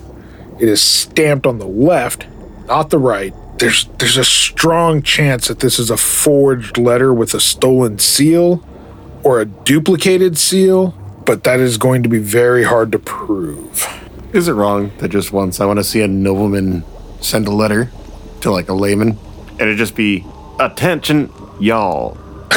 It 0.58 0.68
is 0.68 0.82
stamped 0.82 1.46
on 1.46 1.58
the 1.58 1.66
left, 1.66 2.26
not 2.66 2.90
the 2.90 2.98
right. 2.98 3.34
There's 3.58 3.86
there's 3.98 4.16
a 4.16 4.24
strong 4.24 5.02
chance 5.02 5.48
that 5.48 5.60
this 5.60 5.78
is 5.78 5.90
a 5.90 5.96
forged 5.96 6.76
letter 6.76 7.12
with 7.12 7.34
a 7.34 7.40
stolen 7.40 7.98
seal 7.98 8.62
or 9.22 9.40
a 9.40 9.44
duplicated 9.44 10.36
seal, 10.36 10.90
but 11.24 11.44
that 11.44 11.58
is 11.58 11.78
going 11.78 12.02
to 12.02 12.08
be 12.08 12.18
very 12.18 12.64
hard 12.64 12.92
to 12.92 12.98
prove. 12.98 13.86
Is 14.32 14.48
it 14.48 14.52
wrong 14.52 14.92
that 14.98 15.08
just 15.08 15.32
once 15.32 15.60
I 15.60 15.66
want 15.66 15.78
to 15.78 15.84
see 15.84 16.02
a 16.02 16.08
nobleman 16.08 16.84
send 17.20 17.46
a 17.48 17.50
letter 17.50 17.90
to 18.42 18.50
like 18.50 18.68
a 18.68 18.74
layman 18.74 19.18
and 19.58 19.70
it 19.70 19.76
just 19.76 19.94
be 19.94 20.24
attention, 20.60 21.32
y'all? 21.58 22.18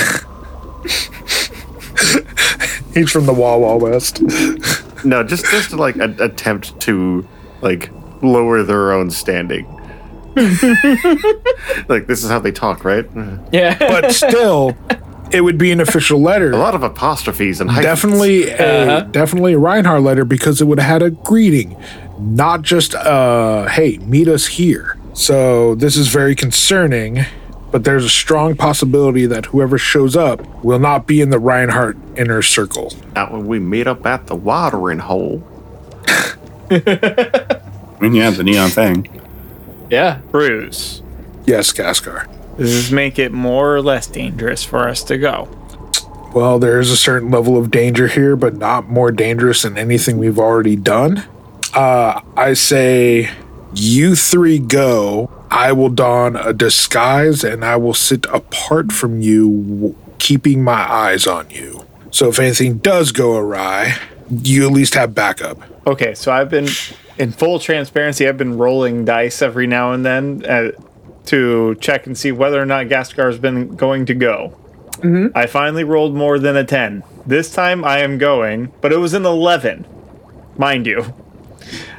He's 2.93 3.11
from 3.11 3.25
the 3.25 3.33
Wawa 3.33 3.77
West. 3.77 4.21
No, 5.05 5.23
just 5.23 5.45
just 5.45 5.69
to 5.69 5.77
like 5.77 5.95
a, 5.95 6.13
attempt 6.19 6.77
to 6.81 7.25
like 7.61 7.89
lower 8.21 8.63
their 8.63 8.91
own 8.91 9.09
standing. 9.11 9.65
like 11.87 12.07
this 12.07 12.23
is 12.23 12.29
how 12.29 12.39
they 12.39 12.51
talk, 12.51 12.83
right? 12.83 13.05
Yeah. 13.51 13.77
but 13.79 14.11
still, 14.13 14.75
it 15.31 15.41
would 15.41 15.57
be 15.57 15.71
an 15.71 15.79
official 15.79 16.21
letter. 16.21 16.51
A 16.51 16.57
lot 16.57 16.75
of 16.75 16.83
apostrophes 16.83 17.61
and 17.61 17.69
hyphens. 17.69 17.85
definitely 17.85 18.49
a 18.49 19.03
definitely 19.11 19.53
a 19.53 19.59
Reinhardt 19.59 20.01
letter 20.03 20.25
because 20.25 20.61
it 20.61 20.65
would 20.65 20.79
have 20.79 20.89
had 20.89 21.01
a 21.01 21.09
greeting, 21.11 21.75
not 22.19 22.61
just 22.61 22.95
uh 22.95 23.67
hey, 23.67 23.97
meet 23.99 24.27
us 24.27 24.47
here. 24.47 24.97
So 25.13 25.75
this 25.75 25.97
is 25.97 26.07
very 26.07 26.35
concerning, 26.35 27.25
but 27.71 27.83
there's 27.83 28.05
a 28.05 28.09
strong 28.09 28.55
possibility 28.55 29.25
that 29.25 29.47
whoever 29.47 29.77
shows 29.77 30.15
up 30.15 30.41
will 30.63 30.79
not 30.79 31.07
be 31.07 31.19
in 31.21 31.29
the 31.29 31.39
Reinhardt 31.39 31.97
inner 32.15 32.41
circle. 32.41 32.93
Not 33.15 33.31
when 33.31 33.47
we 33.47 33.59
meet 33.59 33.87
up 33.87 34.05
at 34.05 34.27
the 34.27 34.35
watering 34.35 34.99
hole. 34.99 35.43
I 36.71 37.97
mean, 37.99 38.13
yeah, 38.13 38.29
the 38.29 38.43
neon 38.43 38.69
thing. 38.69 39.07
Yeah. 39.89 40.19
Bruce, 40.31 41.01
Yes, 41.45 41.71
Gaskar. 41.73 42.27
does 42.57 42.71
this 42.73 42.91
make 42.91 43.17
it 43.17 43.31
more 43.31 43.75
or 43.75 43.81
less 43.81 44.07
dangerous 44.07 44.63
for 44.63 44.87
us 44.87 45.03
to 45.03 45.17
go? 45.17 45.47
Well, 46.33 46.59
there 46.59 46.79
is 46.79 46.91
a 46.91 46.97
certain 46.97 47.31
level 47.31 47.57
of 47.57 47.71
danger 47.71 48.07
here, 48.07 48.35
but 48.35 48.55
not 48.55 48.87
more 48.87 49.11
dangerous 49.11 49.63
than 49.63 49.77
anything 49.77 50.17
we've 50.19 50.37
already 50.37 50.75
done. 50.75 51.23
Uh, 51.73 52.21
I 52.37 52.53
say 52.53 53.31
you 53.73 54.15
three 54.15 54.59
go. 54.59 55.31
I 55.49 55.71
will 55.71 55.89
don 55.89 56.35
a 56.35 56.53
disguise 56.53 57.43
and 57.43 57.65
I 57.65 57.77
will 57.77 57.95
sit 57.95 58.25
apart 58.27 58.91
from 58.91 59.21
you, 59.21 59.95
keeping 60.19 60.63
my 60.63 60.87
eyes 60.91 61.25
on 61.25 61.49
you. 61.49 61.85
So 62.11 62.29
if 62.29 62.37
anything 62.37 62.77
does 62.77 63.11
go 63.11 63.35
awry, 63.35 63.95
you 64.29 64.67
at 64.67 64.71
least 64.71 64.93
have 64.93 65.15
backup. 65.15 65.57
Okay, 65.87 66.13
so 66.13 66.31
I've 66.31 66.51
been 66.51 66.67
in 67.19 67.31
full 67.31 67.59
transparency, 67.59 68.27
I've 68.27 68.37
been 68.37 68.57
rolling 68.57 69.05
dice 69.05 69.41
every 69.41 69.67
now 69.67 69.91
and 69.91 70.03
then 70.05 70.43
uh, 70.47 70.71
to 71.25 71.75
check 71.75 72.07
and 72.07 72.17
see 72.17 72.31
whether 72.31 72.59
or 72.61 72.65
not 72.65 72.87
Gaskar's 72.87 73.37
been 73.37 73.75
going 73.75 74.05
to 74.07 74.15
go. 74.15 74.55
I 75.33 75.45
finally 75.45 75.85
rolled 75.85 76.13
more 76.13 76.39
than 76.39 76.57
a 76.57 76.65
10. 76.65 77.03
This 77.25 77.53
time 77.53 77.85
I 77.85 77.99
am 77.99 78.17
going, 78.17 78.73
but 78.81 78.91
it 78.91 78.97
was 78.97 79.13
an 79.13 79.25
11, 79.25 79.85
mind 80.57 80.85
you. 80.85 81.13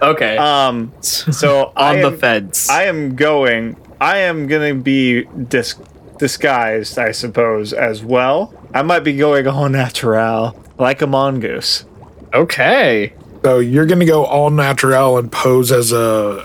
Okay. 0.03 0.37
Um, 0.37 0.93
so 1.01 1.67
on 1.77 1.97
I 1.97 2.01
the 2.03 2.09
am- 2.09 2.19
fence. 2.19 2.69
I 2.69 2.83
am 2.85 3.17
going. 3.17 3.77
I 4.03 4.19
am 4.19 4.47
going 4.49 4.77
to 4.77 4.83
be 4.83 5.25
dis- 5.25 5.77
disguised, 6.19 6.99
I 6.99 7.13
suppose, 7.13 7.73
as 7.73 8.03
well. 8.05 8.53
I 8.75 8.83
might 8.83 9.01
be 9.01 9.17
going 9.17 9.47
all 9.47 9.69
natural, 9.71 10.63
like 10.79 11.01
a 11.01 11.07
mongoose. 11.07 11.87
okay. 12.35 13.15
So 13.43 13.59
you're 13.59 13.87
gonna 13.87 14.05
go 14.07 14.25
all 14.25 14.51
natural 14.51 15.17
and 15.19 15.33
pose 15.33 15.73
as 15.73 15.93
a, 15.93 15.97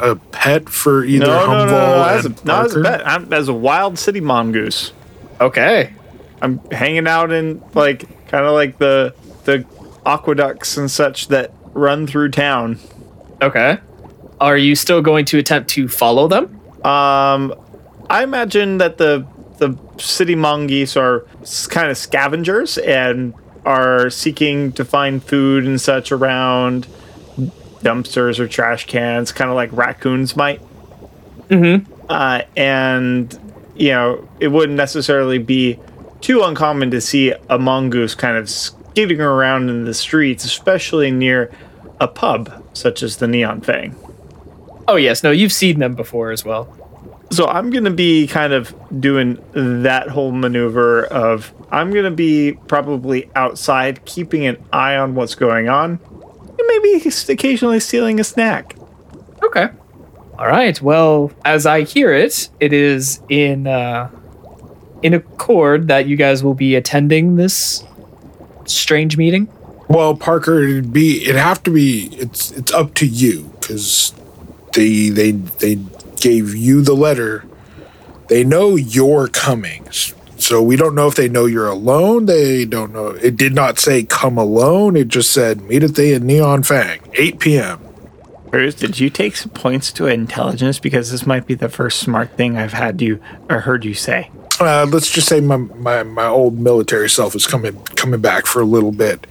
a 0.01 0.15
pet 0.31 0.69
for 0.69 1.03
either 1.03 1.25
No, 1.25 1.45
no, 1.45 1.65
no, 1.65 1.65
no, 1.65 1.71
no, 1.97 2.03
as 2.05 2.25
a, 2.25 2.29
and 2.29 2.45
not 2.45 2.65
as 2.67 2.71
a 2.71 2.81
Parker? 2.81 2.97
pet. 2.99 3.07
I'm 3.07 3.33
as 3.33 3.47
a 3.49 3.53
wild 3.53 3.99
city 3.99 4.21
mongoose. 4.21 4.93
Okay. 5.41 5.93
I'm 6.41 6.59
hanging 6.71 7.07
out 7.07 7.31
in 7.31 7.61
like 7.73 8.27
kind 8.27 8.45
of 8.45 8.53
like 8.53 8.77
the 8.77 9.13
the 9.43 9.65
aqueducts 10.05 10.77
and 10.77 10.89
such 10.89 11.27
that 11.29 11.51
run 11.73 12.07
through 12.07 12.31
town. 12.31 12.79
Okay. 13.41 13.77
Are 14.39 14.57
you 14.57 14.75
still 14.75 15.01
going 15.01 15.25
to 15.25 15.37
attempt 15.37 15.69
to 15.71 15.87
follow 15.87 16.27
them? 16.27 16.45
Um, 16.85 17.53
I 18.09 18.23
imagine 18.23 18.77
that 18.77 18.97
the 18.97 19.25
the 19.57 19.77
city 19.97 20.35
mongoose 20.35 20.95
are 20.95 21.25
kind 21.69 21.89
of 21.89 21.97
scavengers 21.97 22.77
and 22.77 23.33
are 23.65 24.09
seeking 24.09 24.71
to 24.73 24.85
find 24.85 25.23
food 25.23 25.65
and 25.65 25.81
such 25.81 26.11
around 26.11 26.87
dumpsters 27.81 28.39
or 28.39 28.47
trash 28.47 28.85
cans, 28.85 29.31
kind 29.31 29.49
of 29.49 29.55
like 29.55 29.71
raccoons 29.73 30.35
might. 30.35 30.61
Mm-hmm. 31.49 31.91
Uh, 32.09 32.41
and 32.55 33.39
you 33.75 33.89
know, 33.89 34.27
it 34.39 34.47
wouldn't 34.47 34.77
necessarily 34.77 35.37
be 35.37 35.79
too 36.21 36.41
uncommon 36.43 36.91
to 36.91 37.01
see 37.01 37.33
a 37.49 37.59
mongoose 37.59 38.15
kind 38.15 38.37
of 38.37 38.49
skidding 38.49 39.21
around 39.21 39.69
in 39.69 39.85
the 39.85 39.93
streets, 39.93 40.45
especially 40.45 41.11
near 41.11 41.51
a 41.99 42.07
pub 42.07 42.63
such 42.73 43.03
as 43.03 43.17
the 43.17 43.27
Neon 43.27 43.61
Fang. 43.61 43.95
Oh 44.87 44.95
yes, 44.95 45.23
no, 45.23 45.31
you've 45.31 45.53
seen 45.53 45.79
them 45.79 45.95
before 45.95 46.31
as 46.31 46.45
well. 46.45 46.75
So 47.31 47.47
I'm 47.47 47.69
going 47.69 47.83
to 47.85 47.91
be 47.91 48.27
kind 48.27 48.53
of 48.53 48.73
doing 49.01 49.43
that 49.53 50.09
whole 50.09 50.31
maneuver 50.31 51.05
of 51.05 51.53
I'm 51.71 51.91
going 51.91 52.05
to 52.05 52.11
be 52.11 52.53
probably 52.67 53.29
outside 53.35 54.05
keeping 54.05 54.45
an 54.45 54.63
eye 54.71 54.95
on 54.95 55.15
what's 55.15 55.35
going 55.35 55.67
on 55.67 55.99
and 56.57 56.67
maybe 56.67 57.09
occasionally 57.29 57.79
stealing 57.79 58.19
a 58.19 58.23
snack. 58.23 58.75
Okay. 59.43 59.69
All 60.37 60.47
right. 60.47 60.79
Well, 60.81 61.31
as 61.43 61.65
I 61.65 61.81
hear 61.83 62.13
it, 62.13 62.49
it 62.59 62.73
is 62.73 63.21
in 63.29 63.67
uh, 63.67 64.09
in 65.01 65.13
accord 65.13 65.87
that 65.87 66.07
you 66.07 66.15
guys 66.15 66.43
will 66.43 66.53
be 66.53 66.75
attending 66.75 67.35
this 67.35 67.83
strange 68.65 69.17
meeting. 69.17 69.47
Well, 69.87 70.15
Parker, 70.15 70.63
it'd 70.63 70.91
be 70.91 71.23
it'd 71.23 71.35
have 71.35 71.63
to 71.63 71.71
be 71.71 72.07
it's 72.13 72.51
it's 72.51 72.71
up 72.71 72.93
to 72.95 73.05
you 73.05 73.51
because 73.59 74.13
they 74.73 75.09
they 75.09 75.31
they 75.31 75.75
gave 76.19 76.55
you 76.55 76.81
the 76.81 76.95
letter. 76.95 77.45
They 78.27 78.43
know 78.43 78.75
you're 78.75 79.27
coming, 79.27 79.87
so 79.91 80.61
we 80.61 80.75
don't 80.75 80.95
know 80.95 81.07
if 81.07 81.15
they 81.15 81.29
know 81.29 81.45
you're 81.45 81.67
alone. 81.67 82.25
They 82.25 82.65
don't 82.65 82.91
know. 82.91 83.09
It 83.09 83.35
did 83.35 83.53
not 83.53 83.77
say 83.77 84.03
come 84.03 84.37
alone. 84.37 84.95
It 84.95 85.09
just 85.09 85.31
said 85.31 85.61
meet 85.61 85.83
at 85.83 85.95
the 85.95 86.19
Neon 86.19 86.63
Fang, 86.63 86.99
8 87.13 87.39
p.m. 87.39 87.79
Bruce, 88.49 88.75
did 88.75 88.99
you 88.99 89.09
take 89.09 89.35
some 89.35 89.51
points 89.51 89.91
to 89.93 90.07
intelligence 90.07 90.79
because 90.79 91.11
this 91.11 91.25
might 91.25 91.45
be 91.45 91.55
the 91.55 91.69
first 91.69 91.99
smart 91.99 92.37
thing 92.37 92.57
I've 92.57 92.73
had 92.73 93.01
you 93.01 93.21
or 93.49 93.59
heard 93.59 93.83
you 93.85 93.93
say? 93.93 94.31
uh, 94.59 94.87
let's 94.89 95.09
just 95.11 95.27
say 95.27 95.41
my, 95.41 95.57
my 95.57 96.03
my 96.03 96.27
old 96.27 96.59
military 96.59 97.09
self 97.09 97.35
is 97.35 97.45
coming 97.45 97.77
coming 97.95 98.21
back 98.21 98.45
for 98.45 98.61
a 98.61 98.65
little 98.65 98.91
bit. 98.91 99.27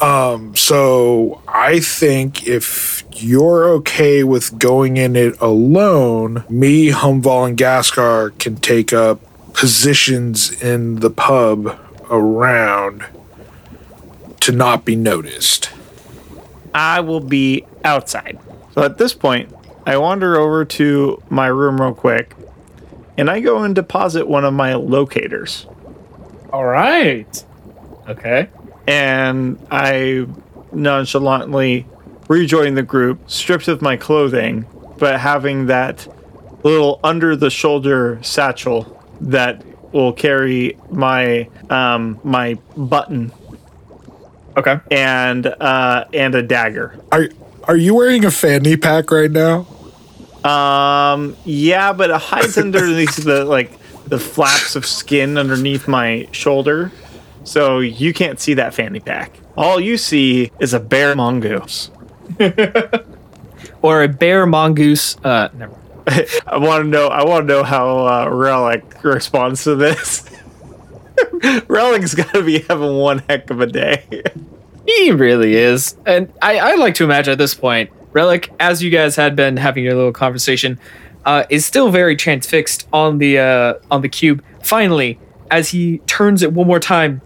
Um, 0.00 0.56
so 0.56 1.42
I 1.46 1.80
think 1.80 2.46
if 2.46 3.04
you're 3.12 3.68
okay 3.68 4.24
with 4.24 4.58
going 4.58 4.96
in 4.96 5.14
it 5.14 5.38
alone, 5.40 6.44
me, 6.48 6.90
Humval, 6.90 7.48
and 7.48 7.58
Gaskar 7.58 8.36
can 8.38 8.56
take 8.56 8.92
up 8.92 9.20
positions 9.52 10.50
in 10.62 10.96
the 10.96 11.10
pub 11.10 11.78
around 12.10 13.04
to 14.40 14.52
not 14.52 14.84
be 14.84 14.96
noticed. 14.96 15.70
I 16.74 17.00
will 17.00 17.20
be 17.20 17.66
outside. 17.84 18.38
So 18.72 18.82
at 18.82 18.96
this 18.96 19.12
point, 19.12 19.52
I 19.84 19.98
wander 19.98 20.38
over 20.38 20.64
to 20.64 21.22
my 21.28 21.48
room 21.48 21.80
real 21.80 21.94
quick 21.94 22.34
and 23.18 23.28
I 23.28 23.40
go 23.40 23.62
and 23.62 23.74
deposit 23.74 24.26
one 24.26 24.44
of 24.44 24.54
my 24.54 24.74
locators. 24.74 25.66
All 26.52 26.64
right. 26.64 27.44
Okay. 28.08 28.48
And 28.90 29.56
I 29.70 30.26
nonchalantly 30.72 31.86
rejoin 32.28 32.74
the 32.74 32.82
group, 32.82 33.30
stripped 33.30 33.68
of 33.68 33.80
my 33.80 33.96
clothing, 33.96 34.66
but 34.98 35.20
having 35.20 35.66
that 35.66 36.08
little 36.64 36.98
under 37.04 37.36
the 37.36 37.50
shoulder 37.50 38.18
satchel 38.22 39.00
that 39.20 39.64
will 39.92 40.12
carry 40.12 40.76
my 40.90 41.48
um 41.70 42.20
my 42.22 42.54
button 42.76 43.32
Okay. 44.56 44.78
and 44.90 45.46
uh 45.46 46.04
and 46.12 46.34
a 46.34 46.42
dagger. 46.42 46.98
Are 47.12 47.28
are 47.64 47.76
you 47.76 47.94
wearing 47.94 48.24
a 48.24 48.30
fanny 48.30 48.76
pack 48.76 49.10
right 49.10 49.30
now? 49.30 49.66
Um 50.44 51.36
yeah, 51.44 51.92
but 51.92 52.10
it 52.10 52.20
hides 52.20 52.56
underneath 52.66 53.16
the 53.16 53.44
like 53.44 53.72
the 54.06 54.18
flaps 54.18 54.76
of 54.76 54.84
skin 54.86 55.38
underneath 55.38 55.88
my 55.88 56.28
shoulder. 56.32 56.92
So 57.44 57.80
you 57.80 58.12
can't 58.12 58.38
see 58.38 58.54
that 58.54 58.74
fanny 58.74 59.00
pack. 59.00 59.38
All 59.56 59.80
you 59.80 59.96
see 59.96 60.50
is 60.60 60.74
a 60.74 60.80
bare 60.80 61.14
mongoose. 61.14 61.90
Or 63.82 64.02
a 64.02 64.08
bear 64.08 64.46
mongoose. 64.46 65.16
Uh, 65.24 65.48
never. 65.54 65.74
I 66.46 66.58
want 66.58 66.84
to 66.84 66.88
know. 66.88 67.08
I 67.08 67.24
want 67.24 67.48
to 67.48 67.54
know 67.54 67.62
how 67.62 68.06
uh, 68.06 68.28
Relic 68.30 69.02
responds 69.02 69.64
to 69.64 69.74
this. 69.74 70.28
Relic's 71.68 72.14
got 72.14 72.32
to 72.34 72.42
be 72.42 72.60
having 72.60 72.96
one 72.96 73.18
heck 73.28 73.50
of 73.50 73.60
a 73.60 73.66
day. 73.66 74.22
He 74.86 75.12
really 75.12 75.54
is. 75.54 75.96
And 76.06 76.32
I, 76.42 76.58
I 76.58 76.74
like 76.76 76.94
to 76.96 77.04
imagine 77.04 77.32
at 77.32 77.38
this 77.38 77.54
point, 77.54 77.90
Relic, 78.12 78.52
as 78.58 78.82
you 78.82 78.90
guys 78.90 79.16
had 79.16 79.36
been 79.36 79.56
having 79.56 79.84
your 79.84 79.94
little 79.94 80.12
conversation, 80.12 80.78
uh, 81.24 81.44
is 81.48 81.64
still 81.64 81.90
very 81.90 82.16
transfixed 82.16 82.88
on 82.92 83.18
the 83.18 83.38
uh, 83.38 83.74
on 83.90 84.02
the 84.02 84.08
cube. 84.08 84.42
Finally, 84.62 85.18
as 85.50 85.68
he 85.70 85.98
turns 86.06 86.42
it 86.42 86.52
one 86.52 86.66
more 86.66 86.80
time. 86.80 87.22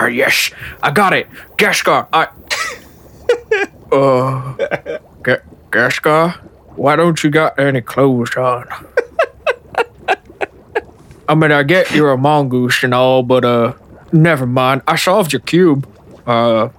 Ah, 0.00 0.06
yes, 0.06 0.50
I 0.82 0.92
got 0.92 1.12
it. 1.12 1.28
Gashgar, 1.58 2.08
I. 2.10 2.28
uh, 3.92 4.98
Ga- 5.22 5.42
Gashgar, 5.70 6.38
why 6.74 6.96
don't 6.96 7.22
you 7.22 7.28
got 7.28 7.58
any 7.58 7.82
clothes 7.82 8.34
on? 8.34 8.66
I 11.28 11.34
mean, 11.34 11.52
I 11.52 11.64
get 11.64 11.90
you're 11.90 12.12
a 12.12 12.16
mongoose 12.16 12.82
and 12.82 12.94
all, 12.94 13.22
but 13.22 13.44
uh, 13.44 13.74
never 14.10 14.46
mind. 14.46 14.80
I 14.86 14.96
solved 14.96 15.34
your 15.34 15.40
cube. 15.40 15.86
Uh, 16.26 16.70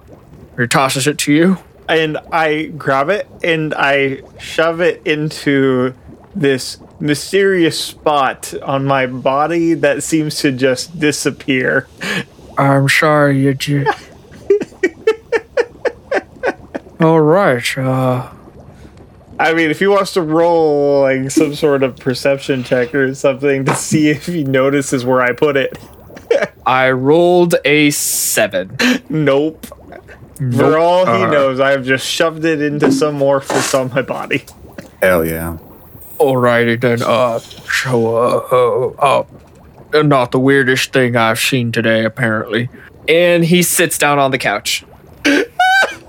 he 0.58 0.66
tosses 0.66 1.06
it 1.06 1.16
to 1.18 1.32
you. 1.32 1.58
And 1.88 2.18
I 2.32 2.64
grab 2.76 3.08
it 3.08 3.28
and 3.44 3.72
I 3.72 4.22
shove 4.40 4.80
it 4.80 5.06
into 5.06 5.94
this 6.34 6.78
mysterious 6.98 7.82
spot 7.82 8.52
on 8.62 8.84
my 8.84 9.06
body 9.06 9.74
that 9.74 10.02
seems 10.02 10.36
to 10.40 10.50
just 10.50 10.98
disappear. 10.98 11.86
I'm 12.62 12.88
sorry, 12.88 13.40
you 13.40 13.54
j- 13.54 13.86
All 17.00 17.20
right. 17.20 17.78
Uh, 17.78 18.30
I 19.38 19.54
mean, 19.54 19.70
if 19.70 19.78
he 19.80 19.86
wants 19.88 20.12
to 20.14 20.22
roll 20.22 21.00
like 21.02 21.30
some 21.30 21.54
sort 21.54 21.82
of 21.82 21.96
perception 21.96 22.62
check 22.62 22.94
or 22.94 23.14
something 23.14 23.64
to 23.64 23.74
see 23.74 24.08
if 24.10 24.26
he 24.26 24.44
notices 24.44 25.04
where 25.04 25.20
I 25.20 25.32
put 25.32 25.56
it. 25.56 25.76
I 26.66 26.90
rolled 26.92 27.56
a 27.64 27.90
seven. 27.90 28.76
Nope. 29.08 29.66
For 30.56 30.78
all 30.78 31.06
he 31.06 31.24
knows, 31.26 31.60
I 31.60 31.70
have 31.70 31.84
just 31.84 32.06
shoved 32.06 32.44
it 32.44 32.60
into 32.62 32.90
some 32.92 33.20
orifice 33.20 33.74
on 33.74 33.90
my 33.90 34.02
body. 34.02 34.44
Hell 35.00 35.24
yeah. 35.24 35.58
alrighty 36.18 36.80
then. 36.80 37.02
Uh, 37.02 37.38
so 37.38 38.16
uh, 38.16 38.48
uh, 38.52 39.20
uh, 39.20 39.24
not 39.92 40.32
the 40.32 40.40
weirdest 40.40 40.92
thing 40.92 41.16
I've 41.16 41.38
seen 41.38 41.72
today, 41.72 42.04
apparently. 42.04 42.68
And 43.08 43.44
he 43.44 43.62
sits 43.62 43.98
down 43.98 44.18
on 44.18 44.30
the 44.30 44.38
couch. 44.38 44.84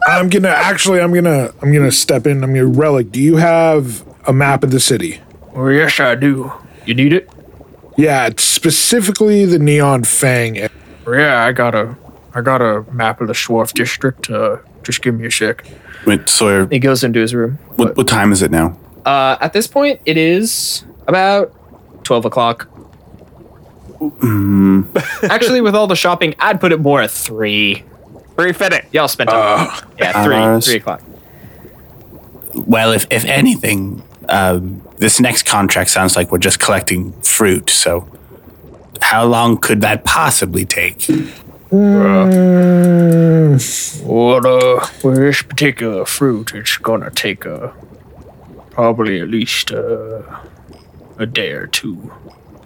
I'm 0.07 0.29
gonna 0.29 0.49
actually. 0.49 0.99
I'm 1.01 1.13
gonna. 1.13 1.53
I'm 1.61 1.71
gonna 1.73 1.91
step 1.91 2.27
in. 2.27 2.43
I'm 2.43 2.53
gonna 2.53 2.65
relic. 2.65 3.11
Do 3.11 3.21
you 3.21 3.38
have 3.38 4.03
a 4.27 4.34
map 4.34 4.63
of 4.63 4.71
the 4.71 4.79
city? 4.79 5.21
Well, 5.53 5.71
yes, 5.71 5.99
I 5.99 6.15
do. 6.15 6.51
You 6.86 6.93
need 6.93 7.13
it? 7.13 7.29
Yeah, 7.97 8.27
it's 8.27 8.43
specifically 8.43 9.45
the 9.45 9.59
Neon 9.59 10.03
Fang. 10.03 10.55
Yeah, 10.55 11.45
I 11.45 11.51
got 11.51 11.75
a, 11.75 11.95
I 12.34 12.41
got 12.41 12.61
a 12.61 12.84
map 12.91 13.21
of 13.21 13.27
the 13.27 13.34
Schwarf 13.34 13.71
district. 13.73 14.29
Uh, 14.29 14.57
Just 14.84 15.01
give 15.01 15.15
me 15.15 15.27
a 15.27 15.31
sec. 15.31 15.65
Wait, 16.05 16.27
Sawyer, 16.27 16.67
He 16.69 16.79
goes 16.79 17.03
into 17.03 17.19
his 17.19 17.34
room. 17.34 17.53
what, 17.75 17.95
what 17.95 18.07
time 18.07 18.31
is 18.34 18.41
it 18.41 18.51
now? 18.51 18.77
Uh, 19.05 19.38
at 19.39 19.53
this 19.53 19.67
point, 19.67 20.01
it 20.05 20.17
is 20.17 20.84
about 21.07 21.53
12 22.03 22.25
o'clock. 22.25 22.67
Actually, 25.23 25.61
with 25.61 25.75
all 25.75 25.87
the 25.87 25.95
shopping, 25.95 26.35
I'd 26.39 26.59
put 26.59 26.71
it 26.71 26.79
more 26.79 27.01
at 27.01 27.11
3. 27.11 27.83
Very 28.35 28.53
fitting. 28.53 28.81
Y'all 28.91 29.07
spent 29.07 29.29
time. 29.29 29.69
yeah, 29.99 30.23
3. 30.23 30.35
Uh, 30.35 30.59
3 30.59 30.75
o'clock. 30.75 31.01
Well, 32.55 32.91
if, 32.91 33.07
if 33.09 33.25
anything, 33.25 34.03
um, 34.29 34.81
this 34.97 35.19
next 35.19 35.43
contract 35.45 35.89
sounds 35.89 36.15
like 36.15 36.31
we're 36.31 36.37
just 36.37 36.59
collecting 36.59 37.13
fruit. 37.21 37.69
So, 37.69 38.07
how 39.01 39.25
long 39.25 39.57
could 39.57 39.81
that 39.81 40.05
possibly 40.05 40.65
take? 40.65 41.07
What 44.03 44.45
uh, 44.45 44.87
with 45.03 45.17
this 45.17 45.41
particular 45.41 46.05
fruit, 46.05 46.53
it's 46.53 46.77
gonna 46.77 47.09
take 47.09 47.45
uh, 47.45 47.71
probably 48.69 49.19
at 49.19 49.29
least 49.29 49.71
uh, 49.71 50.21
a 51.17 51.25
day 51.25 51.51
or 51.51 51.65
two, 51.67 52.11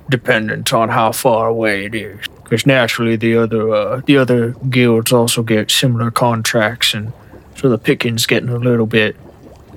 dependent 0.09 0.73
on 0.73 0.89
how 0.89 1.11
far 1.11 1.47
away 1.47 1.85
it 1.85 1.95
is. 1.95 2.19
Because 2.43 2.65
naturally, 2.65 3.15
the 3.15 3.35
other 3.37 3.73
uh, 3.73 4.01
the 4.05 4.17
other 4.17 4.51
guilds 4.69 5.11
also 5.11 5.43
get 5.43 5.69
similar 5.69 6.11
contracts, 6.11 6.93
and 6.93 7.11
so 7.55 7.69
the 7.69 7.77
picking's 7.77 8.25
getting 8.25 8.49
a 8.49 8.57
little 8.57 8.85
bit 8.85 9.17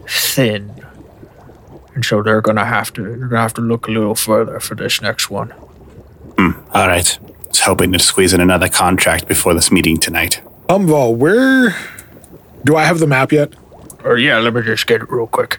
thin, 0.07 0.85
and 1.95 2.05
so 2.05 2.23
they're 2.23 2.41
gonna 2.41 2.65
have 2.65 2.93
to 2.93 3.03
they're 3.03 3.29
gonna 3.29 3.43
have 3.43 3.55
to 3.55 3.61
look 3.61 3.89
a 3.89 3.91
little 3.91 4.15
further 4.15 4.61
for 4.61 4.75
this 4.77 5.03
next 5.03 5.31
one. 5.31 5.53
All 6.73 6.87
right. 6.87 7.19
I 7.23 7.49
was 7.49 7.61
hoping 7.61 7.93
to 7.93 7.99
squeeze 7.99 8.33
in 8.33 8.41
another 8.41 8.69
contract 8.69 9.27
before 9.27 9.55
this 9.55 9.73
meeting 9.73 9.97
tonight. 9.99 10.41
Humval, 10.69 11.17
where 11.17 11.75
do 12.65 12.77
I 12.77 12.85
have 12.85 13.01
the 13.01 13.09
map 13.09 13.33
yet? 13.33 13.55
Or 14.05 14.17
yeah, 14.17 14.39
let 14.39 14.55
me 14.55 14.63
just 14.63 14.87
get 14.87 15.03
it 15.03 15.11
real 15.11 15.27
quick. 15.27 15.59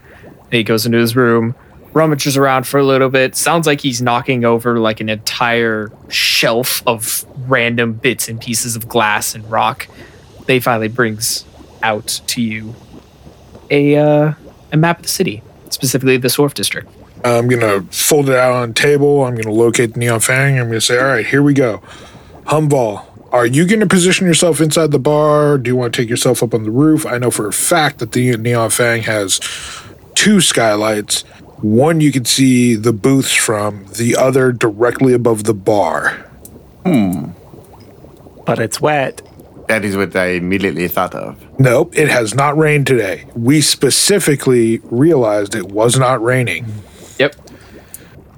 He 0.49 0.63
goes 0.63 0.85
into 0.85 0.97
his 0.97 1.15
room, 1.15 1.53
rummages 1.93 2.37
around 2.37 2.67
for 2.67 2.79
a 2.79 2.83
little 2.83 3.09
bit. 3.09 3.35
Sounds 3.35 3.67
like 3.67 3.81
he's 3.81 4.01
knocking 4.01 4.45
over 4.45 4.79
like 4.79 5.01
an 5.01 5.09
entire 5.09 5.91
shelf 6.09 6.81
of 6.87 7.25
random 7.49 7.93
bits 7.93 8.27
and 8.29 8.39
pieces 8.39 8.75
of 8.75 8.87
glass 8.87 9.35
and 9.35 9.49
rock. 9.49 9.87
They 10.45 10.59
finally 10.59 10.87
brings 10.87 11.45
out 11.83 12.21
to 12.27 12.41
you 12.41 12.75
a 13.69 13.95
uh, 13.97 14.33
a 14.71 14.77
map 14.77 14.97
of 14.97 15.03
the 15.03 15.09
city, 15.09 15.41
specifically 15.69 16.17
the 16.17 16.27
Swarf 16.27 16.53
district. 16.53 16.89
I'm 17.23 17.47
gonna 17.47 17.83
fold 17.83 18.29
it 18.29 18.35
out 18.35 18.53
on 18.53 18.69
the 18.69 18.73
table. 18.73 19.23
I'm 19.25 19.35
gonna 19.35 19.53
locate 19.53 19.93
the 19.93 19.99
neon 19.99 20.19
fang. 20.19 20.59
I'm 20.59 20.67
gonna 20.67 20.81
say, 20.81 20.97
all 20.97 21.05
right, 21.05 21.25
here 21.25 21.43
we 21.43 21.53
go. 21.53 21.81
Humval, 22.45 23.05
are 23.31 23.45
you 23.45 23.65
gonna 23.67 23.87
position 23.87 24.25
yourself 24.25 24.59
inside 24.59 24.91
the 24.91 24.99
bar? 24.99 25.57
Do 25.57 25.69
you 25.69 25.75
want 25.75 25.93
to 25.93 26.01
take 26.01 26.09
yourself 26.09 26.41
up 26.41 26.53
on 26.53 26.63
the 26.63 26.71
roof? 26.71 27.05
I 27.05 27.17
know 27.17 27.31
for 27.31 27.47
a 27.47 27.53
fact 27.53 27.99
that 27.99 28.13
the 28.13 28.35
neon 28.37 28.69
fang 28.71 29.03
has 29.03 29.39
two 30.15 30.41
skylights. 30.41 31.23
One 31.61 32.01
you 32.01 32.11
can 32.11 32.25
see 32.25 32.75
the 32.75 32.91
booths 32.91 33.33
from, 33.33 33.85
the 33.97 34.15
other 34.15 34.51
directly 34.51 35.13
above 35.13 35.43
the 35.43 35.53
bar. 35.53 36.25
Hmm. 36.85 37.31
But 38.45 38.57
it's 38.57 38.81
wet. 38.81 39.21
That 39.67 39.85
is 39.85 39.95
what 39.95 40.15
I 40.15 40.31
immediately 40.31 40.87
thought 40.87 41.13
of. 41.13 41.37
Nope, 41.59 41.95
it 41.95 42.09
has 42.09 42.33
not 42.33 42.57
rained 42.57 42.87
today. 42.87 43.25
We 43.35 43.61
specifically 43.61 44.79
realized 44.85 45.53
it 45.53 45.67
was 45.67 45.99
not 45.99 46.23
raining. 46.23 46.65
Yep. 47.19 47.35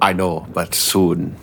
I 0.02 0.12
know, 0.12 0.46
but 0.54 0.76
soon. 0.76 1.38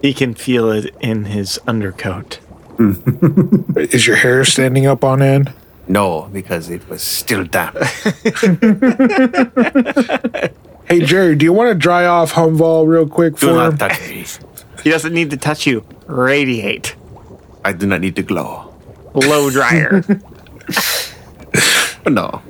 He 0.00 0.14
can 0.14 0.34
feel 0.34 0.70
it 0.70 0.94
in 1.00 1.26
his 1.26 1.60
undercoat. 1.66 2.40
Is 3.76 4.06
your 4.06 4.16
hair 4.16 4.42
standing 4.46 4.86
up 4.86 5.04
on 5.04 5.20
end? 5.20 5.52
No, 5.86 6.30
because 6.32 6.70
it 6.70 6.88
was 6.88 7.02
still 7.02 7.44
damp. 7.44 7.76
Hey 10.86 11.00
Jerry, 11.00 11.34
do 11.34 11.44
you 11.44 11.52
want 11.52 11.70
to 11.70 11.74
dry 11.74 12.04
off 12.06 12.32
Humval 12.34 12.86
real 12.86 13.08
quick 13.08 13.34
for 13.38 13.46
Do 13.46 13.46
for 13.48 13.54
not 13.54 13.72
him? 13.72 13.78
touch 13.78 14.00
me. 14.08 14.24
He 14.82 14.90
doesn't 14.90 15.14
need 15.14 15.30
to 15.30 15.36
touch 15.36 15.66
you. 15.66 15.84
Radiate. 16.06 16.94
I 17.64 17.72
do 17.72 17.86
not 17.86 18.00
need 18.02 18.16
to 18.16 18.22
glow. 18.22 18.74
Blow 19.12 19.50
dryer. 19.50 20.02
No. 22.06 22.42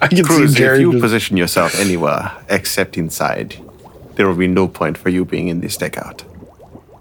I 0.00 0.08
can 0.08 0.24
Cruz, 0.24 0.52
see 0.52 0.58
Jerry. 0.58 0.76
if 0.76 0.80
you 0.80 0.92
just- 0.92 1.02
position 1.02 1.36
yourself 1.36 1.78
anywhere 1.78 2.32
except 2.48 2.96
inside, 2.96 3.56
there 4.14 4.26
will 4.26 4.36
be 4.36 4.46
no 4.46 4.66
point 4.68 4.96
for 4.96 5.10
you 5.10 5.26
being 5.26 5.48
in 5.48 5.60
this 5.60 5.76
deck-out. 5.76 6.24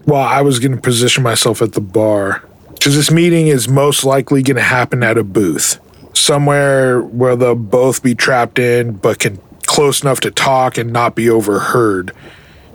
well, 0.06 0.22
I 0.22 0.42
was 0.42 0.60
going 0.60 0.74
to 0.74 0.82
position 0.82 1.24
myself 1.24 1.62
at 1.62 1.72
the 1.72 1.80
bar 1.80 2.44
because 2.74 2.96
this 2.98 3.10
meeting 3.10 3.48
is 3.48 3.70
most 3.70 4.04
likely 4.04 4.44
going 4.44 4.58
to 4.58 4.62
happen 4.62 5.04
at 5.04 5.18
a 5.18 5.24
booth 5.24 5.80
somewhere 6.14 7.02
where 7.02 7.36
they'll 7.36 7.56
both 7.56 8.04
be 8.04 8.16
trapped 8.16 8.60
in, 8.60 8.94
but 8.94 9.20
can 9.20 9.40
close 9.66 10.02
enough 10.02 10.20
to 10.22 10.32
talk 10.32 10.78
and 10.78 10.92
not 10.92 11.16
be 11.16 11.30
overheard, 11.30 12.12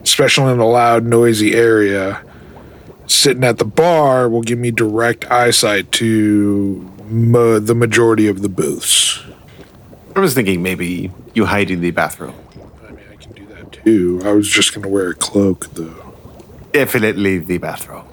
especially 0.02 0.52
in 0.52 0.58
a 0.60 0.66
loud, 0.66 1.04
noisy 1.04 1.54
area. 1.54 2.22
Sitting 3.06 3.44
at 3.44 3.58
the 3.58 3.64
bar 3.64 4.28
will 4.28 4.42
give 4.42 4.58
me 4.58 4.70
direct 4.70 5.30
eyesight 5.30 5.92
to 5.92 6.90
mo- 7.04 7.58
the 7.58 7.74
majority 7.74 8.28
of 8.28 8.40
the 8.42 8.48
booths. 8.48 9.22
I 10.16 10.20
was 10.20 10.34
thinking 10.34 10.62
maybe 10.62 11.10
you 11.34 11.46
hide 11.46 11.70
in 11.70 11.80
the 11.80 11.90
bathroom. 11.90 12.34
I 12.86 12.92
mean, 12.92 13.04
I 13.10 13.16
can 13.16 13.32
do 13.32 13.46
that 13.46 13.72
too. 13.72 14.22
I 14.24 14.32
was 14.32 14.48
just 14.48 14.72
going 14.72 14.84
to 14.84 14.88
wear 14.88 15.10
a 15.10 15.14
cloak 15.14 15.66
though. 15.74 16.14
Definitely 16.72 17.38
the 17.38 17.58
bathroom. 17.58 18.04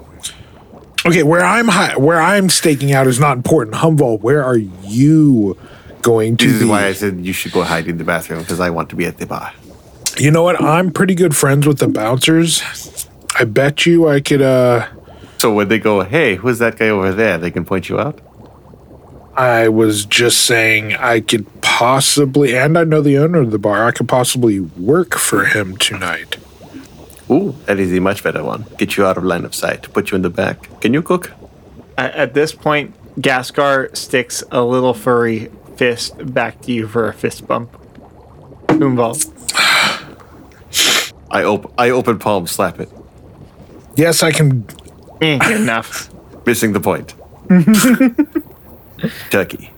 Okay, 1.04 1.22
where 1.24 1.42
I'm 1.44 1.68
hi- 1.68 1.96
where 1.96 2.20
I'm 2.20 2.48
staking 2.48 2.92
out 2.92 3.06
is 3.06 3.18
not 3.18 3.36
important. 3.36 3.76
Humval, 3.76 4.20
where 4.20 4.44
are 4.44 4.56
you 4.56 5.56
going 6.02 6.36
to 6.38 6.46
This 6.46 6.54
is 6.56 6.62
be? 6.62 6.68
why 6.68 6.86
I 6.86 6.92
said 6.92 7.24
you 7.26 7.32
should 7.32 7.52
go 7.52 7.62
hide 7.62 7.88
in 7.88 7.98
the 7.98 8.04
bathroom 8.04 8.40
because 8.40 8.60
I 8.60 8.70
want 8.70 8.88
to 8.90 8.96
be 8.96 9.04
at 9.06 9.18
the 9.18 9.26
bar. 9.26 9.52
you 10.18 10.30
know 10.30 10.42
what? 10.42 10.62
I'm 10.62 10.92
pretty 10.92 11.14
good 11.14 11.34
friends 11.34 11.66
with 11.66 11.78
the 11.78 11.88
bouncers. 11.88 12.62
I 13.38 13.44
bet 13.44 13.86
you 13.86 14.08
I 14.08 14.20
could. 14.20 14.42
uh 14.42 14.86
So 15.38 15.52
when 15.52 15.68
they 15.68 15.78
go, 15.78 16.02
hey, 16.02 16.36
who's 16.36 16.58
that 16.58 16.78
guy 16.78 16.88
over 16.88 17.12
there? 17.12 17.38
They 17.38 17.50
can 17.50 17.64
point 17.64 17.88
you 17.88 17.98
out. 17.98 18.20
I 19.34 19.68
was 19.68 20.04
just 20.04 20.44
saying 20.44 20.94
I 20.94 21.20
could 21.20 21.46
possibly, 21.62 22.54
and 22.56 22.76
I 22.76 22.84
know 22.84 23.00
the 23.00 23.16
owner 23.18 23.40
of 23.40 23.50
the 23.50 23.58
bar. 23.58 23.86
I 23.86 23.90
could 23.90 24.06
possibly 24.08 24.60
work 24.60 25.14
for 25.16 25.46
him 25.46 25.76
tonight. 25.78 26.36
Ooh, 27.30 27.54
that 27.66 27.78
is 27.78 27.92
a 27.92 28.00
much 28.00 28.22
better 28.22 28.42
one. 28.44 28.66
Get 28.78 28.96
you 28.96 29.06
out 29.06 29.16
of 29.16 29.24
line 29.24 29.44
of 29.44 29.54
sight. 29.54 29.92
Put 29.92 30.10
you 30.10 30.16
in 30.16 30.22
the 30.22 30.30
back. 30.30 30.80
Can 30.80 30.92
you 30.94 31.02
cook? 31.02 31.32
at, 31.96 32.14
at 32.14 32.34
this 32.34 32.52
point, 32.54 32.94
Gaskar 33.20 33.94
sticks 33.96 34.42
a 34.50 34.62
little 34.62 34.94
furry 34.94 35.50
fist 35.76 36.14
back 36.34 36.60
to 36.62 36.72
you 36.72 36.88
for 36.88 37.08
a 37.08 37.12
fist 37.12 37.46
bump. 37.46 37.70
Humval. 38.68 39.14
I 41.30 41.44
op- 41.44 41.72
I 41.78 41.90
open 41.90 42.18
palm, 42.18 42.46
slap 42.46 42.80
it. 42.80 42.90
Yes, 43.96 44.22
I 44.22 44.32
can. 44.32 44.66
Eh, 45.20 45.38
good 45.38 45.60
enough. 45.60 46.10
Missing 46.46 46.72
the 46.72 46.80
point. 46.80 47.14
Turkey. 49.30 49.70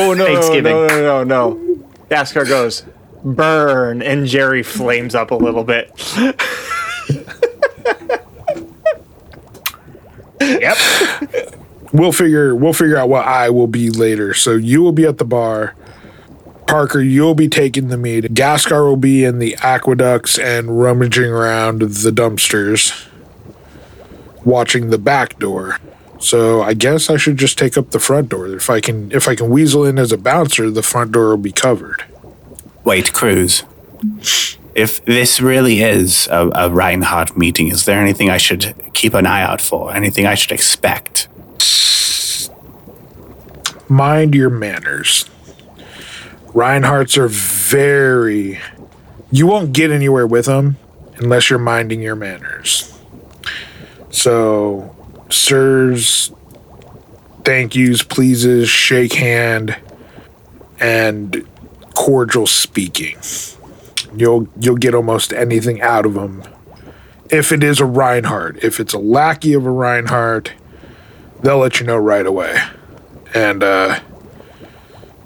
Oh 0.00 0.14
no, 0.16 0.24
Thanksgiving. 0.26 0.72
no, 0.72 0.86
no, 0.86 1.24
no, 1.24 1.54
no. 1.54 1.84
Gaskar 2.10 2.46
goes, 2.48 2.84
burn, 3.24 4.02
and 4.02 4.26
Jerry 4.26 4.62
flames 4.62 5.14
up 5.14 5.30
a 5.30 5.34
little 5.34 5.64
bit. 5.64 5.90
Yep. 10.40 10.76
We'll 11.92 12.12
figure. 12.12 12.54
We'll 12.54 12.72
figure 12.72 12.96
out 12.96 13.08
what 13.08 13.26
I 13.26 13.50
will 13.50 13.66
be 13.66 13.90
later. 13.90 14.34
So 14.34 14.52
you 14.52 14.82
will 14.82 14.92
be 14.92 15.04
at 15.04 15.18
the 15.18 15.24
bar. 15.24 15.74
Parker, 16.66 17.00
you'll 17.00 17.34
be 17.34 17.48
taking 17.48 17.88
the 17.88 17.96
meet. 17.96 18.34
Gaskar 18.34 18.86
will 18.86 18.98
be 18.98 19.24
in 19.24 19.38
the 19.38 19.56
aqueducts 19.62 20.38
and 20.38 20.78
rummaging 20.78 21.30
around 21.30 21.80
the 21.80 22.10
dumpsters, 22.10 23.08
watching 24.44 24.90
the 24.90 24.98
back 24.98 25.38
door. 25.38 25.78
So 26.20 26.60
I 26.60 26.74
guess 26.74 27.08
I 27.08 27.16
should 27.16 27.38
just 27.38 27.56
take 27.56 27.78
up 27.78 27.90
the 27.90 27.98
front 27.98 28.28
door. 28.28 28.48
If 28.48 28.68
I 28.68 28.80
can, 28.80 29.10
if 29.12 29.28
I 29.28 29.34
can 29.34 29.48
weasel 29.48 29.84
in 29.86 29.98
as 29.98 30.12
a 30.12 30.18
bouncer, 30.18 30.70
the 30.70 30.82
front 30.82 31.12
door 31.12 31.28
will 31.30 31.38
be 31.38 31.52
covered. 31.52 32.04
Wait, 32.88 33.12
Cruz. 33.12 33.64
If 34.74 35.04
this 35.04 35.42
really 35.42 35.82
is 35.82 36.26
a, 36.28 36.48
a 36.54 36.70
Reinhardt 36.70 37.36
meeting, 37.36 37.68
is 37.68 37.84
there 37.84 38.00
anything 38.00 38.30
I 38.30 38.38
should 38.38 38.74
keep 38.94 39.12
an 39.12 39.26
eye 39.26 39.42
out 39.42 39.60
for? 39.60 39.94
Anything 39.94 40.24
I 40.24 40.34
should 40.34 40.52
expect? 40.52 41.28
Mind 43.90 44.34
your 44.34 44.48
manners. 44.48 45.26
Reinhardts 46.54 47.18
are 47.18 47.28
very. 47.28 48.58
You 49.30 49.46
won't 49.46 49.74
get 49.74 49.90
anywhere 49.90 50.26
with 50.26 50.46
them 50.46 50.78
unless 51.18 51.50
you're 51.50 51.58
minding 51.58 52.00
your 52.00 52.16
manners. 52.16 52.98
So, 54.08 54.96
sirs, 55.28 56.32
thank 57.44 57.74
yous, 57.74 58.02
pleases, 58.02 58.70
shake 58.70 59.12
hand, 59.12 59.76
and 60.80 61.46
cordial 61.98 62.46
speaking. 62.46 63.18
You'll 64.14 64.46
you'll 64.58 64.76
get 64.76 64.94
almost 64.94 65.32
anything 65.32 65.82
out 65.82 66.06
of 66.06 66.14
them. 66.14 66.44
If 67.28 67.50
it 67.50 67.64
is 67.64 67.80
a 67.80 67.84
Reinhardt, 67.84 68.62
if 68.62 68.78
it's 68.78 68.94
a 68.94 68.98
lackey 68.98 69.52
of 69.52 69.66
a 69.66 69.70
Reinhardt, 69.70 70.52
they'll 71.42 71.58
let 71.58 71.80
you 71.80 71.86
know 71.86 71.96
right 71.96 72.24
away. 72.24 72.56
And 73.34 73.64
uh, 73.64 73.98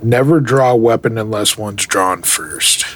never 0.03 0.41
draw 0.41 0.73
a 0.73 0.77
weapon 0.77 1.19
unless 1.19 1.59
one's 1.59 1.87
drawn 1.87 2.23
first. 2.23 2.87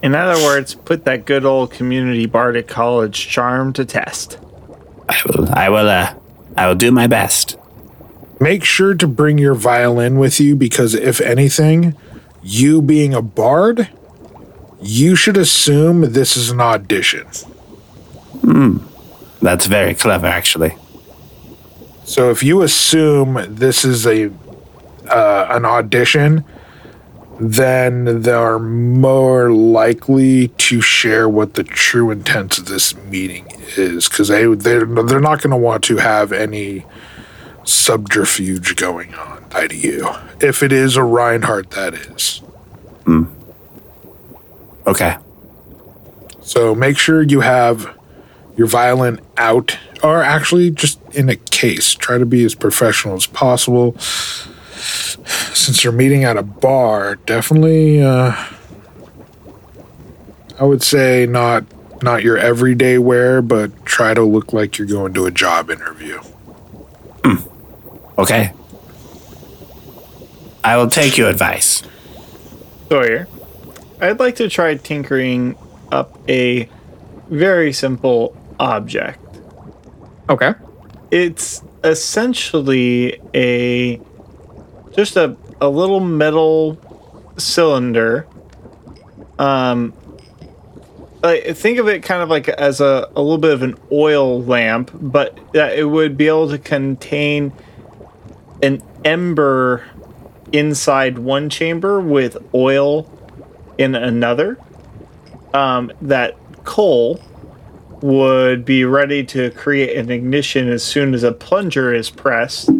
In 0.00 0.14
other 0.14 0.40
words, 0.42 0.76
put 0.76 1.04
that 1.04 1.26
good 1.26 1.44
old 1.44 1.72
community 1.72 2.24
bardic 2.24 2.68
college 2.68 3.28
charm 3.28 3.72
to 3.74 3.84
test. 3.84 4.38
I 5.08 5.20
will. 5.26 5.48
I 5.52 5.68
will. 5.68 5.88
Uh, 5.88 6.14
I 6.56 6.68
will 6.68 6.76
do 6.76 6.92
my 6.92 7.08
best. 7.08 7.58
Make 8.38 8.64
sure 8.64 8.94
to 8.94 9.08
bring 9.08 9.38
your 9.38 9.54
violin 9.54 10.18
with 10.18 10.40
you 10.40 10.54
because, 10.56 10.94
if 10.94 11.20
anything, 11.20 11.96
you 12.42 12.82
being 12.82 13.14
a 13.14 13.22
bard, 13.22 13.88
you 14.80 15.14
should 15.14 15.36
assume 15.36 16.12
this 16.12 16.36
is 16.36 16.50
an 16.50 16.60
audition. 16.60 17.26
Hmm. 18.42 18.78
That's 19.42 19.66
very 19.66 19.94
clever, 19.94 20.26
actually. 20.26 20.76
So 22.04 22.30
if 22.30 22.42
you 22.42 22.62
assume 22.62 23.38
this 23.48 23.84
is 23.84 24.06
a 24.06 24.30
uh, 25.08 25.46
an 25.50 25.64
audition, 25.64 26.44
then 27.38 28.22
they're 28.22 28.58
more 28.58 29.50
likely 29.50 30.48
to 30.48 30.80
share 30.80 31.28
what 31.28 31.54
the 31.54 31.64
true 31.64 32.10
intent 32.10 32.58
of 32.58 32.66
this 32.66 32.94
meeting 32.94 33.46
is, 33.76 34.08
because 34.08 34.28
they 34.28 34.46
they're, 34.46 34.84
they're 34.84 35.20
not 35.20 35.42
going 35.42 35.50
to 35.50 35.56
want 35.56 35.84
to 35.84 35.96
have 35.96 36.32
any 36.32 36.84
subterfuge 37.64 38.76
going 38.76 39.14
on 39.14 39.39
by 39.50 39.66
to 39.66 39.76
you. 39.76 40.08
If 40.40 40.62
it 40.62 40.72
is 40.72 40.96
a 40.96 41.02
Reinhardt, 41.02 41.70
that 41.72 41.94
is. 41.94 42.42
Okay. 44.86 45.16
So 46.40 46.74
make 46.74 46.98
sure 46.98 47.22
you 47.22 47.40
have 47.40 47.96
your 48.56 48.66
violin 48.66 49.20
out, 49.36 49.78
or 50.02 50.22
actually 50.22 50.70
just 50.70 51.00
in 51.14 51.28
a 51.28 51.36
case. 51.36 51.94
Try 51.94 52.18
to 52.18 52.26
be 52.26 52.44
as 52.44 52.54
professional 52.54 53.14
as 53.14 53.26
possible. 53.26 53.96
Since 53.98 55.84
you're 55.84 55.92
meeting 55.92 56.24
at 56.24 56.36
a 56.36 56.42
bar, 56.42 57.16
definitely, 57.16 58.02
uh, 58.02 58.34
I 60.58 60.64
would 60.64 60.82
say 60.82 61.26
not 61.26 61.64
not 62.02 62.22
your 62.22 62.38
everyday 62.38 62.98
wear, 62.98 63.42
but 63.42 63.84
try 63.84 64.14
to 64.14 64.22
look 64.22 64.52
like 64.52 64.78
you're 64.78 64.88
going 64.88 65.12
to 65.14 65.26
a 65.26 65.30
job 65.30 65.70
interview. 65.70 66.20
Okay. 68.18 68.52
I 70.62 70.76
will 70.76 70.88
take 70.88 71.16
your 71.16 71.28
advice. 71.28 71.82
Sawyer, 72.88 73.28
I'd 74.00 74.18
like 74.18 74.36
to 74.36 74.48
try 74.48 74.74
tinkering 74.74 75.56
up 75.92 76.18
a 76.28 76.68
very 77.28 77.72
simple 77.72 78.36
object. 78.58 79.18
Okay. 80.28 80.54
It's 81.10 81.62
essentially 81.82 83.20
a 83.34 84.00
just 84.92 85.16
a, 85.16 85.36
a 85.60 85.68
little 85.68 86.00
metal 86.00 86.78
cylinder. 87.38 88.26
Um 89.38 89.94
like, 91.22 91.54
think 91.56 91.78
of 91.78 91.86
it 91.86 92.02
kind 92.02 92.22
of 92.22 92.30
like 92.30 92.48
as 92.48 92.80
a, 92.80 93.10
a 93.14 93.20
little 93.20 93.38
bit 93.38 93.52
of 93.52 93.62
an 93.62 93.76
oil 93.92 94.42
lamp, 94.42 94.90
but 94.94 95.38
that 95.52 95.78
it 95.78 95.84
would 95.84 96.16
be 96.16 96.28
able 96.28 96.48
to 96.48 96.58
contain 96.58 97.52
an 98.62 98.82
ember 99.04 99.84
inside 100.52 101.18
one 101.18 101.48
chamber 101.48 102.00
with 102.00 102.36
oil 102.54 103.10
in 103.78 103.94
another. 103.94 104.58
Um, 105.52 105.92
that 106.02 106.36
coal 106.64 107.20
would 108.02 108.64
be 108.64 108.84
ready 108.84 109.24
to 109.24 109.50
create 109.50 109.96
an 109.96 110.10
ignition 110.10 110.68
as 110.68 110.82
soon 110.82 111.12
as 111.12 111.22
a 111.22 111.32
plunger 111.32 111.92
is 111.92 112.08
pressed 112.08 112.70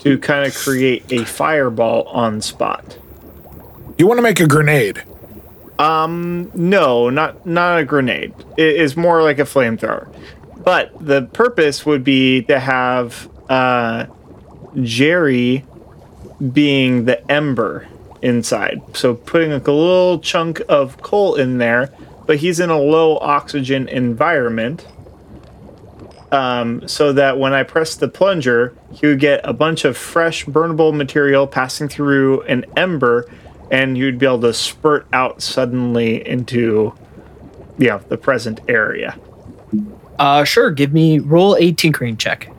to 0.00 0.18
kind 0.18 0.46
of 0.46 0.54
create 0.54 1.04
a 1.12 1.24
fireball 1.24 2.04
on 2.08 2.40
spot. 2.40 2.98
You 3.98 4.06
want 4.06 4.18
to 4.18 4.22
make 4.22 4.40
a 4.40 4.46
grenade. 4.46 5.02
Um, 5.78 6.50
No, 6.54 7.10
not 7.10 7.46
not 7.46 7.78
a 7.78 7.84
grenade. 7.84 8.34
It 8.56 8.76
is 8.76 8.96
more 8.96 9.22
like 9.22 9.38
a 9.38 9.44
flamethrower. 9.44 10.14
But 10.62 10.92
the 11.00 11.22
purpose 11.22 11.86
would 11.86 12.04
be 12.04 12.42
to 12.42 12.60
have 12.60 13.30
uh, 13.48 14.06
Jerry 14.82 15.64
being 16.52 17.04
the 17.04 17.30
ember 17.30 17.86
inside. 18.22 18.80
So 18.94 19.14
putting 19.14 19.52
like 19.52 19.66
a 19.66 19.72
little 19.72 20.18
chunk 20.18 20.62
of 20.68 21.00
coal 21.02 21.36
in 21.36 21.58
there, 21.58 21.92
but 22.26 22.38
he's 22.38 22.60
in 22.60 22.70
a 22.70 22.78
low 22.78 23.18
oxygen 23.18 23.88
environment. 23.88 24.86
Um, 26.32 26.86
so 26.86 27.12
that 27.14 27.40
when 27.40 27.52
I 27.52 27.64
press 27.64 27.96
the 27.96 28.06
plunger, 28.06 28.72
he 28.92 29.08
would 29.08 29.18
get 29.18 29.40
a 29.42 29.52
bunch 29.52 29.84
of 29.84 29.96
fresh 29.96 30.44
burnable 30.44 30.94
material 30.94 31.48
passing 31.48 31.88
through 31.88 32.42
an 32.42 32.66
ember, 32.76 33.28
and 33.72 33.98
you'd 33.98 34.18
be 34.18 34.26
able 34.26 34.40
to 34.42 34.54
spurt 34.54 35.08
out 35.12 35.42
suddenly 35.42 36.24
into, 36.24 36.94
yeah, 37.78 37.98
the 38.08 38.16
present 38.16 38.60
area. 38.68 39.18
Uh, 40.20 40.44
sure. 40.44 40.70
Give 40.70 40.92
me 40.92 41.18
roll 41.18 41.56
a 41.56 41.72
tinkering 41.72 42.16
check. 42.16 42.52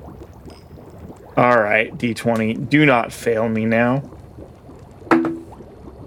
All 1.38 1.60
right, 1.60 1.96
D20, 1.98 2.70
do 2.70 2.86
not 2.86 3.14
fail 3.14 3.48
me 3.48 3.66
now. 3.66 4.04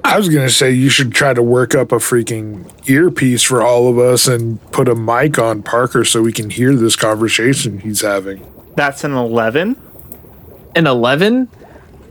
I 0.05 0.19
was 0.19 0.29
gonna 0.29 0.51
say 0.51 0.71
you 0.71 0.91
should 0.91 1.13
try 1.13 1.33
to 1.33 1.43
work 1.43 1.75
up 1.75 1.91
a 1.91 1.97
freaking 1.97 2.71
earpiece 2.89 3.43
for 3.43 3.63
all 3.63 3.89
of 3.89 3.99
us 3.99 4.29
and 4.29 4.61
put 4.71 4.87
a 4.87 4.95
mic 4.95 5.39
on 5.39 5.63
Parker 5.63 6.05
so 6.05 6.21
we 6.21 6.31
can 6.31 6.51
hear 6.51 6.75
this 6.77 6.95
conversation 6.95 7.81
he's 7.81 8.03
having. 8.03 8.47
That's 8.77 9.03
an 9.03 9.13
11. 9.13 9.77
An 10.77 10.87
eleven. 10.87 11.49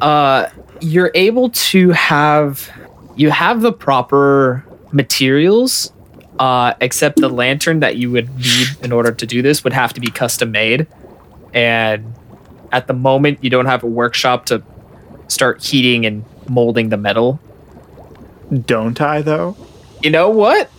Uh, 0.01 0.47
you're 0.81 1.11
able 1.13 1.49
to 1.49 1.91
have 1.91 2.69
you 3.15 3.29
have 3.29 3.61
the 3.61 3.71
proper 3.71 4.65
materials. 4.91 5.91
Uh, 6.39 6.73
except 6.81 7.19
the 7.19 7.29
lantern 7.29 7.79
that 7.81 7.95
you 7.95 8.09
would 8.09 8.27
need 8.37 8.67
in 8.81 8.91
order 8.91 9.11
to 9.11 9.27
do 9.27 9.43
this 9.43 9.63
would 9.63 9.71
have 9.71 9.93
to 9.93 10.01
be 10.01 10.07
custom 10.07 10.49
made, 10.49 10.87
and 11.53 12.15
at 12.73 12.87
the 12.87 12.93
moment 12.93 13.41
you 13.41 13.49
don't 13.49 13.67
have 13.67 13.83
a 13.83 13.87
workshop 13.87 14.45
to 14.47 14.61
start 15.29 15.63
heating 15.63 16.05
and 16.05 16.25
molding 16.49 16.89
the 16.89 16.97
metal. 16.97 17.39
Don't 18.65 18.99
I, 18.99 19.21
though? 19.21 19.55
you 20.03 20.09
know 20.09 20.29
what? 20.29 20.69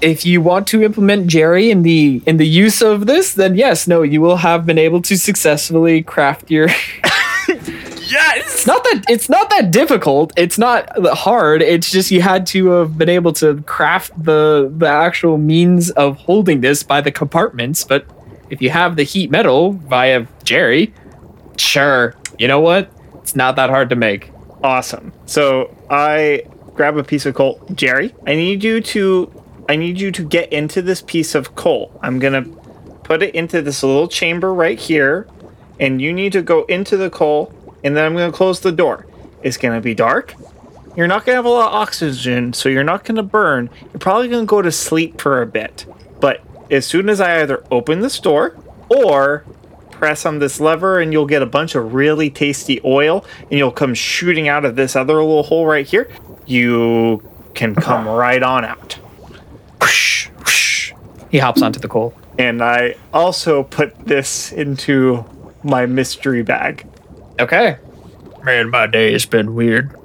If 0.00 0.26
you 0.26 0.42
want 0.42 0.66
to 0.68 0.82
implement 0.82 1.28
Jerry 1.28 1.70
in 1.70 1.82
the 1.82 2.22
in 2.26 2.36
the 2.36 2.46
use 2.46 2.82
of 2.82 3.06
this, 3.06 3.32
then 3.34 3.54
yes, 3.54 3.88
no, 3.88 4.02
you 4.02 4.20
will 4.20 4.36
have 4.36 4.66
been 4.66 4.78
able 4.78 5.00
to 5.02 5.16
successfully 5.16 6.02
craft 6.02 6.50
your. 6.50 6.68
yes. 7.48 8.46
It's 8.46 8.66
not 8.66 8.84
that 8.84 9.04
it's 9.08 9.28
not 9.30 9.48
that 9.50 9.70
difficult. 9.70 10.32
It's 10.36 10.58
not 10.58 10.90
hard. 11.16 11.62
It's 11.62 11.90
just 11.90 12.10
you 12.10 12.20
had 12.20 12.46
to 12.48 12.66
have 12.68 12.98
been 12.98 13.08
able 13.08 13.32
to 13.34 13.62
craft 13.62 14.12
the 14.22 14.70
the 14.76 14.88
actual 14.88 15.38
means 15.38 15.90
of 15.92 16.18
holding 16.18 16.60
this 16.60 16.82
by 16.82 17.00
the 17.00 17.10
compartments. 17.10 17.84
But 17.84 18.04
if 18.50 18.60
you 18.60 18.68
have 18.70 18.96
the 18.96 19.04
heat 19.04 19.30
metal 19.30 19.72
via 19.72 20.26
Jerry, 20.42 20.92
sure. 21.58 22.14
You 22.38 22.48
know 22.48 22.60
what? 22.60 22.90
It's 23.22 23.36
not 23.36 23.56
that 23.56 23.70
hard 23.70 23.90
to 23.90 23.96
make. 23.96 24.30
Awesome. 24.62 25.12
So 25.26 25.74
I 25.90 26.44
grab 26.74 26.96
a 26.96 27.04
piece 27.04 27.26
of 27.26 27.34
coal. 27.34 27.64
Jerry, 27.74 28.14
I 28.26 28.34
need 28.34 28.64
you 28.64 28.80
to 28.80 29.44
I 29.68 29.76
need 29.76 29.98
you 29.98 30.10
to 30.12 30.22
get 30.22 30.52
into 30.52 30.82
this 30.82 31.00
piece 31.00 31.34
of 31.34 31.54
coal. 31.54 31.98
I'm 32.02 32.18
gonna 32.18 32.42
put 33.02 33.22
it 33.22 33.34
into 33.34 33.62
this 33.62 33.82
little 33.82 34.08
chamber 34.08 34.52
right 34.52 34.78
here, 34.78 35.26
and 35.80 36.00
you 36.00 36.12
need 36.12 36.32
to 36.32 36.42
go 36.42 36.64
into 36.64 36.96
the 36.96 37.10
coal, 37.10 37.52
and 37.82 37.96
then 37.96 38.04
I'm 38.04 38.14
gonna 38.14 38.32
close 38.32 38.60
the 38.60 38.72
door. 38.72 39.06
It's 39.42 39.56
gonna 39.56 39.80
be 39.80 39.94
dark. 39.94 40.34
You're 40.96 41.06
not 41.06 41.24
gonna 41.24 41.36
have 41.36 41.44
a 41.44 41.48
lot 41.48 41.68
of 41.68 41.74
oxygen, 41.74 42.52
so 42.52 42.68
you're 42.68 42.84
not 42.84 43.04
gonna 43.04 43.22
burn. 43.22 43.70
You're 43.92 44.00
probably 44.00 44.28
gonna 44.28 44.44
go 44.44 44.60
to 44.60 44.70
sleep 44.70 45.20
for 45.20 45.40
a 45.40 45.46
bit. 45.46 45.86
But 46.20 46.42
as 46.70 46.86
soon 46.86 47.08
as 47.08 47.20
I 47.20 47.40
either 47.40 47.64
open 47.70 48.00
this 48.00 48.18
door 48.20 48.56
or 48.88 49.44
press 49.94 50.26
on 50.26 50.38
this 50.38 50.60
lever 50.60 51.00
and 51.00 51.12
you'll 51.12 51.26
get 51.26 51.42
a 51.42 51.46
bunch 51.46 51.74
of 51.74 51.94
really 51.94 52.30
tasty 52.30 52.80
oil 52.84 53.24
and 53.42 53.52
you'll 53.52 53.70
come 53.72 53.94
shooting 53.94 54.48
out 54.48 54.64
of 54.64 54.76
this 54.76 54.96
other 54.96 55.14
little 55.14 55.42
hole 55.42 55.66
right 55.66 55.86
here. 55.86 56.10
You 56.46 57.22
can 57.54 57.74
come 57.74 58.06
right 58.08 58.42
on 58.42 58.64
out. 58.64 58.94
Whoosh, 59.80 60.28
whoosh. 60.38 60.92
He 61.30 61.38
hops 61.38 61.62
onto 61.62 61.80
the 61.80 61.88
coal. 61.88 62.14
And 62.38 62.62
I 62.62 62.96
also 63.12 63.62
put 63.62 63.98
this 64.06 64.52
into 64.52 65.24
my 65.62 65.86
mystery 65.86 66.42
bag. 66.42 66.86
Okay. 67.40 67.78
Man, 68.44 68.70
my 68.70 68.86
day 68.86 69.12
has 69.12 69.24
been 69.24 69.54
weird. 69.54 69.96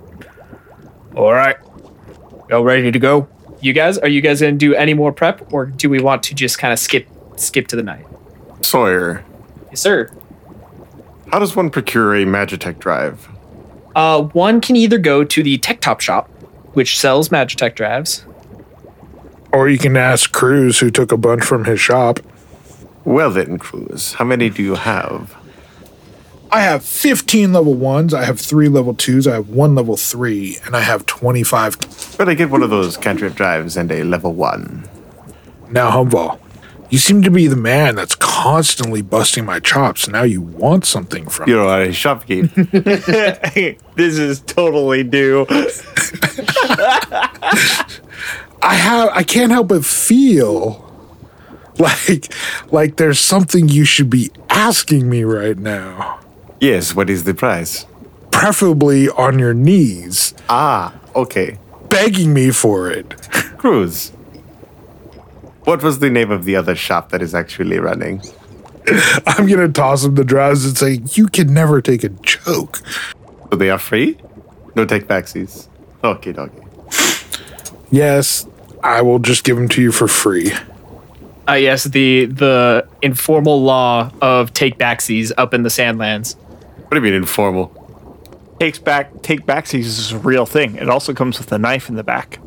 All 1.16 1.34
right. 1.34 1.58
Y'all 2.50 2.64
ready 2.64 2.92
to 2.92 3.00
go? 3.00 3.28
You 3.62 3.74
guys, 3.74 3.98
are 3.98 4.08
you 4.08 4.22
guys 4.22 4.42
gonna 4.42 4.54
do 4.54 4.74
any 4.74 4.94
more 4.94 5.12
prep, 5.12 5.52
or 5.54 5.66
do 5.66 5.90
we 5.90 6.00
want 6.00 6.24
to 6.24 6.34
just 6.34 6.58
kind 6.58 6.72
of 6.72 6.80
skip 6.80 7.08
skip 7.36 7.68
to 7.68 7.76
the 7.76 7.84
night? 7.84 8.06
Sawyer, 8.62 9.26
Yes, 9.70 9.82
sir. 9.82 10.10
how 11.32 11.40
does 11.40 11.56
one 11.56 11.70
procure 11.70 12.16
a 12.16 12.26
Magitech 12.26 12.80
drive? 12.80 13.30
Uh, 13.96 14.24
one 14.24 14.62
can 14.62 14.76
either 14.76 14.98
go 14.98 15.24
to 15.24 15.44
the 15.44 15.58
Tech 15.58 15.82
Top 15.82 16.00
shop, 16.02 16.28
which 16.74 16.98
sells 16.98 17.30
Magitech 17.30 17.76
drives. 17.76 18.26
Or 19.52 19.68
you 19.68 19.78
can 19.78 19.98
ask 19.98 20.32
Cruz, 20.32 20.80
who 20.80 20.92
took 20.92 21.12
a 21.12 21.18
bunch 21.18 21.44
from 21.44 21.66
his 21.66 21.80
shop. 21.80 22.20
Well 23.04 23.32
then, 23.32 23.58
Cruz, 23.58 24.14
how 24.14 24.26
many 24.26 24.50
do 24.50 24.62
you 24.62 24.76
have? 24.76 25.36
I 26.52 26.62
have 26.62 26.84
15 26.84 27.54
level 27.54 27.76
ones, 27.76 28.12
I 28.14 28.26
have 28.26 28.40
three 28.40 28.70
level 28.70 28.96
twos, 28.96 29.28
I 29.28 29.34
have 29.34 29.50
one 29.50 29.76
level 29.76 29.96
three, 29.96 30.58
and 30.66 30.76
I 30.76 30.82
have 30.82 31.06
25. 31.06 32.16
But 32.18 32.28
I 32.28 32.34
get 32.34 32.50
one 32.50 32.64
of 32.64 32.72
those 32.72 32.98
cantrip 32.98 33.36
drives 33.36 33.78
and 33.78 33.92
a 33.92 34.04
level 34.04 34.34
one. 34.34 34.88
Now, 35.70 35.92
Humval, 35.92 36.40
you 36.90 36.98
seem 36.98 37.22
to 37.24 37.30
be 37.32 37.48
the 37.48 37.56
man 37.56 37.96
that's 37.96 38.16
constantly 38.16 39.02
busting 39.02 39.46
my 39.46 39.60
chops. 39.60 40.08
Now 40.08 40.24
you 40.24 40.42
want 40.42 40.86
something 40.86 41.28
from 41.30 41.46
me. 41.48 41.54
You 41.54 41.62
are 41.62 41.82
a 41.84 41.88
shopkeep. 41.90 42.50
this 43.96 44.18
is 44.18 44.40
totally 44.42 45.04
due. 45.04 45.46
I 48.62 48.76
have 48.76 49.10
I 49.14 49.24
can't 49.24 49.52
help 49.52 49.70
but 49.70 49.86
feel 49.86 50.86
like 51.78 52.34
like 52.72 52.98
there's 52.98 53.20
something 53.20 53.70
you 53.70 53.86
should 53.86 54.10
be 54.10 54.32
asking 54.50 55.10
me 55.10 55.24
right 55.24 55.58
now. 55.58 56.20
yes, 56.60 56.94
what 56.96 57.10
is 57.10 57.24
the 57.24 57.34
price? 57.34 57.86
Preferably 58.32 59.10
on 59.10 59.40
your 59.40 59.54
knees, 59.54 60.34
Ah, 60.50 60.94
okay. 61.16 61.58
begging 61.90 62.34
me 62.34 62.52
for 62.52 62.90
it. 62.90 63.10
Cruz. 63.58 64.12
What 65.70 65.84
was 65.84 66.00
the 66.00 66.10
name 66.10 66.32
of 66.32 66.46
the 66.46 66.56
other 66.56 66.74
shop 66.74 67.10
that 67.10 67.22
is 67.22 67.36
actually 67.36 67.78
running? 67.78 68.24
I'm 69.28 69.46
gonna 69.46 69.70
toss 69.70 70.04
him 70.04 70.16
the 70.16 70.24
drives 70.24 70.66
and 70.66 70.76
say, 70.76 71.02
You 71.14 71.28
can 71.28 71.54
never 71.54 71.80
take 71.80 72.04
a 72.04 72.10
joke. 72.10 72.82
So 73.52 73.56
they 73.56 73.70
are 73.70 73.78
free? 73.78 74.18
No 74.74 74.86
take 74.86 75.06
backsies. 75.06 75.68
Okay, 76.04 76.32
doggy. 76.32 76.58
Yes, 77.92 78.48
I 78.82 79.04
will 79.04 79.20
just 79.20 79.44
give 79.44 79.58
them 79.58 79.70
to 79.70 79.80
you 79.80 79.92
for 79.92 80.08
free. 80.08 80.52
Uh, 81.48 81.54
yes, 81.54 81.84
the 81.84 82.26
the 82.26 82.88
informal 83.04 83.62
law 83.62 84.12
of 84.24 84.52
take 84.56 84.80
backsies 84.80 85.32
up 85.38 85.54
in 85.54 85.62
the 85.62 85.70
Sandlands. 85.70 86.36
What 86.36 86.90
do 86.90 86.96
you 86.96 87.04
mean 87.04 87.14
informal? 87.14 87.68
Takes 88.60 88.80
back 88.80 89.22
take 89.22 89.46
backsies 89.46 89.86
is 89.86 90.12
a 90.14 90.18
real 90.18 90.48
thing. 90.48 90.78
It 90.78 90.90
also 90.90 91.14
comes 91.14 91.38
with 91.38 91.52
a 91.52 91.60
knife 91.60 91.90
in 91.90 91.96
the 91.96 92.04
back. 92.04 92.40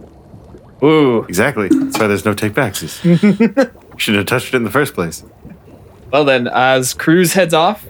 Ooh. 0.85 1.25
Exactly. 1.25 1.69
That's 1.69 1.99
why 1.99 2.07
there's 2.09 2.25
no 2.25 2.35
take 2.35 2.53
backsies. 2.55 3.01
Shouldn't 3.99 4.19
have 4.19 4.27
touched 4.27 4.53
it 4.53 4.57
in 4.57 4.65
the 4.65 4.71
first 4.71 4.95
place. 4.95 5.23
Well 6.11 6.25
then, 6.25 6.49
as 6.49 6.93
Cruz 6.95 7.33
heads 7.35 7.55
off, 7.55 7.87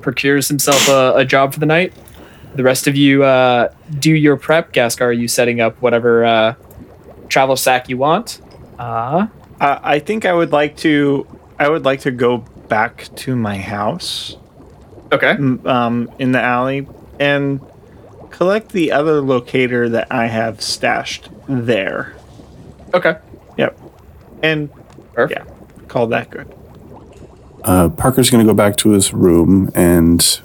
procures 0.00 0.48
himself 0.48 0.88
a, 0.88 1.12
a 1.16 1.24
job 1.24 1.52
for 1.52 1.60
the 1.60 1.66
night. 1.66 1.92
The 2.54 2.62
rest 2.64 2.86
of 2.88 2.96
you 2.96 3.22
uh, 3.22 3.72
do 3.98 4.12
your 4.12 4.36
prep. 4.36 4.72
Gaskar, 4.72 5.02
are 5.06 5.12
you 5.12 5.28
setting 5.28 5.60
up 5.60 5.80
whatever 5.82 6.24
uh, 6.24 6.54
travel 7.28 7.56
sack 7.56 7.88
you 7.88 7.96
want? 7.96 8.40
Uh, 8.78 9.26
Uh, 9.60 9.78
I 9.82 9.98
think 9.98 10.24
I 10.24 10.32
would 10.32 10.52
like 10.52 10.76
to. 10.78 11.26
I 11.58 11.68
would 11.68 11.84
like 11.84 12.00
to 12.00 12.10
go 12.10 12.38
back 12.68 13.08
to 13.16 13.36
my 13.36 13.58
house, 13.58 14.36
okay. 15.12 15.32
um, 15.66 16.10
in 16.18 16.32
the 16.32 16.40
alley, 16.40 16.88
and 17.18 17.60
collect 18.30 18.70
the 18.70 18.90
other 18.92 19.20
locator 19.20 19.88
that 19.90 20.08
I 20.10 20.26
have 20.28 20.62
stashed 20.62 21.28
there. 21.50 22.14
Okay. 22.94 23.16
Yep, 23.56 23.78
and 24.42 24.70
Perfect. 25.12 25.46
yeah, 25.46 25.84
call 25.88 26.06
that 26.08 26.30
good. 26.30 26.52
Uh, 27.64 27.88
Parker's 27.90 28.30
going 28.30 28.44
to 28.44 28.50
go 28.50 28.56
back 28.56 28.76
to 28.76 28.90
his 28.90 29.12
room 29.12 29.70
and 29.74 30.40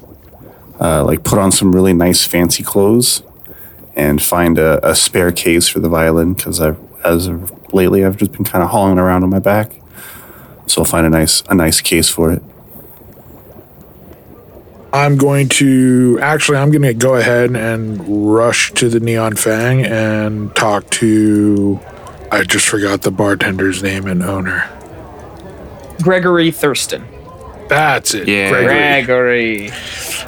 uh, 0.78 1.02
like 1.04 1.24
put 1.24 1.38
on 1.38 1.50
some 1.50 1.72
really 1.72 1.94
nice 1.94 2.26
fancy 2.26 2.62
clothes 2.62 3.22
and 3.94 4.22
find 4.22 4.58
a, 4.58 4.86
a 4.86 4.94
spare 4.94 5.32
case 5.32 5.66
for 5.68 5.80
the 5.80 5.88
violin 5.88 6.34
because 6.34 6.60
I've 6.60 6.78
as 7.04 7.26
of 7.28 7.52
lately 7.72 8.04
I've 8.04 8.16
just 8.16 8.32
been 8.32 8.44
kind 8.44 8.62
of 8.62 8.70
hauling 8.70 8.98
around 8.98 9.22
on 9.22 9.30
my 9.30 9.38
back, 9.38 9.80
so 10.66 10.82
I'll 10.82 10.86
find 10.86 11.06
a 11.06 11.10
nice 11.10 11.42
a 11.48 11.54
nice 11.54 11.80
case 11.80 12.08
for 12.10 12.32
it. 12.32 12.42
I'm 14.92 15.16
going 15.16 15.48
to 15.50 16.18
actually 16.22 16.58
I'm 16.58 16.70
going 16.70 16.82
to 16.82 16.94
go 16.94 17.16
ahead 17.16 17.54
and 17.54 18.34
rush 18.34 18.72
to 18.74 18.88
the 18.88 19.00
Neon 19.00 19.36
Fang 19.36 19.84
and 19.84 20.54
talk 20.54 20.88
to 20.90 21.80
I 22.30 22.42
just 22.42 22.66
forgot 22.66 23.02
the 23.02 23.10
bartender's 23.10 23.82
name 23.82 24.06
and 24.06 24.22
owner. 24.22 24.70
Gregory 26.02 26.50
Thurston. 26.50 27.06
That's 27.68 28.14
it. 28.14 28.28
Yeah. 28.28 28.50
Gregory. 28.50 29.66
Gregory. 29.66 29.70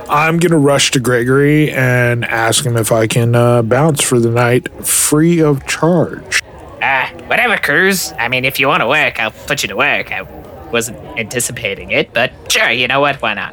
I'm 0.08 0.38
going 0.38 0.52
to 0.52 0.58
rush 0.58 0.90
to 0.92 1.00
Gregory 1.00 1.70
and 1.70 2.24
ask 2.24 2.64
him 2.64 2.76
if 2.76 2.90
I 2.90 3.06
can 3.06 3.34
uh, 3.34 3.62
bounce 3.62 4.02
for 4.02 4.18
the 4.18 4.30
night 4.30 4.68
free 4.86 5.40
of 5.40 5.66
charge. 5.66 6.42
Ah, 6.82 7.12
whatever, 7.26 7.56
Cruz. 7.58 8.12
I 8.18 8.28
mean, 8.28 8.44
if 8.44 8.58
you 8.58 8.68
want 8.68 8.80
to 8.80 8.88
work, 8.88 9.20
I'll 9.20 9.30
put 9.30 9.62
you 9.62 9.68
to 9.68 9.76
work. 9.76 10.10
I 10.10 10.22
wasn't 10.70 10.98
anticipating 11.18 11.90
it, 11.90 12.12
but 12.12 12.32
sure, 12.50 12.70
you 12.70 12.88
know 12.88 13.00
what? 13.00 13.20
Why 13.20 13.34
not? 13.34 13.52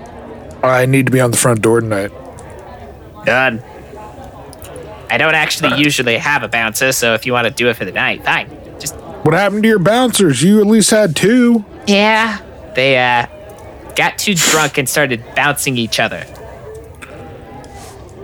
I 0.70 0.86
need 0.86 1.06
to 1.08 1.12
be 1.12 1.20
on 1.22 1.32
the 1.32 1.38
front 1.38 1.62
door 1.62 1.82
tonight. 1.82 2.12
Done. 3.26 3.62
I 5.10 5.18
don't 5.18 5.36
actually 5.36 5.78
usually 5.80 6.18
have 6.18 6.44
a 6.44 6.48
bouncer, 6.48 6.92
so 6.92 7.14
if 7.14 7.26
you 7.26 7.34
want 7.34 7.46
to 7.48 7.54
do 7.54 7.70
it 7.70 7.76
for 7.76 7.86
the 7.86 7.92
night, 7.92 8.24
fine. 8.26 8.50
Just 8.80 8.96
What 9.24 9.34
happened 9.34 9.64
to 9.64 9.70
your 9.70 9.80
bouncers? 9.80 10.42
You 10.44 10.60
at 10.60 10.68
least 10.68 10.90
had 10.92 11.16
two. 11.16 11.64
yeah, 11.88 12.40
they 12.76 12.98
uh 12.98 13.28
got 13.96 14.18
too 14.18 14.34
drunk 14.36 14.78
and 14.78 14.90
started 14.90 15.24
bouncing 15.36 15.78
each 15.78 16.00
other. 16.00 16.26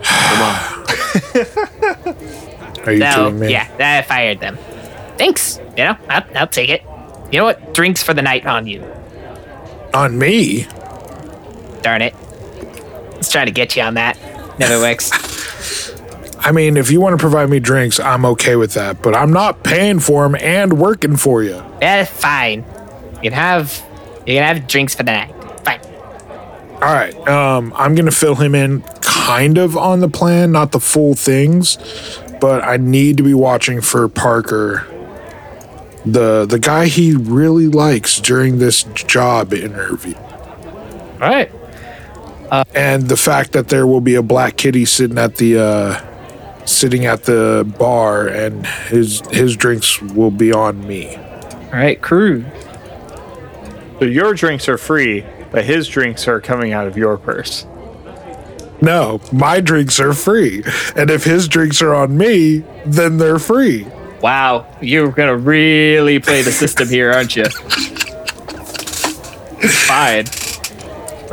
Come 0.04 0.42
on. 0.42 0.86
Are 2.86 2.92
you 2.92 3.00
So 3.02 3.26
kidding 3.26 3.40
me? 3.40 3.52
yeah, 3.52 3.70
I 3.80 4.02
fired 4.02 4.40
them. 4.40 4.58
Thanks. 5.18 5.60
You 5.78 5.84
know, 5.86 5.98
I'll, 6.10 6.24
I'll 6.36 6.48
take 6.48 6.70
it. 6.70 6.82
You 7.32 7.38
know 7.40 7.46
what? 7.46 7.74
Drinks 7.74 8.02
for 8.04 8.14
the 8.14 8.22
night 8.22 8.46
on 8.46 8.68
you. 8.68 8.84
On 9.94 10.18
me? 10.18 10.66
Darn 11.84 12.02
it. 12.02 12.14
Let's 13.22 13.32
try 13.32 13.46
to 13.46 13.52
get 13.52 13.76
you 13.76 13.84
on 13.84 13.94
that. 13.94 14.18
Never 14.58 14.80
works. 14.80 15.12
I 16.40 16.52
mean, 16.52 16.76
if 16.76 16.90
you 16.90 17.00
want 17.00 17.14
to 17.14 17.22
provide 17.22 17.52
me 17.52 17.60
drinks, 17.60 18.00
I'm 18.00 18.26
okay 18.26 18.56
with 18.56 18.74
that. 18.74 19.04
But 19.04 19.14
I'm 19.14 19.32
not 19.32 19.64
paying 19.64 20.00
for 20.00 20.24
them 20.24 20.36
and 20.42 20.80
working 20.80 21.18
for 21.18 21.44
you. 21.44 21.64
Yeah, 21.84 22.06
fine. 22.06 22.66
You 23.22 23.30
can 23.30 23.34
have 23.34 23.80
you 24.26 24.34
can 24.34 24.56
have 24.56 24.68
drinks 24.68 24.96
for 24.96 25.04
the 25.04 25.12
night. 25.12 25.36
Fine. 25.64 25.82
All 26.74 26.96
right. 26.96 27.16
Um, 27.28 27.72
I'm 27.76 27.94
gonna 27.94 28.10
fill 28.10 28.34
him 28.34 28.56
in 28.56 28.82
kind 29.02 29.60
of 29.60 29.78
on 29.78 30.00
the 30.00 30.10
plan, 30.10 30.52
not 30.52 30.72
the 30.72 30.80
full 30.80 31.14
things, 31.14 31.78
but 32.40 32.64
I 32.64 32.78
need 32.78 33.18
to 33.18 33.24
be 33.24 33.36
watching 33.36 33.82
for 33.82 34.08
Parker, 34.10 34.88
the 36.08 36.48
the 36.48 36.58
guy 36.58 36.88
he 36.88 37.14
really 37.14 37.68
likes 37.68 38.20
during 38.20 38.58
this 38.58 38.82
job 38.96 39.54
interview, 39.54 40.16
All 40.16 41.20
right. 41.20 41.52
And 42.74 43.08
the 43.08 43.18
fact 43.18 43.54
that 43.54 43.70
there 43.70 43.88
will 43.88 44.02
be 44.02 44.16
a 44.16 44.22
black 44.22 44.58
kitty 44.58 44.86
sitting 44.86 45.18
at 45.18 45.38
the 45.38 45.58
uh, 45.60 46.66
sitting 46.66 47.06
at 47.06 47.24
the 47.24 47.66
bar, 47.78 48.28
and 48.28 48.66
his 48.66 49.22
his 49.32 49.56
drinks 49.56 50.02
will 50.02 50.32
be 50.32 50.52
on 50.52 50.86
me. 50.88 51.16
All 51.16 51.72
right, 51.72 52.02
crew. 52.02 52.46
So 54.00 54.06
your 54.06 54.34
drinks 54.34 54.68
are 54.68 54.78
free, 54.78 55.26
but 55.52 55.64
his 55.64 55.88
drinks 55.88 56.28
are 56.28 56.42
coming 56.42 56.74
out 56.74 56.88
of 56.88 56.98
your 56.98 57.18
purse. 57.18 57.66
No, 58.82 59.22
my 59.32 59.62
drinks 59.62 60.00
are 60.00 60.14
free, 60.14 60.64
and 60.96 61.12
if 61.12 61.24
his 61.24 61.48
drinks 61.48 61.82
are 61.82 61.94
on 61.94 62.18
me, 62.18 62.64
then 62.86 63.18
they're 63.18 63.40
free. 63.40 63.86
Wow, 64.22 64.66
you're 64.82 65.12
gonna 65.12 65.38
really 65.38 66.20
play 66.20 66.42
the 66.42 66.52
system 66.52 66.90
here, 66.90 67.12
aren't 67.12 67.36
you? 67.36 67.46
Fine. 69.88 70.26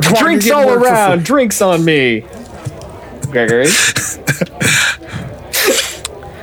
Come 0.01 0.13
on, 0.15 0.23
Drinks 0.23 0.49
all 0.51 0.63
getting 0.63 0.79
work 0.79 0.87
for 0.87 0.93
around. 0.93 1.23
Drinks 1.25 1.61
on 1.61 1.83
me. 1.85 2.25
Gregory. 3.31 3.67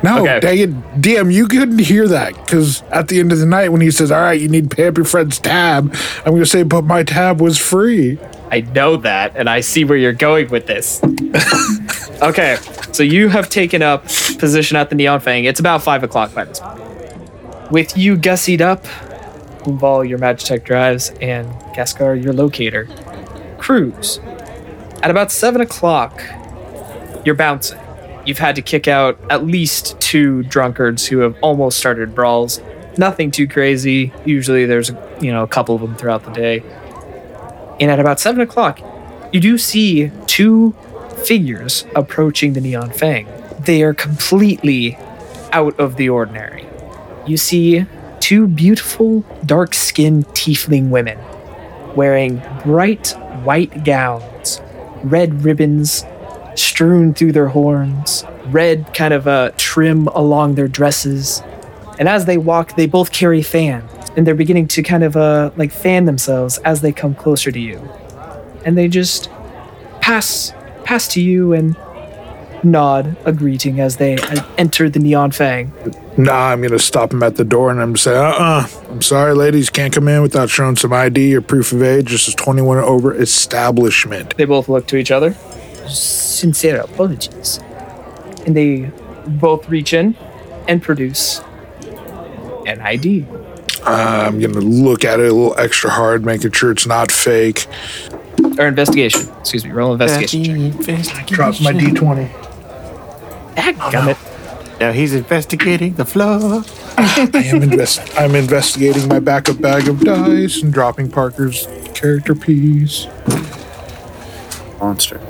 No, 0.02 0.20
Okay. 0.22 0.38
dang 0.40 0.58
it, 0.58 0.70
DM, 1.02 1.32
you 1.32 1.48
couldn't 1.48 1.80
hear 1.80 2.06
that 2.06 2.34
because 2.34 2.84
at 2.92 3.08
the 3.08 3.18
end 3.18 3.32
of 3.32 3.40
the 3.40 3.46
night, 3.46 3.72
when 3.72 3.80
he 3.80 3.90
says, 3.90 4.12
"All 4.12 4.20
right, 4.20 4.40
you 4.40 4.46
need 4.46 4.70
to 4.70 4.76
pay 4.76 4.86
up 4.86 4.96
your 4.96 5.06
friend's 5.06 5.38
tab," 5.40 5.92
I'm 6.18 6.30
going 6.32 6.40
to 6.42 6.46
say, 6.46 6.62
"But 6.62 6.84
my 6.84 7.02
tab 7.02 7.40
was 7.40 7.58
free." 7.58 8.18
I 8.52 8.60
know 8.60 8.96
that, 8.98 9.32
and 9.34 9.50
I 9.50 9.60
see 9.60 9.82
where 9.84 9.98
you're 9.98 10.12
going 10.12 10.48
with 10.50 10.66
this. 10.66 11.00
okay, 12.22 12.56
so 12.92 13.02
you 13.02 13.30
have 13.30 13.48
taken 13.48 13.82
up 13.82 14.04
position 14.38 14.76
at 14.76 14.90
the 14.90 14.94
Neon 14.94 15.18
Fang. 15.18 15.44
It's 15.44 15.58
about 15.58 15.82
five 15.82 16.04
o'clock 16.04 16.32
by 16.34 16.44
this 16.44 16.60
point. 16.60 17.72
With 17.72 17.96
you 17.98 18.16
gussied 18.16 18.60
up, 18.60 18.84
Humval, 19.64 20.08
your 20.08 20.20
Magitech 20.20 20.62
drives, 20.62 21.10
and 21.20 21.48
Gaskar, 21.74 22.22
your 22.22 22.32
locator. 22.32 22.86
Cruz. 23.66 24.20
At 25.02 25.10
about 25.10 25.32
seven 25.32 25.60
o'clock, 25.60 26.22
you're 27.24 27.34
bouncing. 27.34 27.80
You've 28.24 28.38
had 28.38 28.54
to 28.54 28.62
kick 28.62 28.86
out 28.86 29.18
at 29.28 29.44
least 29.44 29.98
two 29.98 30.44
drunkards 30.44 31.04
who 31.04 31.18
have 31.18 31.36
almost 31.42 31.76
started 31.76 32.14
brawls. 32.14 32.60
Nothing 32.96 33.32
too 33.32 33.48
crazy. 33.48 34.12
Usually 34.24 34.66
there's, 34.66 34.92
you 35.20 35.32
know, 35.32 35.42
a 35.42 35.48
couple 35.48 35.74
of 35.74 35.80
them 35.80 35.96
throughout 35.96 36.22
the 36.22 36.30
day. 36.30 36.62
And 37.80 37.90
at 37.90 37.98
about 37.98 38.20
seven 38.20 38.40
o'clock, 38.40 38.78
you 39.32 39.40
do 39.40 39.58
see 39.58 40.12
two 40.28 40.70
figures 41.24 41.86
approaching 41.96 42.52
the 42.52 42.60
Neon 42.60 42.90
Fang. 42.90 43.26
They 43.58 43.82
are 43.82 43.94
completely 43.94 44.96
out 45.50 45.76
of 45.80 45.96
the 45.96 46.08
ordinary. 46.08 46.68
You 47.26 47.36
see 47.36 47.84
two 48.20 48.46
beautiful, 48.46 49.22
dark 49.44 49.74
skinned 49.74 50.28
tiefling 50.28 50.90
women 50.90 51.18
wearing 51.96 52.40
bright 52.62 53.12
white 53.44 53.84
gowns, 53.84 54.60
red 55.02 55.44
ribbons 55.44 56.04
strewn 56.54 57.14
through 57.14 57.32
their 57.32 57.48
horns, 57.48 58.24
red 58.46 58.92
kind 58.94 59.12
of 59.12 59.26
uh, 59.26 59.52
trim 59.56 60.08
along 60.08 60.54
their 60.54 60.68
dresses. 60.68 61.42
And 61.98 62.08
as 62.08 62.24
they 62.24 62.38
walk, 62.38 62.76
they 62.76 62.86
both 62.86 63.12
carry 63.12 63.42
fans, 63.42 63.90
and 64.16 64.26
they're 64.26 64.34
beginning 64.34 64.68
to 64.68 64.82
kind 64.82 65.02
of 65.02 65.16
uh, 65.16 65.50
like 65.56 65.72
fan 65.72 66.04
themselves 66.04 66.58
as 66.58 66.80
they 66.80 66.92
come 66.92 67.14
closer 67.14 67.50
to 67.50 67.60
you. 67.60 67.78
And 68.64 68.76
they 68.76 68.88
just 68.88 69.30
pass 70.00 70.52
pass 70.84 71.08
to 71.08 71.20
you 71.20 71.52
and 71.52 71.76
nod 72.62 73.16
a 73.24 73.32
greeting 73.32 73.80
as 73.80 73.96
they 73.96 74.16
uh, 74.16 74.42
enter 74.56 74.88
the 74.88 74.98
Neon 74.98 75.30
Fang. 75.30 75.72
Nah, 76.18 76.50
I'm 76.52 76.62
gonna 76.62 76.78
stop 76.78 77.12
him 77.12 77.22
at 77.22 77.36
the 77.36 77.44
door 77.44 77.70
and 77.70 77.80
I'm 77.80 77.88
gonna 77.88 77.98
say, 77.98 78.16
uh-uh. 78.16 78.66
I'm 78.88 79.02
sorry, 79.02 79.34
ladies, 79.34 79.68
can't 79.68 79.92
come 79.92 80.08
in 80.08 80.22
without 80.22 80.48
showing 80.48 80.76
some 80.76 80.92
ID 80.92 81.34
or 81.36 81.42
proof 81.42 81.72
of 81.72 81.82
age. 81.82 82.10
This 82.10 82.26
is 82.26 82.34
21 82.34 82.78
and 82.78 82.86
over 82.86 83.14
establishment. 83.14 84.34
They 84.36 84.46
both 84.46 84.68
look 84.68 84.86
to 84.88 84.96
each 84.96 85.10
other. 85.10 85.34
Sincere 85.86 86.80
apologies. 86.80 87.60
And 88.46 88.56
they 88.56 88.90
both 89.26 89.68
reach 89.68 89.92
in 89.92 90.16
and 90.66 90.82
produce 90.82 91.40
an 92.66 92.80
ID. 92.80 93.26
I'm 93.84 94.40
gonna 94.40 94.58
look 94.60 95.04
at 95.04 95.20
it 95.20 95.30
a 95.30 95.34
little 95.34 95.58
extra 95.58 95.90
hard, 95.90 96.24
making 96.24 96.52
sure 96.52 96.70
it's 96.70 96.86
not 96.86 97.12
fake. 97.12 97.66
Or 98.58 98.66
investigation. 98.66 99.28
Excuse 99.40 99.64
me, 99.66 99.70
roll 99.70 99.92
investigation. 99.92 100.72
check. 100.82 101.26
Drop 101.26 101.60
my 101.60 101.72
D20. 101.72 102.28
Gummit. 103.56 104.35
Now 104.80 104.92
he's 104.92 105.14
investigating 105.14 105.94
the 105.94 106.04
floor. 106.04 106.62
I 106.98 107.42
am 107.46 107.62
invest- 107.62 108.02
I'm 108.18 108.34
investigating 108.34 109.08
my 109.08 109.20
backup 109.20 109.60
bag 109.60 109.88
of 109.88 110.00
dice 110.00 110.62
and 110.62 110.72
dropping 110.72 111.10
Parker's 111.10 111.66
character 111.94 112.34
piece. 112.34 113.06
Monster. 114.80 115.20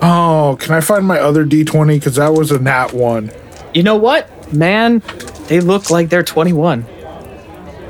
Oh, 0.00 0.56
can 0.60 0.74
I 0.74 0.80
find 0.80 1.06
my 1.06 1.18
other 1.18 1.44
D20? 1.44 1.94
Because 1.94 2.16
that 2.16 2.32
was 2.32 2.50
a 2.52 2.58
nat 2.58 2.92
one. 2.92 3.30
You 3.74 3.82
know 3.82 3.96
what? 3.96 4.52
Man, 4.52 5.02
they 5.48 5.60
look 5.60 5.90
like 5.90 6.08
they're 6.08 6.22
21. 6.22 6.84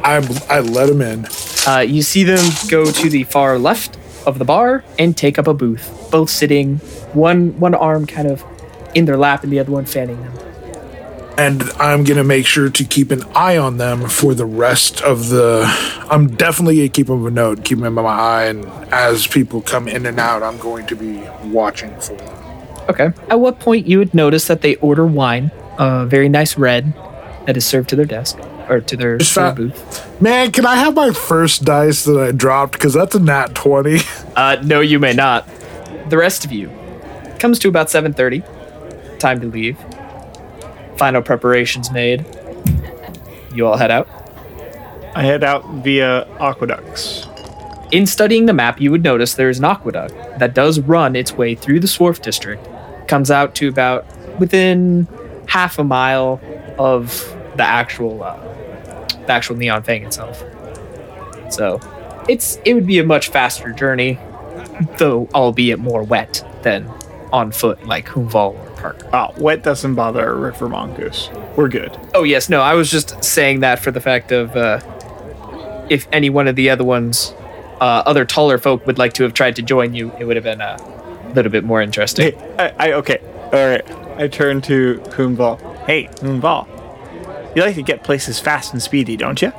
I 0.03 0.17
I 0.49 0.61
let 0.61 0.89
him 0.89 1.03
in. 1.03 1.27
Uh, 1.67 1.81
you 1.81 2.03
see 2.03 2.23
them 2.23 2.45
go 2.69 2.91
to 2.91 3.11
the 3.11 3.25
far 3.25 3.59
left 3.59 3.98
of 4.29 4.39
the 4.39 4.45
bar 4.45 4.85
and 4.99 5.17
take 5.17 5.39
up 5.39 5.47
a 5.49 5.55
booth, 5.55 6.09
both 6.11 6.31
sitting, 6.31 6.77
one 7.13 7.59
one 7.59 7.75
arm 7.75 8.07
kind 8.07 8.29
of 8.29 8.45
in 8.95 9.05
their 9.05 9.17
lap 9.17 9.43
and 9.43 9.53
the 9.53 9.59
other 9.59 9.73
one 9.73 9.85
fanning 9.85 10.21
them. 10.23 10.33
and 11.37 11.63
I'm 11.79 12.03
gonna 12.05 12.25
make 12.25 12.47
sure 12.47 12.69
to 12.69 12.85
keep 12.85 13.11
an 13.13 13.23
eye 13.35 13.57
on 13.57 13.77
them 13.77 14.09
for 14.09 14.35
the 14.35 14.45
rest 14.47 15.01
of 15.03 15.29
the. 15.29 15.65
I'm 16.11 16.35
definitely 16.35 16.77
gonna 16.79 16.89
keep 16.89 17.07
them 17.07 17.25
a 17.27 17.31
note, 17.31 17.65
keep 17.65 17.79
them 17.79 17.87
in 17.87 17.93
my 17.93 18.03
eye, 18.03 18.45
and 18.47 18.65
as 18.93 19.27
people 19.27 19.61
come 19.63 19.87
in 19.89 20.05
and 20.07 20.19
out, 20.19 20.43
I'm 20.43 20.59
going 20.59 20.87
to 20.87 20.97
be 20.97 21.23
watching 21.45 21.95
for 22.01 22.15
them. 22.17 22.35
Okay. 22.89 23.13
At 23.29 23.39
what 23.39 23.61
point 23.61 23.87
you 23.87 23.99
would 23.99 24.15
notice 24.15 24.47
that 24.49 24.63
they 24.63 24.75
order 24.77 25.07
wine, 25.07 25.53
a 25.79 26.07
very 26.07 26.29
nice 26.29 26.57
red, 26.59 26.93
that 27.47 27.57
is 27.57 27.65
served 27.67 27.89
to 27.91 27.97
their 27.97 28.07
desk 28.07 28.37
or 28.69 28.81
to 28.81 28.97
their, 28.97 29.19
Just 29.19 29.35
to 29.35 29.41
their 29.41 29.53
booth. 29.53 30.21
Man, 30.21 30.53
can 30.53 30.67
I 30.67 30.77
have 30.77 30.95
my 30.95 31.13
first 31.13 31.65
dice 31.65 32.05
that 32.05 32.19
I 32.19 32.33
dropped? 32.33 32.73
Because 32.73 32.95
that's 32.95 33.15
a 33.15 33.21
nat 33.21 33.55
twenty. 33.55 34.01
Uh, 34.37 34.57
no, 34.63 34.81
you 34.81 35.01
may 35.01 35.13
not. 35.13 35.49
The 36.11 36.17
rest 36.17 36.45
of 36.45 36.53
you 36.53 36.71
comes 37.41 37.59
to 37.59 37.69
about 37.69 37.89
7:30. 37.89 39.19
Time 39.19 39.41
to 39.41 39.49
leave. 39.49 39.77
Final 40.97 41.23
preparations 41.23 41.91
made. 41.91 42.25
You 43.53 43.67
all 43.67 43.77
head 43.77 43.91
out. 43.91 44.09
I 45.17 45.23
head 45.23 45.43
out 45.43 45.65
via 45.83 46.29
aqueducts. 46.39 47.27
In 47.91 48.07
studying 48.07 48.47
the 48.47 48.53
map, 48.53 48.81
you 48.81 48.91
would 48.93 49.03
notice 49.03 49.35
there 49.35 49.49
is 49.49 49.59
an 49.59 49.65
aqueduct 49.65 50.15
that 50.39 50.55
does 50.55 50.79
run 50.79 51.17
its 51.17 51.33
way 51.33 51.55
through 51.57 51.81
the 51.81 51.89
Swarf 51.89 52.23
district, 52.23 52.69
comes 53.09 53.31
out 53.31 53.55
to 53.57 53.69
about 53.69 54.07
within 54.39 55.09
half 55.49 55.79
a 55.79 55.85
mile 55.85 56.41
of 56.79 57.11
the 57.57 57.65
actual 57.65 58.23
uh, 58.23 58.37
the 59.29 59.33
actual 59.33 59.57
Neon 59.57 59.85
Fang 59.85 60.05
itself. 60.05 60.43
So, 61.51 61.81
it's 62.29 62.59
it 62.65 62.75
would 62.75 62.87
be 62.87 62.99
a 62.99 63.05
much 63.05 63.29
faster 63.29 63.73
journey, 63.73 64.19
though 64.99 65.29
albeit 65.35 65.79
more 65.79 66.03
wet 66.03 66.45
than 66.63 66.91
on 67.33 67.53
foot 67.53 67.87
like 67.87 68.07
Humval 68.07 68.55
or 68.55 68.71
Parker. 68.77 69.09
Oh, 69.13 69.35
wet 69.39 69.63
doesn't 69.63 69.95
bother 69.95 70.29
a 70.29 70.35
River 70.35 70.69
Mongoose. 70.69 71.31
We're 71.57 71.69
good. 71.69 71.97
Oh 72.15 72.25
yes, 72.25 72.49
no, 72.49 72.61
I 72.61 72.75
was 72.75 72.91
just 72.91 73.23
saying 73.23 73.61
that 73.61 73.79
for 73.79 73.91
the 73.91 74.01
fact 74.01 74.33
of 74.33 74.57
uh, 74.57 74.81
if 75.89 76.09
any 76.13 76.31
one 76.31 76.49
of 76.49 76.57
the 76.57 76.71
other 76.71 76.85
ones, 76.85 77.35
uh, 77.81 78.03
other 78.07 78.25
taller 78.25 78.59
folk 78.59 78.87
would 78.87 78.99
like 78.99 79.13
to 79.15 79.23
have 79.23 79.35
tried 79.35 79.57
to 79.57 79.63
join 79.63 79.95
you, 79.95 80.13
it 80.19 80.25
would 80.25 80.37
have 80.37 80.45
been 80.45 80.61
a 80.61 80.77
little 81.35 81.53
bit 81.53 81.65
more 81.65 81.83
interesting. 81.83 82.33
Hey, 82.33 82.55
I, 82.59 82.89
I 82.89 82.93
okay. 82.95 83.19
All 83.53 83.67
right. 83.67 83.85
I 84.19 84.29
turn 84.29 84.61
to 84.63 85.01
Humval. 85.11 85.59
Hey, 85.87 86.09
Humval. 86.17 86.67
You 87.59 87.65
like 87.65 87.75
to 87.75 87.83
get 87.83 88.05
places 88.05 88.39
fast 88.39 88.73
and 88.73 88.81
speedy, 88.81 89.17
don't 89.17 89.43
you? 89.43 89.53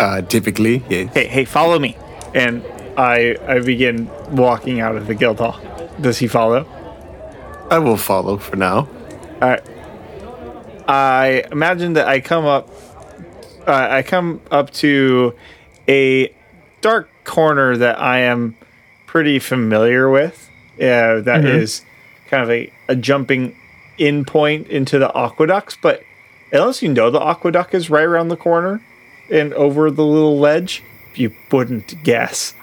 Uh, 0.00 0.20
typically, 0.20 0.82
yes. 0.88 1.14
Hey, 1.14 1.28
hey, 1.28 1.44
follow 1.44 1.78
me. 1.78 1.96
And 2.34 2.64
I 2.98 3.36
I 3.46 3.60
begin 3.60 4.10
walking 4.32 4.80
out 4.80 4.96
of 4.96 5.06
the 5.06 5.14
guild 5.14 5.38
hall. 5.38 5.60
Does 6.00 6.18
he 6.18 6.26
follow? 6.26 6.66
I 7.70 7.78
will 7.78 7.98
follow 7.98 8.36
for 8.38 8.56
now. 8.56 8.88
All 9.40 9.48
right. 9.48 9.62
I 10.88 11.44
imagine 11.52 11.92
that 11.92 12.08
I 12.08 12.18
come 12.18 12.46
up. 12.46 12.68
Uh, 13.64 13.86
I 13.90 14.02
come 14.02 14.40
up 14.50 14.70
to 14.82 15.32
a 15.86 16.34
dark 16.80 17.08
corner 17.22 17.76
that 17.76 18.00
I 18.00 18.22
am 18.22 18.56
pretty 19.06 19.38
familiar 19.38 20.10
with. 20.10 20.50
Yeah, 20.78 21.20
that 21.20 21.44
is 21.44 21.82
kind 22.28 22.42
of 22.42 22.50
a, 22.50 22.72
a 22.88 22.96
jumping 22.96 23.56
in 23.98 24.24
point 24.24 24.66
into 24.66 24.98
the 24.98 25.16
aqueducts. 25.16 25.78
But 25.80 26.02
unless 26.52 26.82
you 26.82 26.88
know 26.88 27.10
the 27.10 27.20
aqueduct 27.20 27.74
is 27.74 27.90
right 27.90 28.04
around 28.04 28.28
the 28.28 28.36
corner 28.36 28.82
and 29.30 29.52
over 29.54 29.90
the 29.90 30.04
little 30.04 30.38
ledge, 30.38 30.82
you 31.14 31.34
wouldn't 31.50 32.02
guess. 32.02 32.54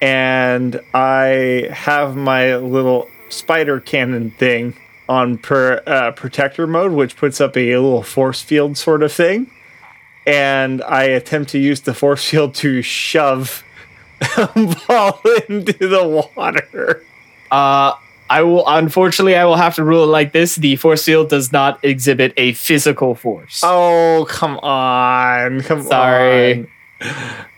And 0.00 0.80
I 0.92 1.68
have 1.72 2.16
my 2.16 2.56
little 2.56 3.08
spider 3.28 3.80
cannon 3.80 4.30
thing 4.32 4.76
on 5.08 5.38
per, 5.38 5.82
uh, 5.86 6.12
protector 6.12 6.66
mode, 6.66 6.92
which 6.92 7.16
puts 7.16 7.40
up 7.40 7.56
a 7.56 7.76
little 7.76 8.02
force 8.02 8.42
field 8.42 8.76
sort 8.76 9.02
of 9.02 9.12
thing. 9.12 9.50
And 10.26 10.82
I 10.82 11.04
attempt 11.04 11.50
to 11.50 11.58
use 11.58 11.82
the 11.82 11.94
force 11.94 12.24
field 12.28 12.54
to 12.56 12.82
shove 12.82 13.62
a 14.36 14.76
ball 14.88 15.20
into 15.48 15.88
the 15.88 16.06
water. 16.36 17.04
Uh, 17.50 17.94
I 18.30 18.42
will 18.42 18.64
unfortunately 18.66 19.36
I 19.36 19.44
will 19.44 19.56
have 19.56 19.74
to 19.76 19.84
rule 19.84 20.04
it 20.04 20.08
like 20.08 20.32
this: 20.32 20.56
the 20.56 20.76
force 20.76 21.04
field 21.04 21.30
does 21.30 21.52
not 21.52 21.78
exhibit 21.82 22.32
a 22.36 22.52
physical 22.54 23.14
force. 23.14 23.60
Oh, 23.62 24.26
come 24.28 24.58
on. 24.58 25.60
Come 25.62 25.80
on. 25.80 25.84
Sorry. 25.86 26.54
on. 26.54 26.68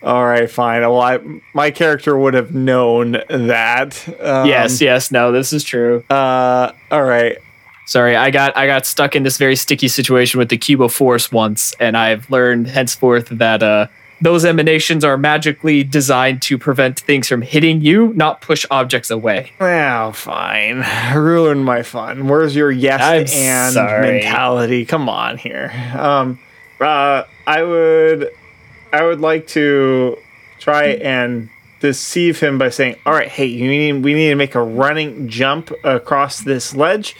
All 0.03 0.25
right, 0.25 0.49
fine. 0.49 0.81
Well, 0.81 0.99
I, 0.99 1.19
my 1.53 1.71
character 1.71 2.17
would 2.17 2.33
have 2.33 2.53
known 2.53 3.21
that. 3.29 4.07
Um, 4.19 4.47
yes, 4.47 4.81
yes, 4.81 5.11
no, 5.11 5.31
this 5.31 5.53
is 5.53 5.63
true. 5.63 6.03
Uh, 6.09 6.71
all 6.91 7.03
right. 7.03 7.37
Sorry, 7.85 8.17
I 8.17 8.31
got 8.31 8.57
I 8.57 8.67
got 8.67 8.85
stuck 8.85 9.15
in 9.15 9.23
this 9.23 9.37
very 9.37 9.55
sticky 9.55 9.87
situation 9.87 10.39
with 10.39 10.49
the 10.49 10.57
cube 10.57 10.81
of 10.81 10.93
force 10.93 11.31
once, 11.31 11.73
and 11.79 11.95
I've 11.95 12.29
learned 12.29 12.67
henceforth 12.67 13.29
that 13.29 13.63
uh, 13.63 13.87
those 14.21 14.45
emanations 14.45 15.03
are 15.03 15.17
magically 15.17 15.83
designed 15.83 16.41
to 16.43 16.57
prevent 16.57 16.99
things 16.99 17.27
from 17.27 17.41
hitting 17.41 17.81
you, 17.81 18.13
not 18.15 18.41
push 18.41 18.65
objects 18.71 19.11
away. 19.11 19.51
Well, 19.59 20.11
fine. 20.13 20.83
Ruin 21.15 21.63
my 21.63 21.83
fun. 21.83 22.27
Where's 22.27 22.55
your 22.55 22.71
yes 22.71 23.01
I'm 23.01 23.39
and 23.39 23.73
sorry. 23.73 24.01
mentality? 24.21 24.85
Come 24.85 25.07
on 25.09 25.37
here. 25.37 25.71
Um, 25.97 26.39
uh, 26.79 27.23
I 27.45 27.63
would, 27.63 28.31
I 28.91 29.03
would 29.03 29.19
like 29.21 29.47
to 29.49 30.17
try 30.59 30.85
and 30.85 31.49
deceive 31.79 32.39
him 32.39 32.57
by 32.57 32.69
saying, 32.69 32.95
"All 33.05 33.13
right, 33.13 33.27
hey, 33.27 33.45
you 33.45 33.67
need, 33.67 34.03
we 34.03 34.13
need 34.13 34.29
to 34.29 34.35
make 34.35 34.55
a 34.55 34.61
running 34.61 35.27
jump 35.27 35.71
across 35.83 36.41
this 36.41 36.75
ledge." 36.75 37.15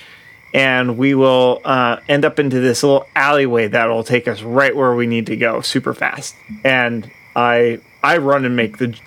And 0.54 0.98
we 0.98 1.14
will 1.14 1.62
uh, 1.66 1.98
end 2.08 2.26
up 2.26 2.40
into 2.40 2.60
this 2.60 2.82
little 2.84 3.08
alleyway 3.16 3.68
that'll 3.68 4.04
take 4.04 4.28
us 4.28 4.42
right 4.42 4.76
where 4.76 4.96
we 4.96 5.06
need 5.06 5.26
to 5.28 5.36
go, 5.38 5.62
super 5.62 5.94
fast. 5.94 6.36
And 6.64 7.12
I, 7.36 7.80
I 8.02 8.18
run 8.18 8.46
and 8.46 8.56
make 8.56 8.78
the, 8.78 8.98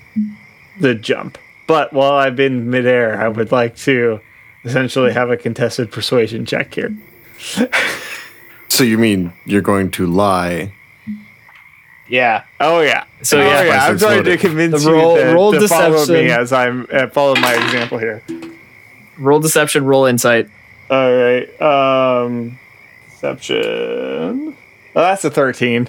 the 0.78 0.94
jump. 0.94 1.38
But 1.66 1.92
while 1.92 2.12
I've 2.12 2.36
been 2.36 2.70
midair, 2.70 3.20
I 3.20 3.28
would 3.28 3.52
like 3.52 3.76
to 3.78 4.20
essentially 4.64 5.12
have 5.12 5.30
a 5.30 5.36
contested 5.36 5.90
persuasion 5.90 6.44
check 6.46 6.74
here. 6.74 6.96
So 8.68 8.84
you 8.84 8.98
mean 8.98 9.32
you're 9.46 9.60
going 9.62 9.90
to 9.92 10.06
lie? 10.06 10.72
Yeah. 12.08 12.44
Oh 12.60 12.80
yeah. 12.80 13.04
So, 13.20 13.38
oh, 13.38 13.44
yeah. 13.44 13.62
yeah. 13.64 13.70
I'm 13.72 13.78
License 13.94 14.00
trying 14.00 14.10
to 14.24 14.30
loaded. 14.30 14.40
convince 14.40 14.84
The 14.84 14.92
roll- 14.92 15.18
you 15.18 15.24
to, 15.24 15.34
roll 15.34 15.52
to 15.52 15.68
follow 15.68 15.90
me 15.90 15.98
deception. 15.98 16.30
as 16.30 16.52
I'm 16.52 16.86
uh, 16.92 17.08
follow 17.08 17.34
my 17.34 17.52
example 17.54 17.98
here. 17.98 18.22
Roll 19.18 19.40
deception, 19.40 19.84
roll 19.84 20.06
insight. 20.06 20.48
All 20.90 21.12
right. 21.14 21.62
Um, 21.62 22.58
deception. 23.10 24.56
Oh, 24.96 25.00
that's 25.00 25.24
a 25.24 25.30
thirteen. 25.30 25.88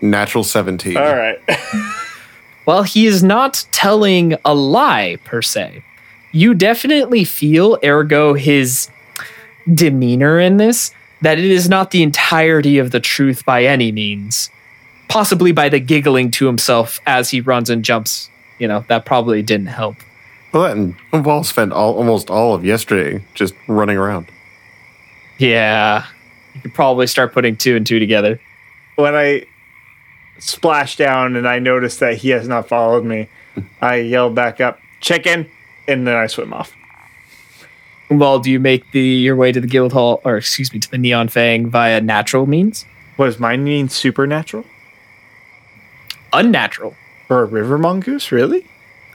Natural 0.00 0.42
17. 0.42 0.96
All 0.96 1.16
right. 1.16 1.38
While 2.64 2.82
he 2.82 3.06
is 3.06 3.22
not 3.22 3.64
telling 3.70 4.34
a 4.44 4.52
lie 4.52 5.18
per 5.24 5.40
se, 5.42 5.84
you 6.32 6.54
definitely 6.54 7.24
feel, 7.24 7.78
ergo 7.84 8.34
his 8.34 8.88
demeanor 9.72 10.40
in 10.40 10.56
this, 10.56 10.92
that 11.20 11.38
it 11.38 11.44
is 11.44 11.68
not 11.68 11.92
the 11.92 12.02
entirety 12.02 12.78
of 12.78 12.90
the 12.90 12.98
truth 12.98 13.44
by 13.44 13.64
any 13.64 13.92
means. 13.92 14.50
Possibly 15.08 15.52
by 15.52 15.68
the 15.68 15.78
giggling 15.78 16.32
to 16.32 16.46
himself 16.46 17.00
as 17.06 17.30
he 17.30 17.40
runs 17.40 17.70
and 17.70 17.84
jumps. 17.84 18.28
You 18.58 18.66
know, 18.66 18.84
that 18.88 19.04
probably 19.04 19.42
didn't 19.42 19.66
help. 19.66 19.96
Well, 20.52 20.62
that 20.64 20.76
and 20.76 21.24
Wall 21.24 21.44
spent 21.44 21.72
all, 21.72 21.94
almost 21.94 22.30
all 22.30 22.54
of 22.54 22.64
yesterday 22.64 23.24
just 23.34 23.54
running 23.68 23.96
around. 23.96 24.26
Yeah. 25.38 26.06
You 26.54 26.60
could 26.60 26.74
probably 26.74 27.06
start 27.06 27.32
putting 27.32 27.56
two 27.56 27.76
and 27.76 27.86
two 27.86 27.98
together. 27.98 28.40
when 28.96 29.14
I 29.14 29.46
splash 30.38 30.96
down 30.96 31.36
and 31.36 31.48
I 31.48 31.58
notice 31.58 31.98
that 31.98 32.16
he 32.16 32.30
has 32.30 32.46
not 32.46 32.68
followed 32.68 33.04
me, 33.04 33.28
I 33.80 33.96
yell 33.96 34.28
back 34.30 34.60
up, 34.60 34.78
chicken, 35.00 35.48
and 35.88 36.06
then 36.06 36.16
I 36.16 36.26
swim 36.26 36.52
off. 36.52 36.74
Well, 38.10 38.38
do 38.40 38.50
you 38.50 38.60
make 38.60 38.90
the 38.92 39.00
your 39.00 39.36
way 39.36 39.52
to 39.52 39.60
the 39.60 39.66
guild 39.66 39.92
hall, 39.92 40.20
or 40.24 40.36
excuse 40.36 40.70
me, 40.72 40.78
to 40.80 40.90
the 40.90 40.98
Neon 40.98 41.28
Fang 41.28 41.70
via 41.70 42.00
natural 42.00 42.46
means? 42.46 42.84
Was 43.16 43.34
does 43.34 43.40
mine 43.40 43.64
mean 43.64 43.88
supernatural? 43.88 44.64
Unnatural. 46.32 46.94
For 47.28 47.42
a 47.42 47.44
river 47.46 47.78
mongoose, 47.78 48.30
really? 48.30 48.66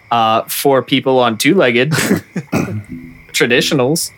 Uh, 0.10 0.44
for 0.44 0.82
people 0.82 1.20
on 1.20 1.38
two-legged 1.38 1.92
traditionals. 3.34 4.12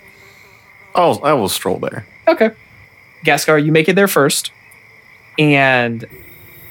I'll, 0.94 1.20
I 1.24 1.34
will 1.34 1.50
stroll 1.50 1.80
there. 1.80 2.06
Okay. 2.28 2.52
Gaskar, 3.26 3.64
you 3.64 3.72
make 3.72 3.90
it 3.90 3.96
there 3.96 4.08
first. 4.08 4.52
And 5.38 6.06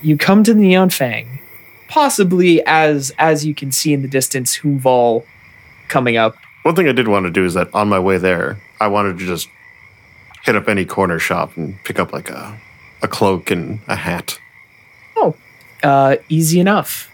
you 0.03 0.17
come 0.17 0.45
to 0.45 0.55
the 0.55 0.61
Neon 0.61 0.91
Fang. 0.91 1.41
Possibly 1.89 2.63
as 2.67 3.13
as 3.19 3.47
you 3.47 3.55
can 3.55 3.73
see 3.73 3.93
in 3.93 4.03
the 4.03 4.09
distance, 4.09 4.59
Humval 4.59 5.25
coming 5.89 6.17
up. 6.17 6.37
One 6.63 6.75
thing 6.75 6.87
I 6.87 6.93
did 6.93 7.09
want 7.09 7.25
to 7.25 7.31
do 7.31 7.45
is 7.45 7.55
that 7.55 7.75
on 7.75 7.89
my 7.89 7.99
way 7.99 8.19
there, 8.19 8.59
I 8.79 8.89
wanted 8.89 9.19
to 9.19 9.27
just 9.27 9.49
hit 10.43 10.55
up 10.55 10.69
any 10.69 10.85
corner 10.85 11.19
shop 11.19 11.57
and 11.57 11.83
pick 11.85 11.99
up 11.99 12.13
like 12.13 12.29
a, 12.31 12.61
a 13.03 13.09
cloak 13.09 13.51
and 13.51 13.81
a 13.89 13.97
hat. 13.97 14.39
Oh. 15.17 15.35
Uh 15.83 16.17
easy 16.29 16.61
enough. 16.61 17.11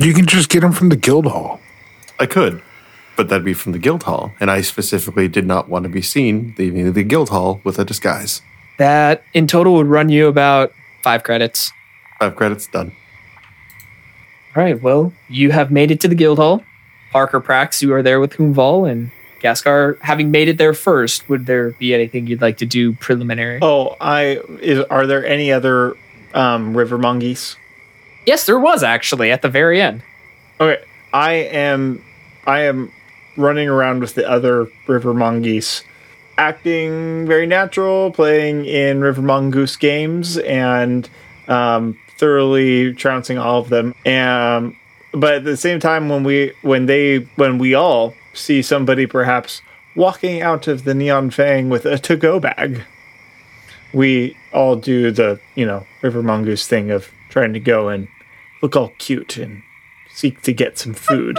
You 0.00 0.14
can 0.14 0.24
just 0.24 0.48
get 0.48 0.60
them 0.60 0.72
from 0.72 0.88
the 0.88 0.96
guild 0.96 1.26
hall. 1.26 1.60
I 2.18 2.24
could, 2.24 2.62
but 3.18 3.28
that'd 3.28 3.44
be 3.44 3.52
from 3.52 3.72
the 3.72 3.78
guild 3.78 4.04
hall, 4.04 4.32
and 4.40 4.50
I 4.50 4.62
specifically 4.62 5.28
did 5.28 5.46
not 5.46 5.68
want 5.68 5.82
to 5.82 5.90
be 5.90 6.00
seen 6.00 6.54
leaving 6.56 6.90
the 6.90 7.02
guild 7.02 7.28
hall 7.28 7.60
with 7.64 7.78
a 7.78 7.84
disguise. 7.84 8.40
That 8.78 9.22
in 9.34 9.46
total 9.46 9.74
would 9.74 9.88
run 9.88 10.08
you 10.08 10.26
about 10.26 10.72
five 11.02 11.22
credits. 11.22 11.70
Five 12.18 12.34
credits 12.34 12.66
done. 12.66 12.92
All 14.56 14.62
right, 14.62 14.80
well, 14.80 15.12
you 15.28 15.50
have 15.50 15.70
made 15.70 15.90
it 15.90 16.00
to 16.00 16.08
the 16.08 16.14
guild 16.14 16.38
hall. 16.38 16.64
Parker 17.12 17.40
Prax, 17.40 17.82
you 17.82 17.92
are 17.92 18.02
there 18.02 18.20
with 18.20 18.32
Humval 18.32 18.90
and 18.90 19.10
Gaskar. 19.42 20.00
Having 20.00 20.30
made 20.30 20.48
it 20.48 20.56
there 20.56 20.72
first, 20.72 21.28
would 21.28 21.44
there 21.44 21.72
be 21.72 21.92
anything 21.92 22.26
you'd 22.26 22.40
like 22.40 22.56
to 22.56 22.66
do 22.66 22.94
preliminary? 22.94 23.58
Oh, 23.60 23.96
I 24.00 24.40
is 24.62 24.80
are 24.84 25.06
there 25.06 25.26
any 25.26 25.52
other 25.52 25.94
um, 26.32 26.74
river 26.74 26.96
mongoose? 26.96 27.56
Yes, 28.30 28.46
there 28.46 28.60
was 28.60 28.84
actually 28.84 29.32
at 29.32 29.42
the 29.42 29.48
very 29.48 29.82
end. 29.82 30.04
Okay, 30.60 30.80
I 31.12 31.32
am 31.32 32.00
I 32.46 32.60
am 32.60 32.92
running 33.36 33.68
around 33.68 34.02
with 34.02 34.14
the 34.14 34.24
other 34.30 34.68
river 34.86 35.12
mongoose, 35.12 35.82
acting 36.38 37.26
very 37.26 37.48
natural, 37.48 38.12
playing 38.12 38.66
in 38.66 39.00
river 39.00 39.20
mongoose 39.20 39.74
games, 39.74 40.38
and 40.38 41.10
um, 41.48 41.98
thoroughly 42.18 42.94
trouncing 42.94 43.36
all 43.36 43.58
of 43.58 43.68
them. 43.68 43.96
And 44.06 44.76
but 45.10 45.34
at 45.34 45.44
the 45.44 45.56
same 45.56 45.80
time, 45.80 46.08
when 46.08 46.22
we 46.22 46.52
when 46.62 46.86
they 46.86 47.26
when 47.34 47.58
we 47.58 47.74
all 47.74 48.14
see 48.32 48.62
somebody 48.62 49.06
perhaps 49.06 49.60
walking 49.96 50.40
out 50.40 50.68
of 50.68 50.84
the 50.84 50.94
neon 50.94 51.30
fang 51.30 51.68
with 51.68 51.84
a 51.84 51.98
to-go 51.98 52.38
bag, 52.38 52.84
we 53.92 54.36
all 54.52 54.76
do 54.76 55.10
the 55.10 55.40
you 55.56 55.66
know 55.66 55.84
river 56.00 56.22
mongoose 56.22 56.68
thing 56.68 56.92
of 56.92 57.10
trying 57.28 57.52
to 57.52 57.58
go 57.58 57.88
and 57.88 58.06
look 58.62 58.76
all 58.76 58.92
cute 58.98 59.36
and 59.36 59.62
seek 60.10 60.42
to 60.42 60.52
get 60.52 60.78
some 60.78 60.94
food. 60.94 61.38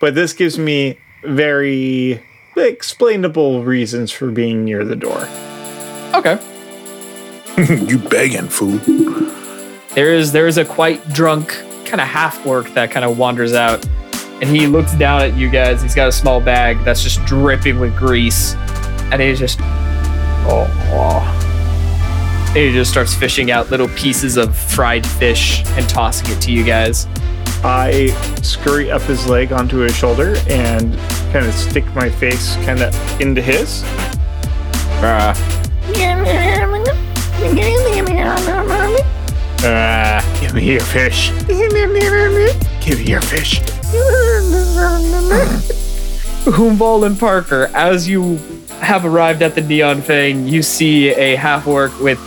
but 0.00 0.14
this 0.14 0.32
gives 0.32 0.58
me 0.58 0.98
very 1.24 2.22
explainable 2.56 3.64
reasons 3.64 4.10
for 4.10 4.30
being 4.30 4.64
near 4.64 4.84
the 4.84 4.96
door. 4.96 5.28
Okay. 6.14 6.38
you 7.86 7.98
begging, 7.98 8.48
fool. 8.48 8.78
There 9.94 10.14
is 10.14 10.32
there 10.32 10.46
is 10.46 10.56
a 10.56 10.64
quite 10.64 11.06
drunk 11.12 11.48
kind 11.84 12.00
of 12.00 12.06
half 12.06 12.46
orc 12.46 12.72
that 12.74 12.90
kind 12.90 13.04
of 13.04 13.18
wanders 13.18 13.54
out, 13.54 13.84
and 14.40 14.44
he 14.44 14.66
looks 14.66 14.94
down 14.94 15.22
at 15.22 15.34
you 15.34 15.50
guys. 15.50 15.82
He's 15.82 15.94
got 15.94 16.08
a 16.08 16.12
small 16.12 16.40
bag 16.40 16.82
that's 16.84 17.02
just 17.02 17.24
dripping 17.26 17.80
with 17.80 17.96
grease, 17.96 18.54
and 19.12 19.20
he's 19.20 19.38
just 19.38 19.58
oh. 19.60 20.66
oh. 20.92 21.39
And 22.50 22.58
he 22.58 22.72
just 22.72 22.90
starts 22.90 23.14
fishing 23.14 23.52
out 23.52 23.70
little 23.70 23.88
pieces 23.90 24.36
of 24.36 24.56
fried 24.56 25.06
fish 25.06 25.64
and 25.76 25.88
tossing 25.88 26.30
it 26.30 26.40
to 26.42 26.50
you 26.50 26.64
guys. 26.64 27.06
I 27.62 28.08
scurry 28.42 28.90
up 28.90 29.02
his 29.02 29.28
leg 29.28 29.52
onto 29.52 29.76
his 29.78 29.94
shoulder 29.94 30.34
and 30.48 30.96
kind 31.32 31.46
of 31.46 31.54
stick 31.54 31.84
my 31.94 32.10
face 32.10 32.56
kind 32.64 32.80
of 32.80 33.20
into 33.20 33.40
his. 33.40 33.84
Uh, 35.02 35.32
uh, 39.62 40.40
give 40.40 40.52
me 40.52 40.72
your 40.72 40.80
fish. 40.80 41.30
Give 42.80 42.98
me 42.98 43.04
your 43.04 43.20
fish. 43.20 43.60
Humval 46.46 47.06
and 47.06 47.18
Parker, 47.18 47.70
as 47.74 48.08
you 48.08 48.38
have 48.80 49.04
arrived 49.04 49.42
at 49.42 49.54
the 49.54 49.60
Neon 49.60 50.00
Fang, 50.02 50.48
you 50.48 50.62
see 50.62 51.10
a 51.10 51.36
half 51.36 51.66
orc 51.66 51.96
with 52.00 52.18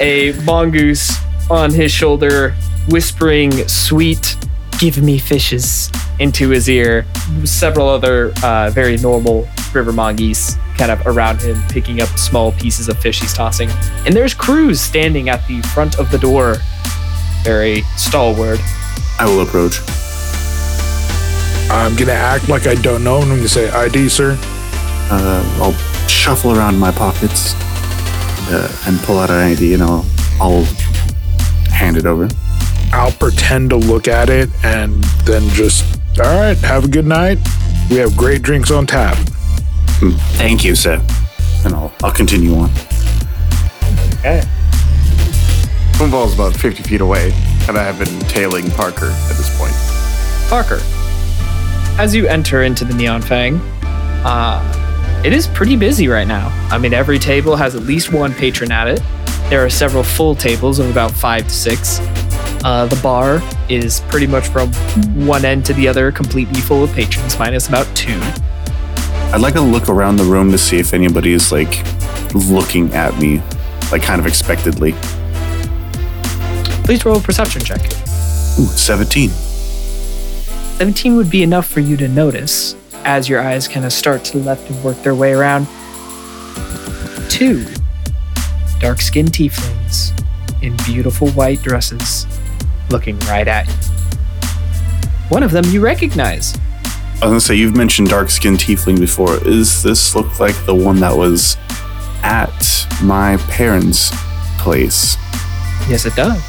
a 0.00 0.32
mongoose 0.44 1.16
on 1.50 1.72
his 1.72 1.92
shoulder, 1.92 2.54
whispering 2.88 3.66
sweet, 3.68 4.36
give 4.78 5.02
me 5.02 5.18
fishes 5.18 5.90
into 6.18 6.50
his 6.50 6.68
ear. 6.68 7.06
Several 7.44 7.88
other 7.88 8.32
uh, 8.42 8.70
very 8.70 8.96
normal 8.98 9.48
river 9.72 9.92
mongoose 9.92 10.56
kind 10.76 10.90
of 10.90 11.06
around 11.06 11.40
him, 11.40 11.60
picking 11.68 12.00
up 12.00 12.08
small 12.18 12.52
pieces 12.52 12.88
of 12.88 12.98
fish 12.98 13.20
he's 13.20 13.32
tossing. 13.32 13.70
And 14.04 14.14
there's 14.14 14.34
Cruz 14.34 14.80
standing 14.80 15.28
at 15.28 15.46
the 15.48 15.62
front 15.62 15.98
of 15.98 16.10
the 16.10 16.18
door, 16.18 16.56
very 17.42 17.82
stalwart. 17.96 18.60
I 19.18 19.24
will 19.24 19.42
approach. 19.42 19.80
I'm 21.70 21.96
gonna 21.96 22.12
act 22.12 22.48
like 22.48 22.66
I 22.66 22.74
don't 22.76 23.02
know, 23.02 23.22
and 23.22 23.30
I'm 23.30 23.38
gonna 23.38 23.48
say 23.48 23.70
ID, 23.70 24.08
sir. 24.08 24.36
Uh, 25.10 25.58
I'll 25.62 26.08
shuffle 26.08 26.56
around 26.56 26.78
my 26.78 26.90
pockets 26.90 27.54
uh, 28.48 28.84
and 28.86 28.98
pull 29.00 29.18
out 29.18 29.30
an 29.30 29.36
ID, 29.36 29.74
and 29.74 29.82
I'll, 29.82 30.04
I'll 30.40 30.64
hand 31.70 31.96
it 31.96 32.06
over. 32.06 32.28
I'll 32.92 33.12
pretend 33.12 33.70
to 33.70 33.76
look 33.76 34.08
at 34.08 34.30
it 34.30 34.48
and 34.64 35.02
then 35.24 35.48
just, 35.50 35.84
all 36.18 36.24
right, 36.24 36.56
have 36.58 36.84
a 36.84 36.88
good 36.88 37.06
night. 37.06 37.38
We 37.90 37.96
have 37.96 38.16
great 38.16 38.42
drinks 38.42 38.70
on 38.70 38.86
tap. 38.86 39.16
Thank 40.38 40.64
you, 40.64 40.74
sir. 40.74 41.04
And 41.64 41.74
I'll, 41.74 41.92
I'll 42.02 42.12
continue 42.12 42.54
on. 42.54 42.70
Okay. 44.18 44.42
Humval's 45.96 46.34
about 46.34 46.54
50 46.54 46.82
feet 46.82 47.00
away, 47.00 47.32
and 47.68 47.78
I 47.78 47.82
have 47.82 47.98
been 47.98 48.20
tailing 48.28 48.70
Parker 48.70 49.06
at 49.06 49.36
this 49.36 49.56
point. 49.58 49.72
Parker, 50.48 50.78
as 51.98 52.14
you 52.14 52.26
enter 52.26 52.62
into 52.62 52.84
the 52.84 52.94
Neon 52.94 53.22
Fang, 53.22 53.56
uh, 54.24 54.85
it 55.26 55.32
is 55.32 55.48
pretty 55.48 55.74
busy 55.74 56.06
right 56.06 56.28
now. 56.28 56.50
I 56.70 56.78
mean, 56.78 56.94
every 56.94 57.18
table 57.18 57.56
has 57.56 57.74
at 57.74 57.82
least 57.82 58.12
one 58.12 58.32
patron 58.32 58.70
at 58.70 58.86
it. 58.86 59.02
There 59.50 59.64
are 59.64 59.68
several 59.68 60.04
full 60.04 60.36
tables 60.36 60.78
of 60.78 60.88
about 60.88 61.10
five 61.10 61.42
to 61.42 61.50
six. 61.50 61.98
Uh, 62.64 62.86
the 62.88 62.94
bar 63.02 63.42
is 63.68 64.02
pretty 64.02 64.28
much 64.28 64.46
from 64.46 64.72
one 65.26 65.44
end 65.44 65.66
to 65.66 65.72
the 65.72 65.88
other, 65.88 66.12
completely 66.12 66.60
full 66.60 66.84
of 66.84 66.92
patrons, 66.92 67.36
minus 67.40 67.66
about 67.66 67.88
two. 67.96 68.16
I'd 69.32 69.40
like 69.40 69.54
to 69.54 69.60
look 69.60 69.88
around 69.88 70.14
the 70.14 70.22
room 70.22 70.52
to 70.52 70.58
see 70.58 70.78
if 70.78 70.94
anybody 70.94 71.32
is 71.32 71.50
like 71.50 71.84
looking 72.32 72.94
at 72.94 73.18
me, 73.18 73.42
like 73.90 74.04
kind 74.04 74.20
of 74.20 74.28
expectedly. 74.28 74.92
Please 76.84 77.04
roll 77.04 77.16
a 77.16 77.20
perception 77.20 77.62
check. 77.62 77.80
Ooh, 78.60 78.66
17. 78.66 79.30
17 79.30 81.16
would 81.16 81.30
be 81.30 81.42
enough 81.42 81.66
for 81.66 81.80
you 81.80 81.96
to 81.96 82.06
notice 82.06 82.76
as 83.06 83.28
your 83.28 83.40
eyes 83.40 83.68
kind 83.68 83.86
of 83.86 83.92
start 83.92 84.24
to 84.24 84.38
the 84.38 84.44
left 84.44 84.68
and 84.68 84.82
work 84.82 85.00
their 85.02 85.14
way 85.14 85.32
around. 85.32 85.66
Two 87.30 87.64
dark 88.80 89.00
skinned 89.00 89.30
tieflings 89.30 90.12
in 90.60 90.76
beautiful 90.84 91.28
white 91.30 91.62
dresses 91.62 92.26
looking 92.90 93.16
right 93.20 93.46
at 93.46 93.68
you. 93.68 93.74
One 95.28 95.44
of 95.44 95.52
them 95.52 95.64
you 95.66 95.80
recognize. 95.80 96.54
I 96.54 97.20
was 97.20 97.30
gonna 97.30 97.40
say 97.40 97.54
you've 97.54 97.76
mentioned 97.76 98.08
dark 98.08 98.28
skinned 98.28 98.58
tiefling 98.58 98.98
before. 98.98 99.38
Is 99.46 99.84
this 99.84 100.16
look 100.16 100.40
like 100.40 100.56
the 100.66 100.74
one 100.74 100.98
that 101.00 101.16
was 101.16 101.56
at 102.24 102.86
my 103.02 103.36
parents' 103.48 104.10
place? 104.58 105.16
Yes, 105.88 106.06
it 106.06 106.16
does. 106.16 106.42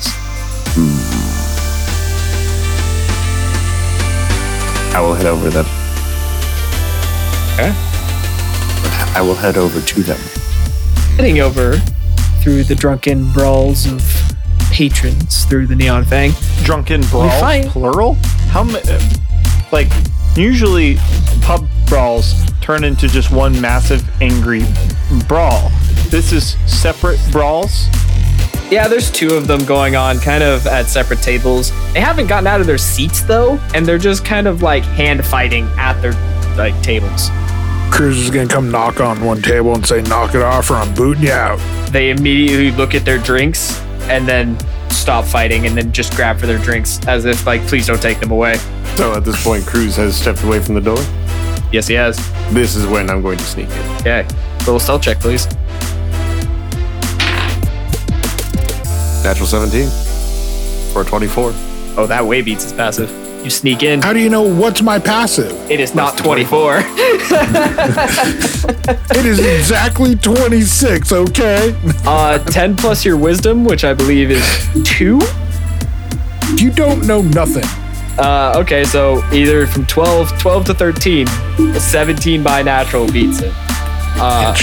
Hmm. 0.73 1.37
I 4.95 5.01
will 5.01 5.13
head 5.13 5.27
over 5.27 5.51
them. 5.51 5.65
Okay. 7.57 7.73
I 9.15 9.21
will 9.21 9.33
head 9.33 9.57
over 9.57 9.81
to 9.81 10.03
them. 10.03 10.19
Heading 11.15 11.39
over 11.39 11.77
through 12.43 12.63
the 12.65 12.75
drunken 12.75 13.31
brawls 13.31 13.87
of 13.87 14.03
patrons 14.71 15.45
through 15.45 15.65
the 15.65 15.75
Neon 15.75 16.05
Fang. 16.05 16.33
Drunken 16.63 17.01
brawl, 17.07 17.29
fight. 17.39 17.65
plural. 17.65 18.13
How 18.51 18.63
many? 18.63 18.87
Uh, 18.87 18.99
like 19.71 19.87
usually, 20.35 20.97
pub 21.41 21.67
brawls 21.87 22.35
turn 22.61 22.83
into 22.83 23.07
just 23.07 23.31
one 23.31 23.59
massive 23.59 24.07
angry 24.21 24.61
brawl. 25.27 25.71
This 26.09 26.31
is 26.31 26.55
separate 26.71 27.19
brawls. 27.31 27.87
Yeah, 28.69 28.87
there's 28.87 29.09
two 29.09 29.33
of 29.33 29.47
them 29.47 29.65
going 29.65 29.95
on, 29.95 30.19
kind 30.19 30.43
of 30.43 30.67
at 30.67 30.85
separate 30.85 31.21
tables. 31.23 31.71
They 31.93 32.01
haven't 32.01 32.27
gotten 32.27 32.45
out 32.45 32.61
of 32.61 32.67
their 32.67 32.77
seats 32.77 33.21
though, 33.21 33.57
and 33.73 33.83
they're 33.83 33.97
just 33.97 34.23
kind 34.23 34.45
of 34.45 34.61
like 34.61 34.83
hand 34.83 35.25
fighting 35.25 35.65
at 35.77 35.99
their 36.03 36.13
like 36.55 36.79
tables. 36.83 37.29
Cruz 37.91 38.17
is 38.17 38.29
gonna 38.29 38.47
come 38.47 38.69
knock 38.69 38.99
on 39.01 39.23
one 39.23 39.41
table 39.41 39.73
and 39.73 39.85
say, 39.85 40.01
"Knock 40.03 40.35
it 40.35 40.41
off, 40.41 40.69
or 40.69 40.75
I'm 40.75 40.93
booting 40.93 41.23
you 41.23 41.31
out." 41.31 41.59
They 41.91 42.09
immediately 42.09 42.71
look 42.71 42.93
at 42.93 43.05
their 43.05 43.17
drinks 43.17 43.81
and 44.09 44.27
then 44.27 44.57
stop 44.89 45.25
fighting 45.25 45.65
and 45.65 45.77
then 45.77 45.91
just 45.91 46.15
grab 46.15 46.37
for 46.39 46.47
their 46.47 46.57
drinks 46.57 46.99
as 47.07 47.25
if 47.25 47.45
like, 47.45 47.65
please 47.67 47.87
don't 47.87 48.01
take 48.01 48.19
them 48.19 48.31
away. 48.31 48.57
So 48.95 49.13
at 49.15 49.23
this 49.23 49.41
point, 49.43 49.65
Cruz 49.65 49.95
has 49.95 50.15
stepped 50.15 50.43
away 50.43 50.59
from 50.59 50.75
the 50.75 50.81
door. 50.81 50.97
Yes, 51.71 51.87
he 51.87 51.93
has. 51.95 52.17
This 52.51 52.75
is 52.75 52.85
when 52.85 53.09
I'm 53.09 53.21
going 53.21 53.37
to 53.37 53.43
sneak 53.43 53.69
in. 53.69 53.91
Okay, 53.97 54.25
little 54.59 54.79
stealth 54.79 55.01
check, 55.01 55.19
please. 55.19 55.47
Natural 59.23 59.47
17 59.47 59.89
for 60.93 61.03
24. 61.03 61.51
Oh, 61.97 62.05
that 62.07 62.25
way 62.25 62.41
beats 62.41 62.63
his 62.63 62.73
passive. 62.73 63.26
You 63.43 63.49
sneak 63.49 63.83
in. 63.83 64.01
How 64.01 64.13
do 64.13 64.19
you 64.19 64.29
know 64.29 64.41
what's 64.41 64.81
my 64.81 64.99
passive? 64.99 65.51
It 65.71 65.79
is 65.79 65.95
not 65.95 66.17
24. 66.17 66.83
It 69.09 69.25
is 69.25 69.39
exactly 69.39 70.15
26. 70.15 71.11
Okay. 71.11 71.75
uh, 72.05 72.39
10 72.39 72.75
plus 72.75 73.05
your 73.05 73.17
wisdom, 73.17 73.63
which 73.63 73.83
I 73.83 73.93
believe 73.93 74.31
is 74.31 74.67
two. 74.83 75.19
You 76.55 76.71
don't 76.71 77.05
know 77.07 77.21
nothing. 77.21 77.65
Uh, 78.17 78.53
okay, 78.57 78.83
so 78.83 79.23
either 79.31 79.67
from 79.67 79.85
12, 79.85 80.39
12 80.39 80.65
to 80.65 80.73
13, 80.73 81.27
17 81.73 82.43
by 82.43 82.63
natural 82.63 83.05
beats 83.11 83.41
it. 83.41 83.53
Uh, 84.19 84.55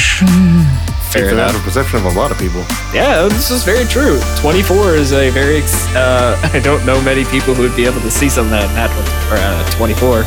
Fair 1.15 1.31
enough. 1.31 1.51
out 1.51 1.55
of 1.55 1.63
perception 1.63 1.99
of 1.99 2.07
a 2.07 2.19
lot 2.19 2.31
of 2.31 2.39
people. 2.39 2.61
yeah, 2.93 3.23
this 3.29 3.51
is 3.51 3.63
very 3.65 3.85
true. 3.87 4.21
24 4.41 4.95
is 4.95 5.13
a 5.13 5.31
very, 5.31 5.63
uh, 5.95 6.39
I 6.53 6.61
don't 6.61 6.85
know 6.85 7.01
many 7.03 7.25
people 7.27 7.55
who 7.55 7.63
would 7.63 7.77
be 7.77 7.87
able 7.87 8.01
to 8.01 8.11
see 8.11 8.29
something 8.29 8.51
that 8.51 8.73
natural, 8.75 9.05
or 9.33 9.39
uh, 9.39 9.71
24. 9.77 10.25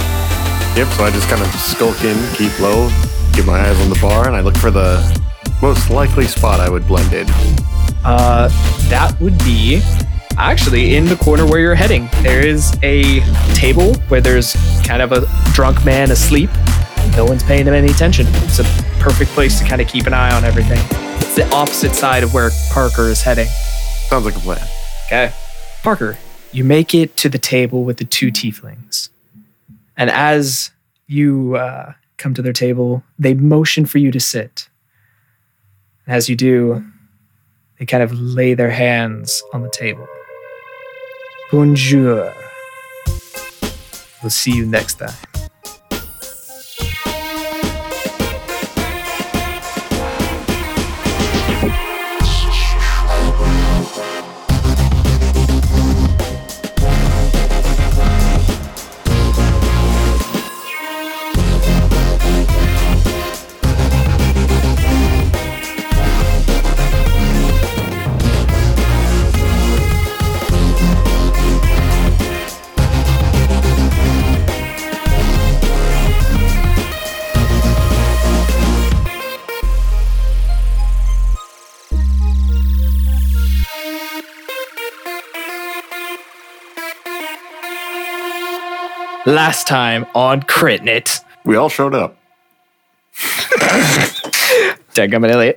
Yep, 0.78 0.88
so 0.94 1.04
I 1.04 1.12
just 1.12 1.28
kind 1.28 1.42
of 1.42 1.48
skulk 1.60 2.04
in, 2.04 2.16
keep 2.36 2.58
low, 2.60 2.90
keep 3.34 3.46
my 3.46 3.60
eyes 3.60 3.80
on 3.82 3.90
the 3.90 4.00
bar, 4.02 4.28
and 4.28 4.36
I 4.36 4.42
look 4.42 4.56
for 4.58 4.72
the 4.72 5.02
most 5.62 5.90
likely 5.90 6.26
spot 6.26 6.60
I 6.60 6.70
would 6.70 6.88
blend 6.88 7.14
in. 7.14 7.28
Uh, 8.06 8.48
that 8.90 9.16
would 9.20 9.38
be 9.40 9.82
actually 10.38 10.96
in 10.96 11.06
the 11.06 11.16
corner 11.16 11.46
where 11.46 11.60
you're 11.60 11.76
heading. 11.76 12.08
There 12.22 12.46
is 12.46 12.78
a 12.84 13.22
table 13.56 13.96
where 14.08 14.22
there's 14.22 14.56
kind 14.86 15.02
of 15.02 15.12
a 15.12 15.26
drunk 15.54 15.84
man 15.84 16.12
asleep. 16.12 16.52
No 17.18 17.26
one's 17.26 17.42
paying 17.42 17.66
him 17.66 17.74
any 17.74 17.88
attention. 17.88 18.28
It's 18.30 18.60
a 18.60 18.64
perfect 19.00 19.32
place 19.32 19.58
to 19.60 19.66
kind 19.66 19.82
of 19.82 19.88
keep 19.88 20.06
an 20.06 20.14
eye 20.14 20.36
on 20.36 20.44
everything. 20.46 20.78
It's 21.18 21.36
the 21.36 21.50
opposite 21.52 21.96
side 21.96 22.22
of 22.22 22.32
where 22.32 22.52
Parker 22.70 23.08
is 23.08 23.24
heading. 23.24 23.48
Sounds 23.48 24.24
like 24.24 24.36
a 24.36 24.40
plan. 24.40 24.64
Okay. 25.08 25.34
Parker, 25.82 26.16
you 26.52 26.64
make 26.64 26.94
it 26.94 27.18
to 27.18 27.28
the 27.28 27.40
table 27.40 27.84
with 27.84 27.98
the 27.98 28.06
two 28.06 28.28
tieflings. 28.28 29.10
And 29.98 30.12
as 30.12 30.70
you 31.08 31.56
uh, 31.56 31.94
come 32.18 32.36
to 32.36 32.44
their 32.44 32.54
table, 32.54 33.02
they 33.18 33.34
motion 33.34 33.88
for 33.88 33.98
you 33.98 34.12
to 34.12 34.20
sit. 34.20 34.70
As 36.06 36.30
you 36.30 36.36
do, 36.36 36.86
they 37.80 37.88
kind 37.88 38.04
of 38.04 38.14
lay 38.14 38.54
their 38.54 38.70
hands 38.70 39.42
on 39.54 39.64
the 39.64 39.72
table. 39.72 40.08
Bonjour. 41.52 42.32
We'll 44.22 44.30
see 44.30 44.52
you 44.52 44.68
next 44.68 45.00
time. 45.00 45.16
Last 89.28 89.68
time 89.68 90.06
on 90.16 90.42
Critnit. 90.42 91.20
We 91.44 91.58
all 91.58 91.68
showed 91.68 91.94
up. 91.94 92.18
Dadgummit 94.96 95.30
Elliot. 95.30 95.56